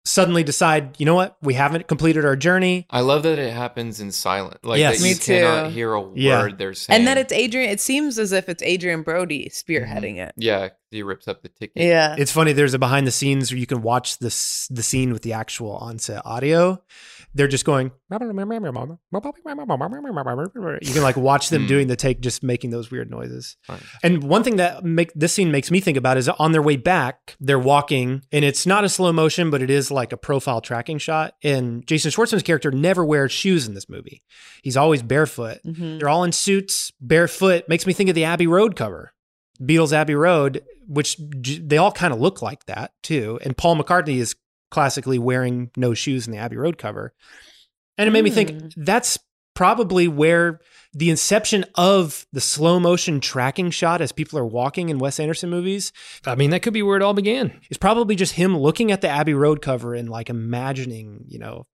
[0.03, 1.37] suddenly decide, you know what?
[1.41, 2.87] We haven't completed our journey.
[2.89, 4.57] I love that it happens in silence.
[4.63, 4.97] Like Yes.
[4.97, 5.73] that Me you cannot too.
[5.75, 6.47] hear a word Yeah.
[6.57, 6.99] they're saying.
[6.99, 7.69] And that it's Adrien.
[7.69, 10.33] It seems as if it's Adrien Brody spearheading it.
[10.37, 11.83] yeah, he rips up the ticket.
[11.83, 12.15] Yeah.
[12.17, 12.53] It's funny.
[12.53, 15.71] There's a behind the scenes where you can watch this the scene with the actual
[15.77, 16.81] onset audio.
[17.33, 17.91] They're just going.
[18.09, 18.19] You
[20.93, 21.67] can like watch them Mm.
[21.67, 23.57] doing the take, just making those weird noises.
[23.63, 23.79] Fine.
[24.01, 26.77] And one thing that make this scene makes me think about is on their way
[26.77, 30.61] back, they're walking, and it's not a slow motion, but it is like a profile
[30.61, 31.33] tracking shot.
[31.43, 34.23] And Jason Schwartzman's character never wears shoes in this movie;
[34.63, 35.59] he's always barefoot.
[35.65, 35.99] Mhm.
[35.99, 37.65] They're all in suits, barefoot.
[37.67, 39.13] Makes me think of the Abbey Road cover,
[39.61, 43.39] Beatles Abbey Road, which they all kind of look like that too.
[43.43, 44.35] And Paul McCartney is
[44.71, 47.13] classically wearing no shoes in the Abbey Road cover.
[47.97, 48.67] And it made me think hmm.
[48.77, 49.17] that's
[49.53, 50.59] probably where
[50.93, 55.49] the inception of the slow motion tracking shot as people are walking in Wes Anderson
[55.49, 55.91] movies
[56.25, 57.59] I mean, that could be where it all began.
[57.69, 61.65] It's probably just him looking at the Abbey Road cover and like imagining, you know,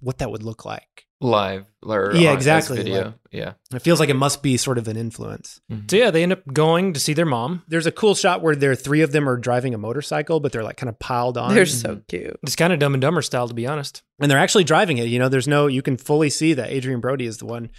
[0.00, 1.07] what that would look like.
[1.20, 3.04] Live or Yeah, exactly, Video.
[3.06, 3.52] like- yeah.
[3.74, 5.60] It feels like it must be sort of an influence.
[5.90, 7.62] So yeah, they end up going to see their mom.
[7.66, 10.52] There's a cool shot where there are three of them are driving a motorcycle, but
[10.52, 11.54] they're like kind of piled on.
[11.54, 12.38] They're so cute.
[12.44, 14.02] It's kind of Dumb and Dumber style, to be honest.
[14.20, 15.08] and they're actually driving it.
[15.08, 17.70] You know, there's no, you can fully see that Adrien Brody is the one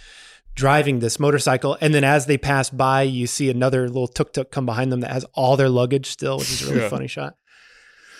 [0.54, 1.78] driving this motorcycle.
[1.80, 5.00] And then as they pass by, you see another little tuk tuk come behind them
[5.00, 6.88] that has all their luggage still, which is a really Yeah.
[6.90, 7.36] funny shot.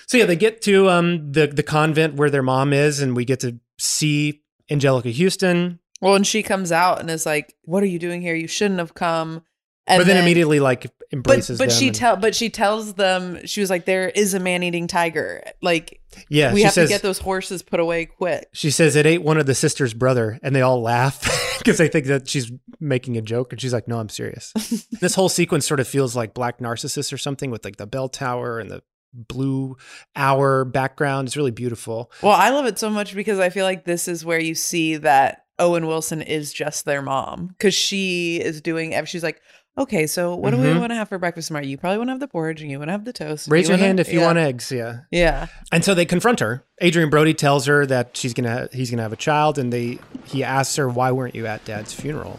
[0.07, 3.25] So yeah, they get to um, the the convent where their mom is, and we
[3.25, 5.79] get to see Anjelica Huston.
[6.01, 8.35] Well, and she comes out and is like, "What are you doing here?
[8.35, 9.43] You shouldn't have come."
[9.87, 11.79] And but then, immediately like but embraces but them.
[11.79, 14.87] she and- tell but she tells them she was like, "There is a man eating
[14.87, 15.43] tiger.
[15.61, 19.05] Like, Yeah, we have says- to get those horses put away quick." She says it
[19.07, 21.21] ate one of the sister's brother, and they all laugh
[21.59, 23.53] because they think that she's making a joke.
[23.53, 24.53] And she's like, "No, I'm serious."
[25.01, 28.09] this whole sequence sort of feels like Black Narcissus or something with like the bell
[28.09, 28.83] tower and the
[29.13, 29.77] blue
[30.17, 31.29] hour background.
[31.29, 32.11] It's really beautiful.
[32.23, 34.97] Well, I love it so much because I feel like this is where you see
[34.97, 38.95] that Owen Wilson is just their mom because she is doing.
[39.05, 39.43] She's like,
[39.77, 40.81] "Okay, so what do we Mhm.
[40.81, 41.67] want to have for breakfast tomorrow?
[41.67, 43.47] You probably want to have the porridge, and you want to have the toast.
[43.51, 44.27] Raise you your wanna-" hand if you Yeah.
[44.27, 44.71] want eggs.
[44.73, 45.01] Yeah.
[45.11, 45.49] Yeah.
[45.71, 46.65] And so they confront her.
[46.83, 50.43] Adrien Brody tells her that she's gonna he's gonna have a child, and they he
[50.43, 52.39] asks her why weren't you at Dad's funeral?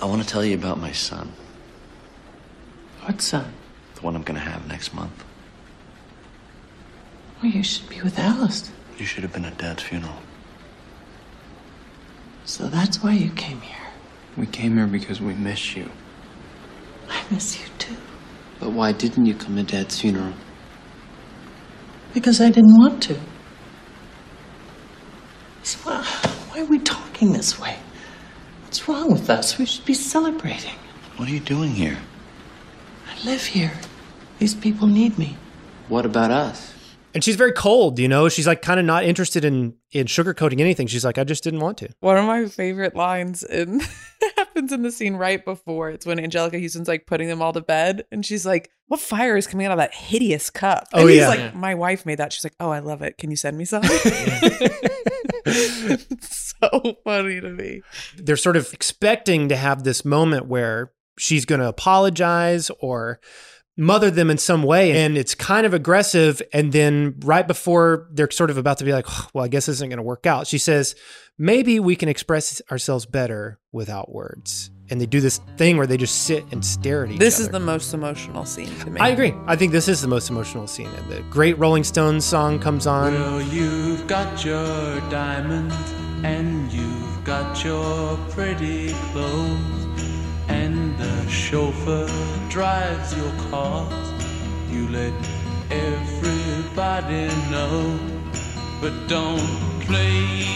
[0.00, 1.32] I want to tell you about my son.
[3.04, 3.52] What son?
[3.94, 5.24] The one I'm going to have next month.
[7.42, 8.70] Well, you should be with Alice.
[8.98, 10.18] You should have been at Dad's funeral.
[12.44, 13.88] So that's why you came here.
[14.36, 15.90] We came here because we miss you.
[17.08, 17.96] I miss you too.
[18.60, 20.34] But why didn't you come to Dad's funeral?
[22.14, 23.18] Because I didn't want to.
[25.64, 26.02] So why,
[26.50, 27.76] why are we talking this way?
[28.62, 29.58] What's wrong with us?
[29.58, 30.76] We should be celebrating.
[31.16, 31.98] What are you doing here?
[33.08, 33.72] I live here.
[34.38, 35.36] These people need me.
[35.88, 36.72] What about us?
[37.14, 38.28] And she's very cold, you know.
[38.28, 40.86] She's like kind of not interested in in sugarcoating anything.
[40.86, 41.88] She's like, I just didn't want to.
[42.00, 43.80] One of my favorite lines in
[44.36, 45.90] happens in the scene right before.
[45.90, 49.36] It's when Anjelica Huston's like putting them all to bed, and she's like, "What fire
[49.36, 51.28] is coming out of that hideous cup?" Oh, he's yeah.
[51.28, 51.50] like, Yeah.
[51.54, 53.18] "My wife made that." She's like, "Oh, I love it.
[53.18, 53.82] Can you send me some?"
[55.44, 57.82] it's so funny to me.
[58.16, 63.20] they're sort of expecting to have this moment where she's going to apologize or
[63.82, 68.30] mother them in some way and it's kind of aggressive and then right before they're
[68.30, 70.26] sort of about to be like "Oh, well i guess this isn't going to work
[70.26, 70.94] out she says
[71.38, 74.70] maybe we can express ourselves better without words.
[74.90, 77.44] And they do this thing where they just sit and stare at each This other.
[77.44, 79.00] This is the most emotional scene to me.
[79.00, 79.32] i agree.
[79.46, 82.86] I think this is the most emotional scene and the great rolling stones song comes
[82.86, 83.14] on.
[83.14, 85.74] Well, you've got your diamonds
[86.24, 89.71] and you've got your pretty clothes, and the
[91.52, 92.08] chauffeur
[92.48, 93.92] drives your cars.
[94.70, 95.12] You let
[95.70, 97.98] everybody know,
[98.80, 99.38] but don't
[99.82, 100.46] play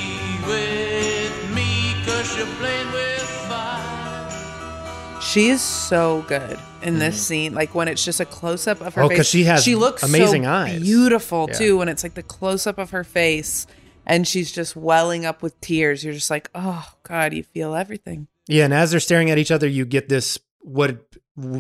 [0.47, 5.20] with me, cause you're playing with fire.
[5.20, 7.23] She is so good in this mm-hmm.
[7.24, 7.55] scene.
[7.55, 9.18] Like when it's just a close up of her Oh, face.
[9.18, 10.81] 'cause she has she looks amazing so eyes.
[10.81, 11.59] Beautiful Yeah.
[11.59, 11.77] too.
[11.77, 13.66] When it's like the close up of her face
[14.06, 16.02] and she's just welling up with tears.
[16.05, 18.28] You're just like, oh God, you feel everything.
[18.48, 20.98] Yeah, and as they're staring at each other, you get this what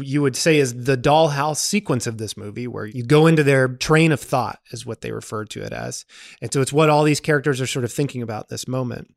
[0.02, 3.68] you would say is the dollhouse sequence of this movie, where you go into their
[3.68, 6.04] train of thought, is what they refer to it as.
[6.42, 9.14] And so it's what all these characters are sort of thinking about this moment.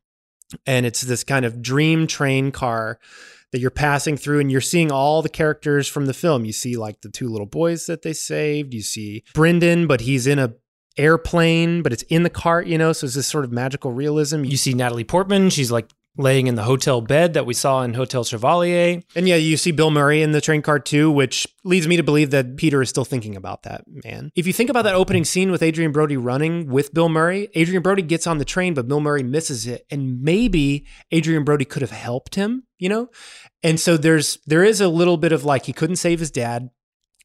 [0.66, 2.98] and it's this kind of dream train car
[3.52, 6.44] that you're passing through and you're seeing all the characters from the film.
[6.44, 8.72] You see like the two little boys that they saved.
[8.74, 10.54] You see Brendan, but he's in a
[10.96, 14.44] airplane, but it's in the cart, you know, so it's this sort of magical realism.
[14.44, 17.94] You see Natalie Portman, she's like laying in the hotel bed that we saw in
[17.94, 19.00] Hotel Chevalier.
[19.14, 22.02] And yeah, you see Bill Murray in the train car too, which leads me to
[22.02, 24.30] believe that Peter is still thinking about that man.
[24.34, 27.82] If you think about that opening scene with Adrien Brody running with Bill Murray, Adrien
[27.82, 29.86] Brody gets on the train, but Bill Murray misses it.
[29.90, 33.08] And maybe Adrien Brody could have helped him, you know?
[33.62, 36.70] And so there's there is a little bit of like he couldn't save his dad.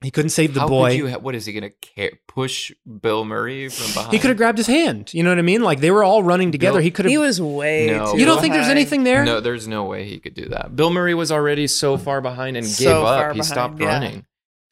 [0.02, 0.90] He couldn't save the How boy.
[0.92, 4.14] Could you ha- what is he going to push Bill Murray from behind?
[4.14, 5.14] he could have grabbed his hand.
[5.14, 5.62] You know what I mean?
[5.62, 6.78] Like they were all running together.
[6.80, 7.10] Bill- he could have.
[7.12, 7.88] He was way.
[7.88, 8.12] No.
[8.12, 9.24] too You don't think there's anything there?
[9.24, 10.76] No, there's no way he could do that.
[10.76, 13.36] Bill Murray was already so far behind and So gave far up.
[13.36, 13.88] He behind, stopped yeah.
[13.88, 14.26] running.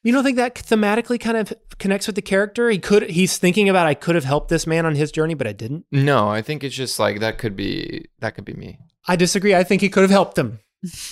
[0.04, 2.70] You don't think that thematically kind of connects with the character?
[2.70, 3.10] He could.
[3.10, 5.86] He's thinking about I could have helped this man on his journey, but I didn't.
[5.92, 8.78] No, I think it's just like that could be that could be me.
[9.08, 9.56] I disagree.
[9.56, 10.60] I think he could have helped him.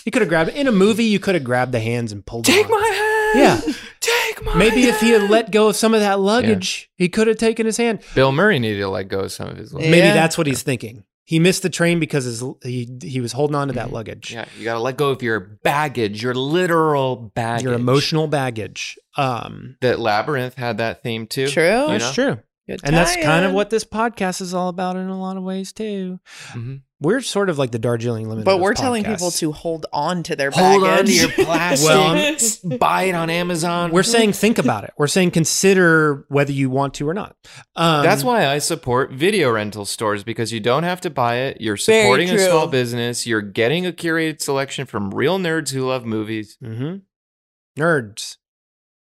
[0.04, 1.06] He could have grabbed in a movie.
[1.06, 2.44] You could have grabbed the hands and pulled.
[2.44, 3.01] Take them my hand.
[3.36, 3.60] Yeah.
[3.99, 7.28] Take my Maybe if he had let go of some of that luggage, he could
[7.28, 8.02] have taken his hand.
[8.16, 9.72] Bill Murray needed to let go of some of his.
[9.74, 9.80] Yeah.
[9.91, 11.03] Maybe that's what he's thinking.
[11.24, 13.94] He missed the train because his, he he was holding on to that Mm-hmm.
[13.95, 14.34] luggage.
[14.34, 17.64] Yeah, you got to let go of your baggage, your literal baggage.
[17.64, 18.98] Your emotional baggage.
[19.18, 21.48] Um, That labyrinth had that theme too.
[21.48, 21.64] True.
[21.64, 22.34] you that's know?
[22.34, 22.40] true.
[22.68, 23.53] Good And that's kind of tie-in.
[23.53, 26.20] what this podcast is all about in a lot of ways too.
[26.53, 26.82] Mhm.
[27.03, 28.45] We're sort of like the Darjeeling Limited.
[28.45, 30.99] But we're telling people to hold on to their Hold baggage.
[30.99, 32.64] on to your plastic.
[32.64, 33.91] Well, buy it on Amazon.
[33.91, 34.94] We're saying think about it.
[34.98, 37.36] We're saying consider whether you want to or not.
[37.76, 41.60] Um, That's why I support video rental stores because you don't have to buy it.
[41.60, 43.26] You're supporting a small business.
[43.26, 46.56] You're getting a curated selection from real nerds who love movies.
[46.64, 46.98] hmm
[47.78, 48.38] nerds.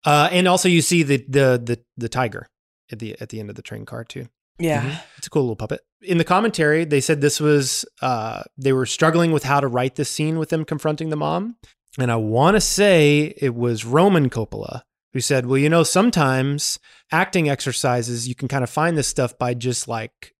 [0.04, 2.48] Uh, and also you see the the the the tiger
[2.92, 4.28] at the at the end of the train car too.
[4.60, 5.00] Yeah.
[5.18, 5.82] It's a cool little puppet.
[6.02, 9.96] In the commentary, they said this was uh, they were struggling with how to write
[9.96, 11.58] this scene with them confronting the mom,
[11.98, 14.84] and I want to say it was Roman Coppola
[15.14, 16.80] who said, "Well, you know, sometimes
[17.12, 20.32] acting exercises you can kind of find this stuff by just like."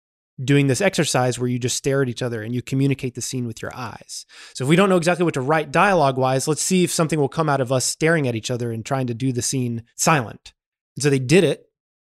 [0.44, 3.48] Doing this exercise where you just stare at each other and you communicate the scene
[3.48, 4.26] with your eyes.
[4.54, 7.18] So, if we don't know exactly what to write dialogue wise, let's see if something
[7.18, 9.84] will come out of us staring at each other and trying to do the scene
[9.96, 10.52] silent.
[10.98, 11.70] And so they did it.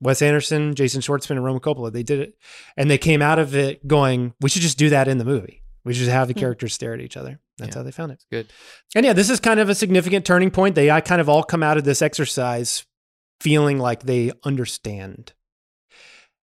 [0.02, 2.38] Wes Anderson, Jason Schwartzman, and Roman Coppola, they did it.
[2.76, 5.64] And they came out of it going, we should just do that in the movie.
[5.84, 6.40] We should have the hmm.
[6.40, 7.40] characters stare at each other.
[7.57, 7.80] That's Yeah.
[7.80, 8.24] how they found it.
[8.32, 8.48] Good.
[8.95, 10.76] And yeah, this is kind of a significant turning point.
[10.76, 12.86] They I kind of all come out of this exercise
[13.40, 15.34] feeling like they understand.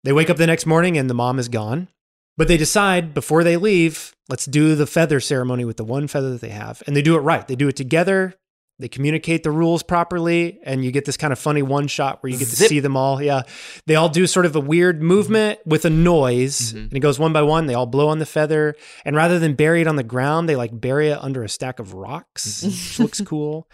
[0.03, 1.87] They wake up the next morning and the mom is gone.
[2.35, 6.31] But they decide before they leave, let's do the feather ceremony with the one feather
[6.31, 6.81] that they have.
[6.87, 7.47] And they do it right.
[7.47, 8.35] They do it together.
[8.79, 12.31] They communicate the rules properly, and you get this kind of funny one shot where
[12.31, 13.21] you get to see them all.
[13.21, 13.43] Yeah.
[13.85, 16.77] They all do sort of a weird movement with a noise, Mhm.
[16.85, 17.67] and it goes one by one.
[17.67, 18.75] They all blow on the feather.
[19.05, 21.79] And rather than bury it on the ground, they like bury it under a stack
[21.79, 23.67] of rocks, which looks cool.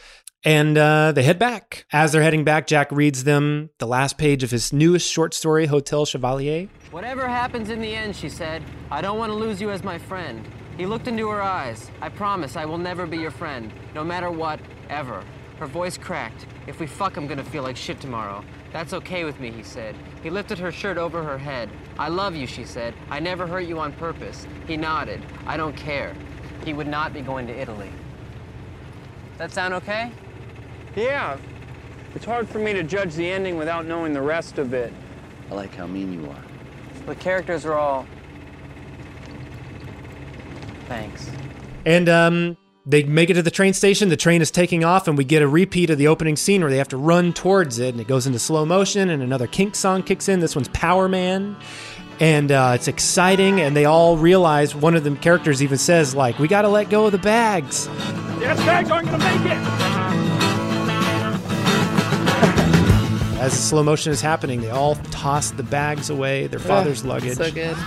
[0.46, 1.86] And uh, they head back.
[1.92, 5.66] As they're heading back, Jack reads them the last page of his newest short story,
[5.66, 6.68] Hotel Chevalier.
[6.92, 9.98] Whatever happens in the end, she said, I don't want to lose you as my
[9.98, 10.48] friend.
[10.80, 11.92] He looked into her eyes.
[12.00, 15.26] I promise I will never be your friend, no matter what, ever.
[15.60, 16.46] Her voice cracked.
[16.68, 18.46] If we fuck, I'm gonna feel like shit tomorrow.
[18.72, 19.94] That's okay with me, he said.
[20.24, 21.70] He lifted her shirt over her head.
[21.98, 22.94] I love you, she said.
[23.10, 24.48] I never hurt you on purpose.
[24.68, 25.22] He nodded.
[25.46, 26.16] I don't care.
[26.64, 27.92] He would not be going to Italy.
[29.38, 30.14] That sound okay?
[30.96, 31.38] Yeah.
[32.16, 34.94] It's hard for me to judge the ending without knowing the rest of it.
[35.52, 36.44] I like how mean you are.
[37.06, 38.08] The characters are all.
[40.90, 41.30] Thanks.
[41.86, 44.10] And um, they make it to the train station.
[44.10, 46.70] The train is taking off, and we get a repeat of the opening scene where
[46.70, 49.76] they have to run towards it, and it goes into slow motion, and another Kink
[49.76, 50.42] song kicks in.
[50.42, 51.56] This one's Power Man.
[52.20, 56.38] And uh, it's exciting, and they all realize one of the characters even says, like,
[56.38, 57.88] we got to let go of the bags.
[58.42, 59.58] Yes, bags aren't gonna make it.
[63.40, 67.38] As the slow motion is happening, they all toss the bags away, their father's luggage.
[67.38, 67.78] So good.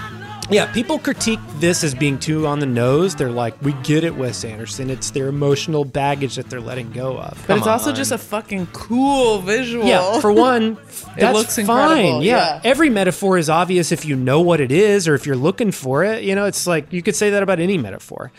[0.51, 3.15] Yeah, people critique this as being too on the nose.
[3.15, 4.91] They're like, we get it, Wes Anderson.
[4.91, 7.43] It's their emotional baggage that they're letting go of.
[7.47, 9.87] But it's also just a fucking cool visual.
[9.87, 10.77] Yeah, for one,
[11.17, 11.61] It looks fine.
[11.65, 12.37] incredible, Yeah.
[12.57, 12.61] yeah.
[12.65, 16.05] every metaphor is obvious if you know what it is or if you're looking for
[16.05, 16.23] it.
[16.25, 18.31] You know, it's like you could say that about any metaphor.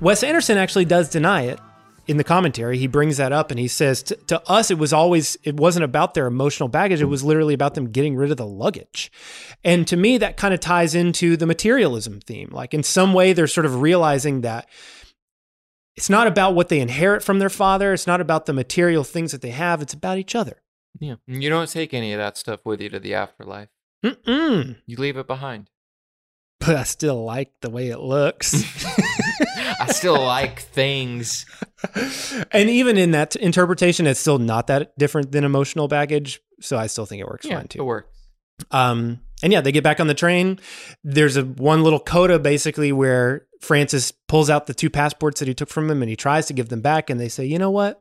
[0.00, 1.60] Wes Anderson actually does deny it
[2.06, 2.78] in the commentary.
[2.78, 6.14] He brings that up and he says to, us, it was always it wasn't about
[6.14, 7.00] their emotional baggage.
[7.00, 9.10] It was literally about them getting rid of the luggage.
[9.64, 12.50] And to me, that kind of ties into the materialism theme.
[12.52, 14.68] Like in some way, they're sort of realizing that
[15.94, 17.92] it's not about what they inherit from their father.
[17.92, 19.82] It's not about the material things that they have.
[19.82, 20.62] It's about each other.
[20.98, 21.16] Yeah.
[21.26, 23.68] You don't take any of that stuff with you to the afterlife.
[24.04, 24.76] Mm-mm.
[24.86, 25.70] You leave it behind.
[26.64, 28.54] But I still like the way it looks.
[29.80, 31.44] I still like things.
[32.52, 36.40] and even in that interpretation, it's still not that different than emotional baggage.
[36.60, 37.80] So I still think it works Yeah, fine too.
[37.80, 38.08] it works.
[38.70, 40.60] Um, and yeah, they get back on the train.
[41.02, 45.54] There's a one little coda basically where Francis pulls out the two passports that he
[45.54, 47.70] took from him and he tries to give them back, and they say, "You know
[47.70, 48.00] what?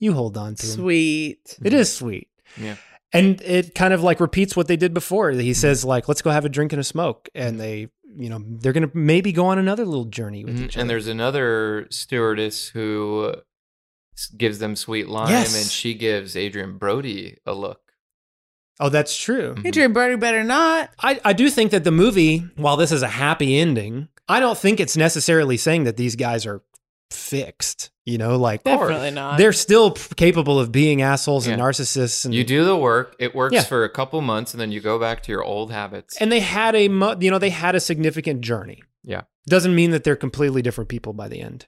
[0.00, 1.56] You hold on to them." Sweet.
[1.62, 2.28] It is sweet.
[2.56, 2.76] Yeah.
[3.12, 5.30] And it kind of like repeats what they did before.
[5.32, 8.42] He says like, "Let's go have a drink and a smoke," and they, you know,
[8.44, 10.64] they're gonna maybe go on another little journey with Mhm.
[10.64, 13.34] each And there's another stewardess who
[14.36, 15.54] gives them sweet lime, Yes.
[15.60, 17.80] and she gives Adrien Brody a look.
[18.80, 19.54] Oh, that's true.
[19.64, 20.90] Adrien Brody better not.
[20.98, 24.56] I, I do think that the movie, while this is a happy ending, I don't
[24.58, 26.62] think it's necessarily saying that these guys are
[27.12, 27.90] fixed.
[28.04, 29.38] You know, like Definitely not.
[29.38, 33.32] They're still p- capable of being assholes and narcissists, and You do the work; it
[33.34, 33.62] works Yeah.
[33.62, 36.16] for a couple months, and then you go back to your old habits.
[36.20, 38.82] and they had a mo- you know they had a significant journey.
[39.04, 39.22] Yeah.
[39.46, 41.66] Doesn't mean that they're completely different people by the end.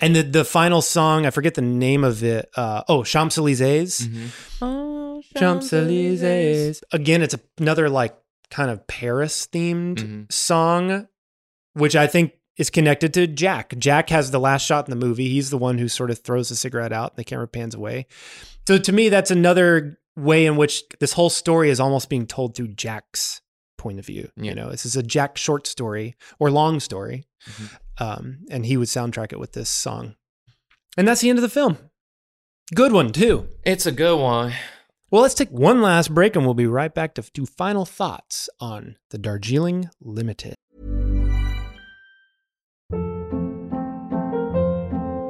[0.00, 2.48] And the the final song, I forget the name of it.
[2.56, 4.00] Uh, oh, Champs Elysees.
[4.06, 4.64] Mm-hmm.
[4.64, 6.82] Oh, Champs Elysees.
[6.92, 8.16] Again, it's another like
[8.50, 10.22] kind of Paris themed Mm-hmm.
[10.30, 11.08] song,
[11.74, 13.74] which I think is connected to Jack.
[13.78, 15.28] Jack has the last shot in the movie.
[15.28, 18.06] He's the one who sort of throws the cigarette out and the camera pans away.
[18.66, 22.54] So to me, that's another way in which this whole story is almost being told
[22.54, 23.40] through Jack's
[23.78, 24.28] point of view.
[24.36, 27.24] You know, this is a Jack short story or long story.
[27.98, 30.16] Um, and he would soundtrack it with this song.
[30.96, 31.78] And that's the end of the film.
[32.74, 33.48] Good one, too.
[33.64, 34.52] It's a good one.
[35.10, 38.50] Well, let's take one last break and we'll be right back to do final thoughts
[38.60, 40.54] on the Darjeeling Limited.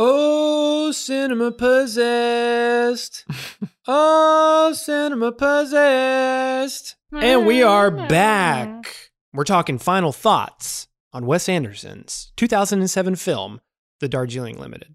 [0.00, 3.24] Oh, cinema possessed.
[3.88, 6.94] oh, cinema possessed.
[7.12, 9.10] And we are back.
[9.32, 13.60] We're talking final thoughts on Wes Anderson's 2007 film,
[13.98, 14.94] The Darjeeling Limited.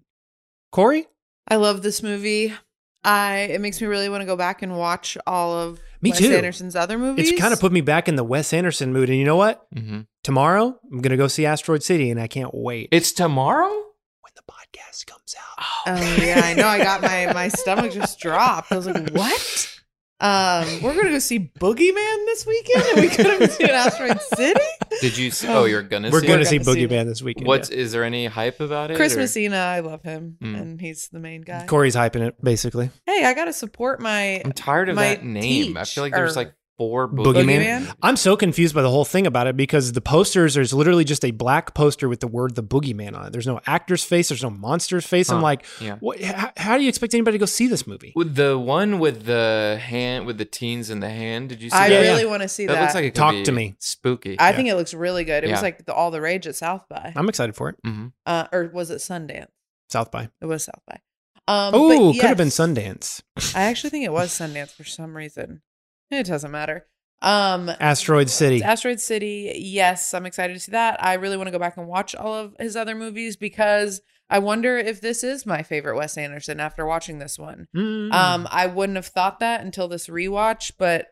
[0.72, 1.06] Corey?
[1.48, 2.54] I love this movie.
[3.04, 6.18] I it makes me really want to go back and watch all of Me Wes
[6.18, 6.34] too.
[6.34, 7.30] Anderson's other movies.
[7.30, 9.10] It's kind of put me back in the Wes Anderson mood.
[9.10, 9.66] And you know what?
[9.74, 10.00] Mm-hmm.
[10.22, 12.88] Tomorrow, I'm going to go see Asteroid City, and I can't wait.
[12.90, 13.84] It's tomorrow?
[15.86, 16.66] Oh yeah, I know.
[16.66, 18.72] I got my my stomach just dropped.
[18.72, 19.70] I was like, what?
[20.20, 24.60] Um, we're gonna go see Boogeyman this weekend, and we couldn't see Asteroid City.
[25.00, 25.48] Did you see?
[25.48, 26.46] Oh, you're gonna We're see gonna it?
[26.46, 27.46] see gonna see Boogeyman this weekend.
[27.46, 28.96] What's is there any hype about it?
[28.96, 30.58] Chris or- Messina, I love him, Mm.
[30.60, 31.66] and he's the main guy.
[31.66, 32.90] Corey's hyping it, basically.
[33.06, 34.40] Hey, I gotta support my.
[34.44, 35.76] I'm tired of my that name.
[35.76, 37.44] I feel like there's or- like four Boogeyman.
[37.62, 37.94] Boogeyman?
[38.02, 41.24] I'm so confused by the whole thing about it because the posters, there's literally just
[41.24, 43.32] a black poster with the word the boogeyman on it.
[43.32, 45.30] There's no actor's face, there's no monster's face.
[45.30, 45.96] I'm like, yeah.
[46.00, 48.12] what, how, how do you expect anybody to go see this movie?
[48.16, 51.76] With the one with the hand, with the teens in the hand, did you see
[51.76, 52.00] I that?
[52.00, 52.74] really want to see that.
[52.74, 53.76] That looks like it could Talk be to me.
[53.78, 54.36] Spooky.
[54.38, 55.44] I think it looks really good.
[55.44, 57.76] It was like the, all the rage at South by, I'm excited for it.
[57.86, 58.06] Mm-hmm.
[58.26, 59.48] uh, or was it Sundance?
[59.90, 60.28] South by.
[60.40, 60.98] It was South by.
[61.46, 62.48] Um, Oh, but could have been.
[62.48, 63.22] Sundance.
[63.54, 65.60] I actually think it was Sundance for some reason.
[66.10, 66.86] It doesn't matter.
[67.22, 68.62] Um, Asteroid City.
[68.62, 69.52] Asteroid City.
[69.56, 71.02] Yes, I'm excited to see that.
[71.02, 74.38] I really want to go back and watch all of his other movies because I
[74.40, 77.68] wonder if this is my favorite Wes Anderson after watching this one.
[77.74, 78.12] Mm.
[78.12, 81.06] Um, I wouldn't have thought that until this rewatch, but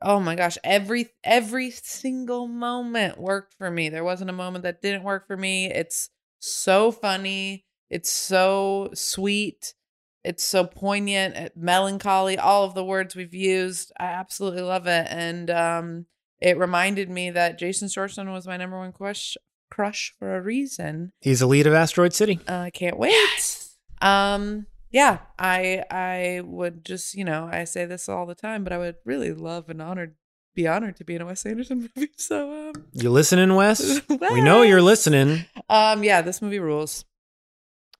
[0.00, 3.88] oh my gosh, every every single moment worked for me.
[3.88, 5.70] There wasn't a moment that didn't work for me.
[5.70, 7.64] It's so funny.
[7.90, 9.74] It's so sweet.
[10.24, 13.92] It's so poignant, uh, melancholy, all of the words we've used.
[14.00, 15.06] I absolutely love it.
[15.10, 16.06] And um,
[16.40, 19.36] it reminded me that Jason Schwartzman was my number one crush,
[19.70, 21.12] crush for a reason.
[21.20, 22.40] He's the lead of Asteroid City.
[22.48, 23.10] I can't wait.
[23.10, 23.76] Yes.
[24.00, 28.72] Um, yeah, I I would just you know I say this all the time, but
[28.72, 30.14] I would really love and honored
[30.54, 32.10] be honored to be in a Wes Anderson movie.
[32.16, 34.00] So um, You listening, Wes?
[34.08, 35.46] we know you're listening.
[35.68, 37.04] um, yeah, this movie rules.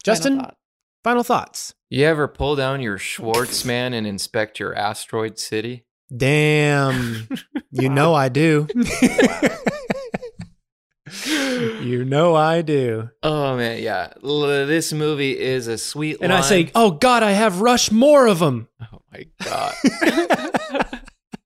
[0.04, 0.56] Justin, thought.
[1.04, 1.74] Final thoughts.
[1.90, 5.84] You ever pull down your Schwartzman and inspect your asteroid city?
[6.14, 7.28] Damn.
[7.76, 8.68] You know I do.
[11.26, 13.10] you know I do.
[13.20, 14.12] Oh man, yeah.
[14.22, 16.18] L- this movie is a sweet.
[16.20, 19.74] And I say, "Oh God, I have Rush more of them." Oh my god.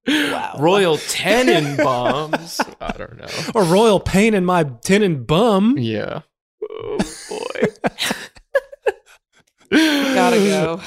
[0.07, 0.57] wow.
[0.59, 2.61] Royal Tenenbaums.
[2.79, 3.29] I don't know.
[3.55, 5.77] Or Royal Pain in my tin and bum.
[5.79, 6.21] Yeah.
[6.71, 6.99] Oh
[7.31, 7.91] boy.
[10.15, 10.81] Gotta go.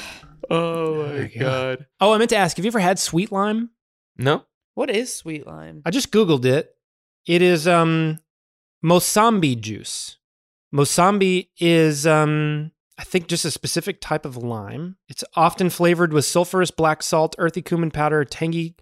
[0.50, 1.86] Oh my god.
[2.00, 3.70] Oh, I meant to ask, have you ever had sweet lime?
[4.16, 4.44] No.
[4.74, 5.82] What is sweet lime?
[5.84, 6.74] I just googled it.
[7.26, 8.20] It is um
[8.84, 10.18] Mosambi juice.
[10.74, 14.96] Mosambi is um I think just a specific type of lime.
[15.08, 18.76] It's often flavored with sulfurous black salt, earthy cumin powder, tangy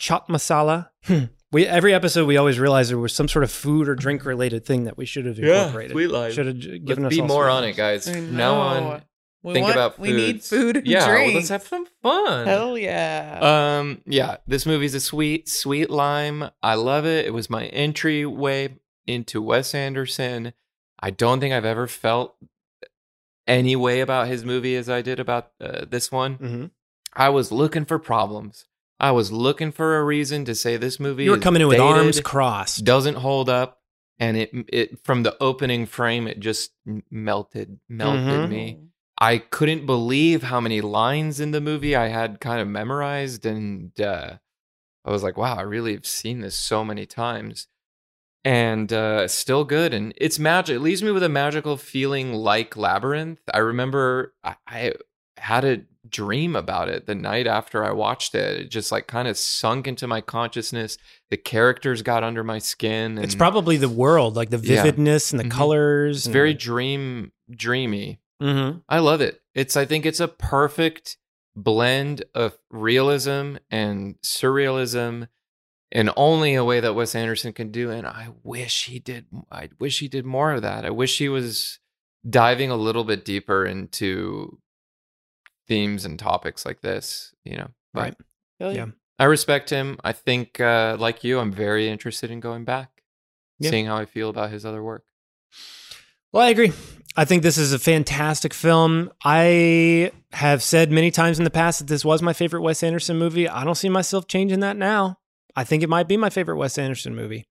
[0.00, 0.88] chaat masala.
[1.04, 1.24] Hmm.
[1.52, 4.64] we every episode we always realize there was some sort of food or drink related
[4.64, 5.90] thing that we should have incorporated.
[5.90, 6.32] Yeah, sweet lime.
[6.32, 8.08] Should have given Let's us be more on it, guys.
[8.08, 9.00] I Now on, know.
[9.42, 12.46] We think want- about we need food and yeah, well, let's have some fun.
[12.46, 13.78] Hell yeah.
[13.80, 16.50] Um, yeah, this movie's a sweet, sweet lime.
[16.62, 17.26] I love it.
[17.26, 20.52] It was my entryway into Wes Anderson.
[21.00, 22.36] I don't think I've ever felt
[23.46, 26.38] any way about his movie as I did about uh, this one.
[26.38, 26.70] Mhm.
[27.14, 28.66] I was looking for problems.
[29.00, 31.24] I was looking for a reason to say this movie.
[31.24, 32.84] You were coming in with dated, arms crossed.
[32.84, 33.80] doesn't hold up,
[34.20, 38.48] and it it from the opening frame it just m- melted melted Mhm.
[38.48, 38.78] me.
[39.18, 43.98] I couldn't believe how many lines in the movie I had kind of memorized, and
[44.00, 44.34] uh,
[45.04, 47.68] I was like, "Wow, I really have seen this so many times."
[48.44, 50.76] And uh, still good, and it's magic.
[50.76, 53.38] It leaves me with a magical feeling like Labyrinth.
[53.54, 54.92] I remember I, I
[55.36, 58.60] had a dream about it the night after I watched it.
[58.62, 60.98] It just like kind of sunk into my consciousness.
[61.30, 63.12] The characters got under my skin.
[63.16, 64.82] And It's probably the world, like the Yeah.
[64.82, 65.50] vividness and the Mhm.
[65.52, 66.16] colors.
[66.18, 68.18] It's and- very dream dreamy.
[68.42, 68.82] Mhm.
[68.88, 69.40] I love it.
[69.54, 71.16] It's I think it's a perfect
[71.54, 75.28] blend of realism and surrealism
[75.90, 79.68] in only a way that Wes Anderson can do and I wish he did I
[79.78, 80.84] wish he did more of that.
[80.84, 81.78] I wish he was
[82.28, 84.58] diving a little bit deeper into
[85.68, 87.68] themes and topics like this, you know.
[87.94, 88.16] But Right.
[88.60, 88.86] Hell Yeah.
[89.18, 89.98] I respect him.
[90.02, 93.02] I think uh like you I'm very interested in going back.
[93.58, 93.70] Yeah.
[93.70, 95.04] Seeing how I feel about his other work.
[96.32, 96.72] Well, I agree.
[97.16, 99.10] I think this is a fantastic film.
[99.24, 103.18] I have said many times in the past that this was my favorite Wes Anderson
[103.18, 103.48] movie.
[103.48, 105.18] I don't see myself changing that now.
[105.54, 107.46] I think it might be my favorite Wes Anderson movie.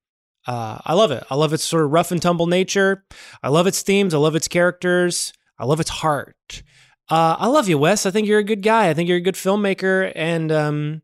[0.48, 1.24] Uh, I love it.
[1.30, 3.06] I love its sort of rough and tumble nature.
[3.44, 4.16] I love its themes.
[4.16, 5.34] I love its characters.
[5.60, 6.64] I love its heart.
[7.10, 8.06] Uh, I love you, Wes.
[8.06, 8.90] I think you're a good guy.
[8.90, 11.02] I think you're a good filmmaker, and um,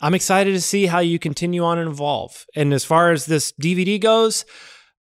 [0.00, 2.46] I'm excited to see how you continue on and evolve.
[2.56, 4.44] And as far as this DVD goes,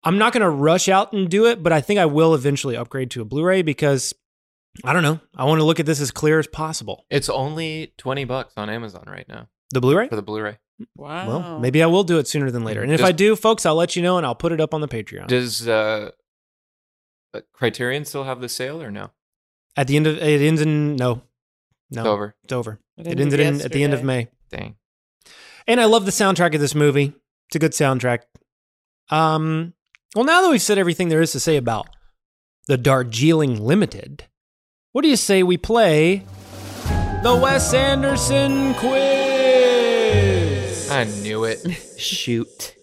[0.04, 2.76] I'm not going to rush out and do it, but I think I will eventually
[2.76, 4.12] upgrade to a Blu-ray because
[4.84, 5.20] I don't know.
[5.36, 7.04] I want to look at this as clear as possible.
[7.10, 10.08] It's only 20 bucks on Amazon right now The Blu-ray?
[10.08, 10.58] for the Blu-ray.
[10.96, 11.28] Wow.
[11.28, 12.82] Well, maybe I will do it sooner than later.
[12.82, 14.74] And if Does- I do, folks, I'll let you know and I'll put it up
[14.74, 15.28] on the Patreon.
[15.28, 16.10] Does uh,
[17.34, 19.10] uh, Criterion still have the sale or no?
[19.76, 21.22] At the end of it ends in no.
[21.90, 22.00] No.
[22.00, 22.34] It's over.
[22.42, 22.80] It's over.
[22.98, 24.02] It It, ended ended in, at the end of.
[24.02, 24.28] May.
[24.50, 24.76] Dang.
[25.66, 27.12] And I love the soundtrack of this movie.
[27.48, 28.20] It's a good soundtrack.
[29.10, 29.74] Um,
[30.14, 31.88] well, now that we've said everything there is to say about
[32.68, 34.24] the Darjeeling Limited,
[34.92, 36.24] what do you say we play
[37.22, 38.92] the Wes Anderson quiz?
[40.90, 41.60] I knew it.
[41.98, 42.74] Shoot.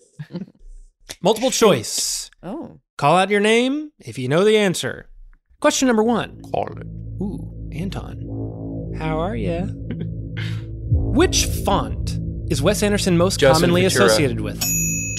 [1.21, 2.31] Multiple choice.
[2.41, 2.79] Oh.
[2.97, 5.09] Call out your name if you know the answer.
[5.59, 6.41] Question number one.
[6.51, 6.87] Call it.
[7.21, 8.93] Ooh, Anton.
[8.97, 9.61] How are you?
[10.91, 12.17] Which font
[12.49, 14.05] is Wes Anderson most Justin commonly Ventura.
[14.05, 14.63] associated with?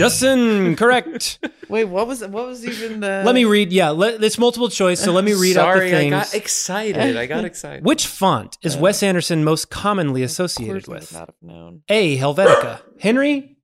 [0.01, 1.39] Justin, correct.
[1.69, 3.71] Wait, what was what was even the let me read.
[3.71, 6.11] Yeah, let, it's multiple choice, so let me read out the Sorry, I things.
[6.11, 7.17] got excited.
[7.19, 7.85] I got excited.
[7.85, 11.13] Which font is uh, Wes Anderson most commonly associated Of course I would with?
[11.13, 11.83] not have known.
[11.91, 12.17] A.
[12.17, 12.81] Helvetica.
[12.99, 13.59] Henry.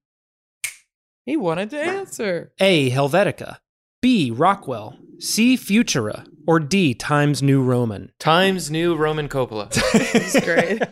[1.24, 2.52] He wanted to answer.
[2.60, 2.90] A.
[2.90, 3.56] Helvetica.
[4.02, 4.30] B.
[4.30, 4.98] Rockwell.
[5.18, 5.56] C.
[5.56, 6.26] Futura.
[6.46, 6.92] Or D.
[6.94, 8.12] Times New Roman.
[8.20, 9.68] Times New Roman Coppola.
[10.14, 10.82] It's great.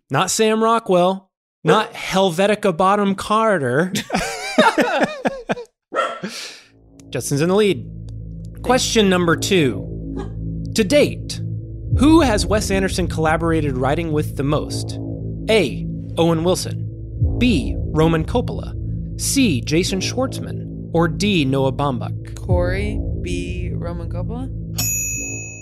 [0.10, 1.27] Not Sam Rockwell.
[1.64, 3.92] Not Helvetica Bonham Carter.
[7.10, 7.90] Justin's in the lead.
[8.62, 9.84] Question number two.
[10.74, 11.40] To date,
[11.98, 14.98] who has Wes Anderson collaborated writing with the most?
[15.50, 15.84] A.
[16.16, 16.84] Owen Wilson.
[17.38, 17.74] B.
[17.76, 18.74] Roman Coppola.
[19.20, 19.60] C.
[19.60, 20.90] Jason Schwartzman.
[20.92, 21.44] Or D.
[21.44, 22.36] Noah Baumbach.
[22.36, 23.70] Corey B.
[23.74, 24.48] Roman Coppola.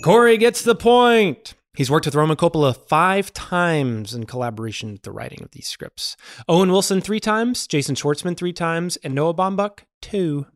[0.05, 1.55] Corey gets the point.
[1.77, 6.17] He's worked with Roman Coppola five times in collaboration with the writing of these scripts.
[6.49, 10.47] Owen Wilson three times, Jason Schwartzman three times, and Noah Baumbach two.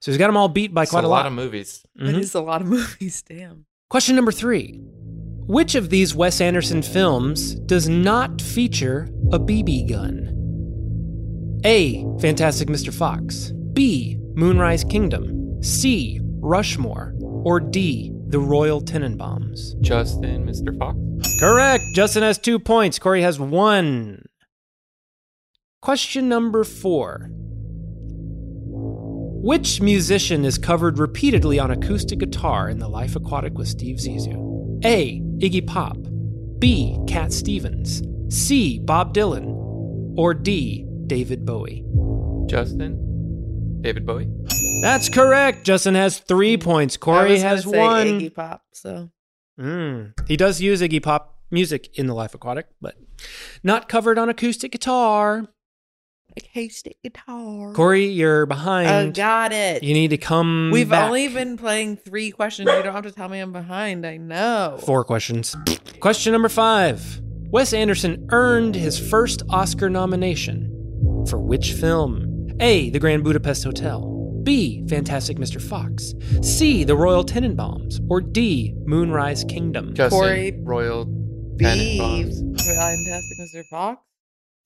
[0.00, 1.82] So he's got them all beat by It's quite a a, lot of movies.
[1.96, 2.20] That Mhm.
[2.20, 3.22] is a lot of movies.
[3.22, 3.66] Damn.
[3.90, 4.80] Question number three
[5.46, 10.36] Which of these Wes Anderson films does not feature a BB gun?
[11.64, 12.04] A.
[12.20, 12.92] Fantastic Mr.
[12.94, 13.52] Fox.
[13.72, 14.16] B.
[14.34, 15.62] Moonrise Kingdom.
[15.62, 16.20] C.
[16.22, 17.14] Rushmore.
[17.44, 18.12] Or D.
[18.30, 19.80] The Royal Tenenbaums.
[19.80, 20.76] Justin, Mr.
[20.78, 20.96] Fox.
[21.40, 21.82] Correct.
[21.94, 22.98] Justin has two points.
[22.98, 24.24] Corey has one.
[25.82, 27.28] Question number four.
[29.42, 34.80] Which musician is covered repeatedly on acoustic guitar in The Life Aquatic with Steve Zissou?
[34.84, 35.20] A.
[35.38, 35.96] Iggy Pop.
[36.60, 36.98] B.
[37.08, 38.02] Cat Stevens.
[38.28, 38.78] C.
[38.78, 39.56] Bob Dylan.
[40.16, 40.86] Or D.
[41.08, 41.84] David Bowie.
[42.46, 44.28] Justin, David Bowie.
[44.82, 45.64] That's correct.
[45.64, 46.96] Justin has three points.
[46.96, 48.06] Corey has one.
[48.20, 48.62] Iggy Pop.
[48.72, 49.10] So
[49.58, 50.18] Mm.
[50.26, 52.94] He does use Iggy Pop music in The Life Aquatic, but
[53.62, 55.46] not covered on acoustic guitar.
[56.36, 57.72] acoustic guitar.
[57.74, 59.14] Corey, you're Oh, behind.
[59.14, 59.82] got it.
[59.82, 60.70] You need to come.
[60.72, 61.06] We've back.
[61.08, 62.70] only been playing three questions.
[62.74, 64.06] You don't have to tell me I'm behind.
[64.06, 64.78] I know.
[64.86, 65.54] Four questions.
[65.98, 67.20] Question number five.
[67.50, 70.70] Wes Anderson earned his first Oscar nomination.
[71.28, 72.48] For which film?
[72.60, 72.88] A.
[72.90, 74.06] The Grand Budapest Hotel.
[74.42, 74.84] B.
[74.88, 75.60] Fantastic Mr.
[75.60, 76.14] Fox.
[76.42, 76.84] C.
[76.84, 78.00] The Royal Tenenbaums.
[78.10, 78.74] Or D.
[78.86, 79.94] Moonrise Kingdom.
[79.94, 81.64] Justin, Corey Royal B.
[81.64, 82.38] Tenenbaums.
[82.64, 83.64] Fantastic Mr.
[83.70, 84.02] Fox.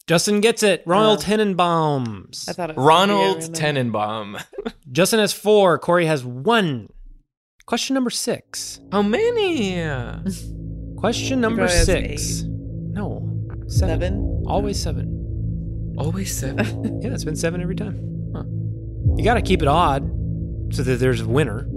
[0.07, 0.83] Justin gets it.
[0.87, 1.17] Royal Oh.
[1.17, 2.49] Tenenbaums.
[2.49, 4.45] I thought it was Ronald yeah, Tenenbaum.
[4.93, 5.79] Justin has four.
[5.79, 6.89] Corey has one.
[7.67, 8.81] Question number six.
[8.93, 9.77] How many?
[10.99, 12.43] Question number probably has six.
[12.45, 13.21] No,
[13.67, 14.01] seven.
[14.01, 14.45] Seven?
[14.47, 15.95] Always seven.
[15.99, 17.01] Always seven.
[17.03, 17.99] Yeah, it's been seven every time.
[19.17, 20.03] You got to keep it odd
[20.75, 21.69] so that there's a winner.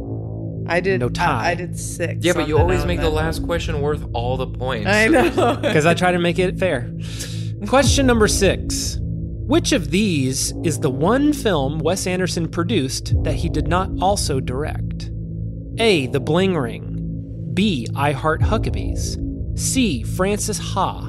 [0.69, 0.99] I did.
[0.99, 1.45] No tie.
[1.47, 2.25] I, I did six.
[2.25, 3.13] yeah, but you always make the then.
[3.13, 4.87] last question worth all the points.
[4.87, 5.57] I know.
[5.61, 6.91] Because I try to make it fair.
[7.67, 8.97] Question number six.
[9.01, 14.41] Which of these is the one film Wes Anderson produced that he did not also
[14.41, 15.09] direct?
[15.79, 16.07] A.
[16.07, 17.51] The Bling Ring.
[17.53, 17.87] B.
[17.95, 19.57] I Heart Huckabees.
[19.57, 20.03] C.
[20.03, 21.07] Frances Ha.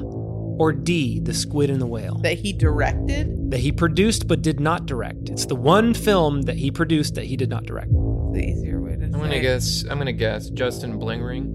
[0.59, 1.19] Or D.
[1.21, 2.15] The Squid and the Whale.
[2.19, 3.49] that he directed.
[3.51, 5.29] That he produced but did not direct.
[5.29, 7.89] It's the one film that he produced that he did not direct.
[8.33, 9.19] The easier way to I'm say.
[9.19, 9.41] gonna it.
[9.41, 9.85] guess.
[9.89, 11.45] I'm gonna guess Justin Bling Ring.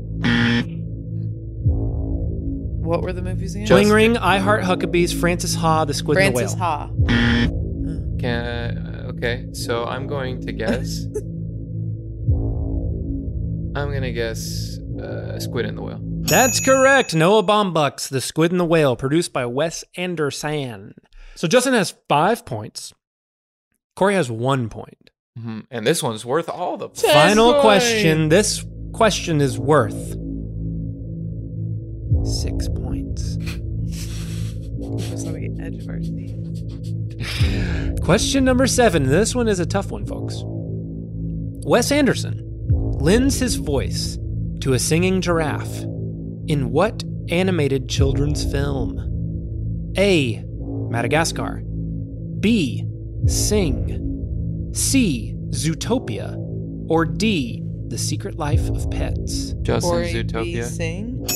[2.82, 3.66] What were the movies again?
[3.68, 6.89] Bling Ring, I Heart Huckabees, Frances Ha, The Squid Francis and the Whale.
[6.89, 8.18] Frances Ha.
[8.20, 11.05] Can uh, okay, so I'm going to guess.
[13.76, 16.01] I'm gonna guess uh, Squid and the Whale.
[16.03, 17.15] That's correct.
[17.15, 20.95] Noah Baumbach's The Squid and the Whale, produced by Wes Anderson.
[21.35, 22.95] So Justin has five points.
[23.97, 25.11] Corey has one point.
[25.39, 26.89] hmm And this one's worth all the.
[26.89, 27.03] points.
[27.03, 27.62] Final point.
[27.62, 28.29] question.
[28.29, 30.15] This question is worth
[32.27, 33.37] six points.
[35.11, 36.31] Just on the edge of our seat.
[38.03, 39.05] Question number seven.
[39.05, 40.37] This one is a tough one, folks.
[41.66, 42.41] Wes Anderson
[43.01, 44.19] lends his voice
[44.60, 45.82] to a singing giraffe
[46.47, 49.93] in what animated children's film?
[49.97, 50.44] A.
[50.90, 51.62] Madagascar.
[52.40, 52.86] B.
[53.26, 54.70] Sing.
[54.74, 55.35] C.
[55.51, 56.36] Zootopia.
[56.89, 57.62] Or D.
[57.89, 59.55] The Secret Life of Pets.
[59.62, 60.22] Justin Corey B.
[60.24, 60.64] Zootopia.
[60.64, 61.26] Sing.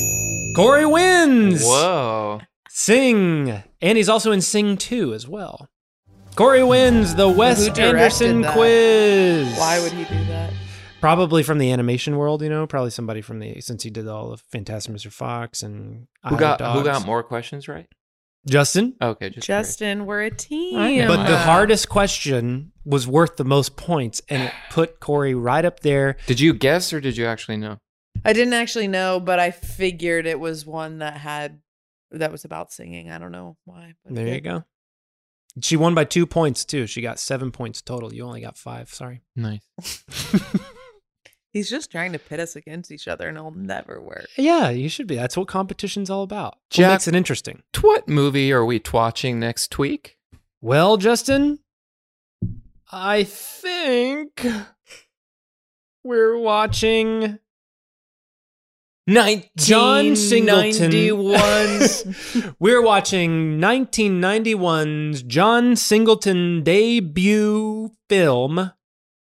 [0.57, 1.63] Corey wins!
[1.63, 2.41] Whoa.
[2.69, 3.63] Sing.
[3.81, 5.69] And he's also in Sing 2 as well.
[6.35, 8.55] Corey wins the Wes Who Anderson that?
[8.55, 9.57] quiz.
[9.59, 10.28] Why would he do that?
[11.01, 12.67] Probably from the animation world, you know.
[12.67, 15.13] Probably somebody from the since he did all of Fantastic Mr.
[15.13, 17.87] Fox and Who Isle got of who got more questions right?
[18.49, 18.95] Justin.
[19.01, 19.69] Okay, just curious.
[19.69, 20.79] Justin, we're a team.
[20.79, 21.09] I am.
[21.09, 25.81] But the hardest question was worth the most points, and it put Corey right up
[25.81, 26.17] there.
[26.27, 27.79] Did you guess or did you actually know?
[28.25, 31.61] I didn't actually know, but I figured it was one that had
[32.11, 33.11] that was about singing.
[33.11, 33.95] I don't know why.
[34.05, 34.65] but There you go.
[35.63, 36.87] She won by two points too.
[36.87, 38.13] She got seven points total.
[38.13, 38.93] You only got five.
[38.93, 39.23] Sorry.
[39.37, 39.63] Nice.
[41.59, 44.29] He's just trying to pit us against each other, and it'll never work.
[44.37, 45.17] Yeah, you should be.
[45.17, 46.53] That's what competition's all about.
[46.53, 47.65] What Jack- makes it interesting?
[47.81, 50.19] What movie are we watching next week?
[50.61, 51.59] Well, Justin,
[52.93, 54.47] I think
[56.05, 57.41] we're watching
[59.09, 60.93] John Singleton.
[62.61, 68.71] we're watching 1991's John Singleton debut film,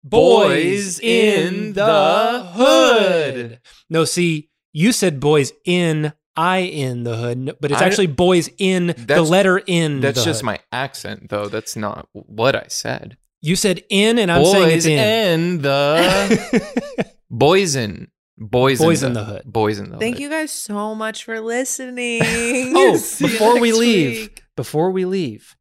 [0.03, 3.59] boys in the hood.
[3.89, 8.49] No, see, you said boys in I in the hood, but it's I- actually boys
[8.57, 9.99] in the letter in.
[10.01, 10.45] That's the just hood.
[10.45, 11.47] my accent, though.
[11.47, 13.17] That's not what I said.
[13.41, 14.99] You said in, and I'm boys saying it's in.
[14.99, 18.07] in the boys in
[18.37, 19.41] boys, Boys in, in the, the hood.
[19.45, 19.99] Boys in the hood.
[19.99, 20.21] Thank hood.
[20.23, 22.21] you guys so much for listening.
[22.75, 24.43] Oh, See before we leave, week.
[24.55, 25.55] before we leave,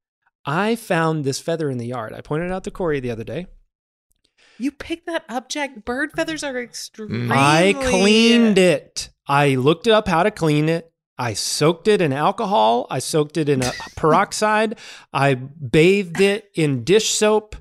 [0.46, 2.12] I found this feather in the yard.
[2.12, 3.46] I pointed it out to Corey the other day.
[4.60, 5.84] You picked that up, Jack.
[5.84, 7.28] Bird feathers are extremely.
[7.28, 7.32] Mm.
[7.32, 9.10] I cleaned it.
[9.26, 10.92] I looked up how to clean it.
[11.18, 12.86] I soaked it in alcohol.
[12.90, 14.78] I soaked it in a peroxide.
[15.12, 17.56] I bathed it in dish soap.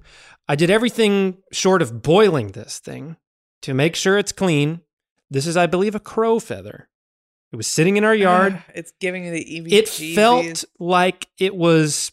[0.47, 3.17] I did everything short of boiling this thing
[3.61, 4.81] to make sure it's clean.
[5.29, 6.89] This is, I believe, a crow feather.
[7.51, 8.53] It was sitting in our yard.
[8.53, 9.73] Ugh, it's giving me the EV.
[9.73, 12.11] it felt like it was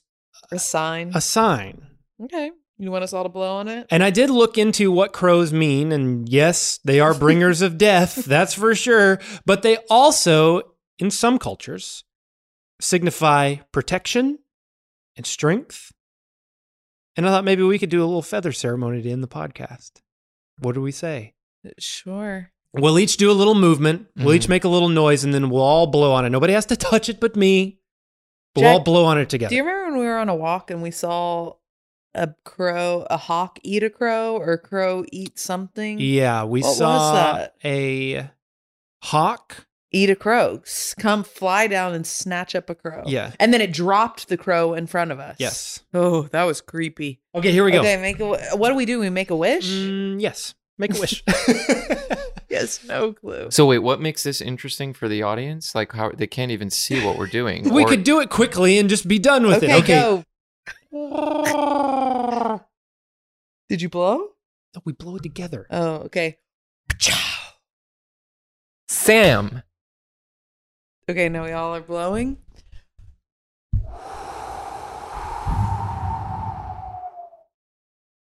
[0.50, 1.12] a sign.
[1.14, 1.86] a sign.
[2.22, 2.50] okay.
[2.78, 3.86] You want us all to blow on it?
[3.90, 8.14] And I did look into what crows mean, and yes, they are bringers of death,
[8.26, 9.18] that's for sure.
[9.46, 12.04] But they also, in some cultures,
[12.80, 14.40] signify protection
[15.16, 15.92] and strength.
[17.16, 19.92] And I thought maybe we could do a little feather ceremony to end the podcast.
[20.58, 21.32] What do we say?
[21.66, 22.52] Uh, sure.
[22.74, 24.08] We'll each do a little movement.
[24.16, 24.50] We'll each mm-hmm.
[24.50, 26.30] make a little noise, and then we'll all blow on it.
[26.30, 27.78] Nobody has to touch it but me.
[28.54, 29.48] We'll Jack, all blow on it together.
[29.50, 31.54] Do you remember when we were on a walk and we saw
[32.16, 35.98] a crow, a hawk eat a crow or a crow eat something?
[36.00, 38.30] yeah, we What saw a
[39.02, 40.60] hawk Eat a crow,
[40.98, 43.04] come fly down and snatch up a crow.
[43.06, 43.32] Yeah.
[43.38, 45.36] And then it dropped the crow in front of us.
[45.38, 45.80] Yes.
[45.94, 47.20] Oh, that was creepy.
[47.34, 47.80] Okay, here we go.
[47.80, 48.56] Okay, make a.
[48.56, 48.98] What do we do?
[48.98, 49.70] We make a wish.
[49.70, 51.22] Mm, yes, make a wish.
[52.50, 53.46] yes, no clue.
[53.50, 55.72] So wait, what makes this interesting for the audience?
[55.74, 57.68] Like how they can't even see what we're doing.
[57.72, 59.82] we or- could do it quickly and just be done with okay, it.
[59.84, 60.00] Okay.
[60.00, 60.24] go.
[63.68, 64.28] Did you blow?
[64.74, 65.66] No, we blow it together.
[65.70, 66.38] Oh, okay.
[68.88, 69.62] Sam.
[71.08, 72.38] Okay, now we all are blowing.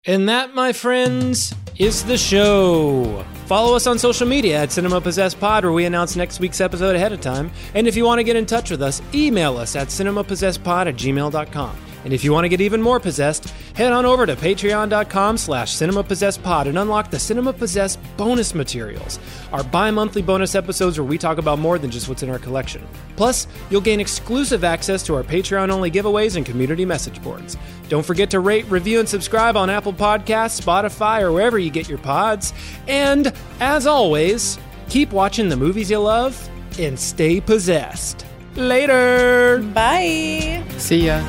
[0.06, 3.24] And that, my friends, is the show.
[3.47, 6.97] Follow us on social media at Cinema Possessed Pod, where we announce next week's episode
[6.97, 7.51] ahead of time.
[7.74, 10.97] And if you want to get in touch with us, email us at cinemapossessedpod at
[10.97, 11.77] gmail.com.
[12.09, 15.75] And if you want to get even more possessed, head on over to patreon.com slash
[15.75, 19.19] cinemapossessedpod and unlock the Cinema Possessed bonus materials,
[19.53, 22.83] our bi-monthly bonus episodes where we talk about more than just what's in our collection.
[23.17, 27.59] Plus, you'll gain exclusive access to our Patreon-only giveaways and community message boards.
[27.91, 31.91] Don't forget to rate, review, and subscribe on Apple Podcasts, Spotify, or wherever you get
[31.91, 32.55] your pods.
[32.87, 34.59] And, as always,
[34.89, 36.49] keep watching the movies you love
[36.79, 38.25] and stay possessed.
[38.57, 39.59] Later!
[39.75, 40.65] Bye!
[40.79, 41.23] See ya.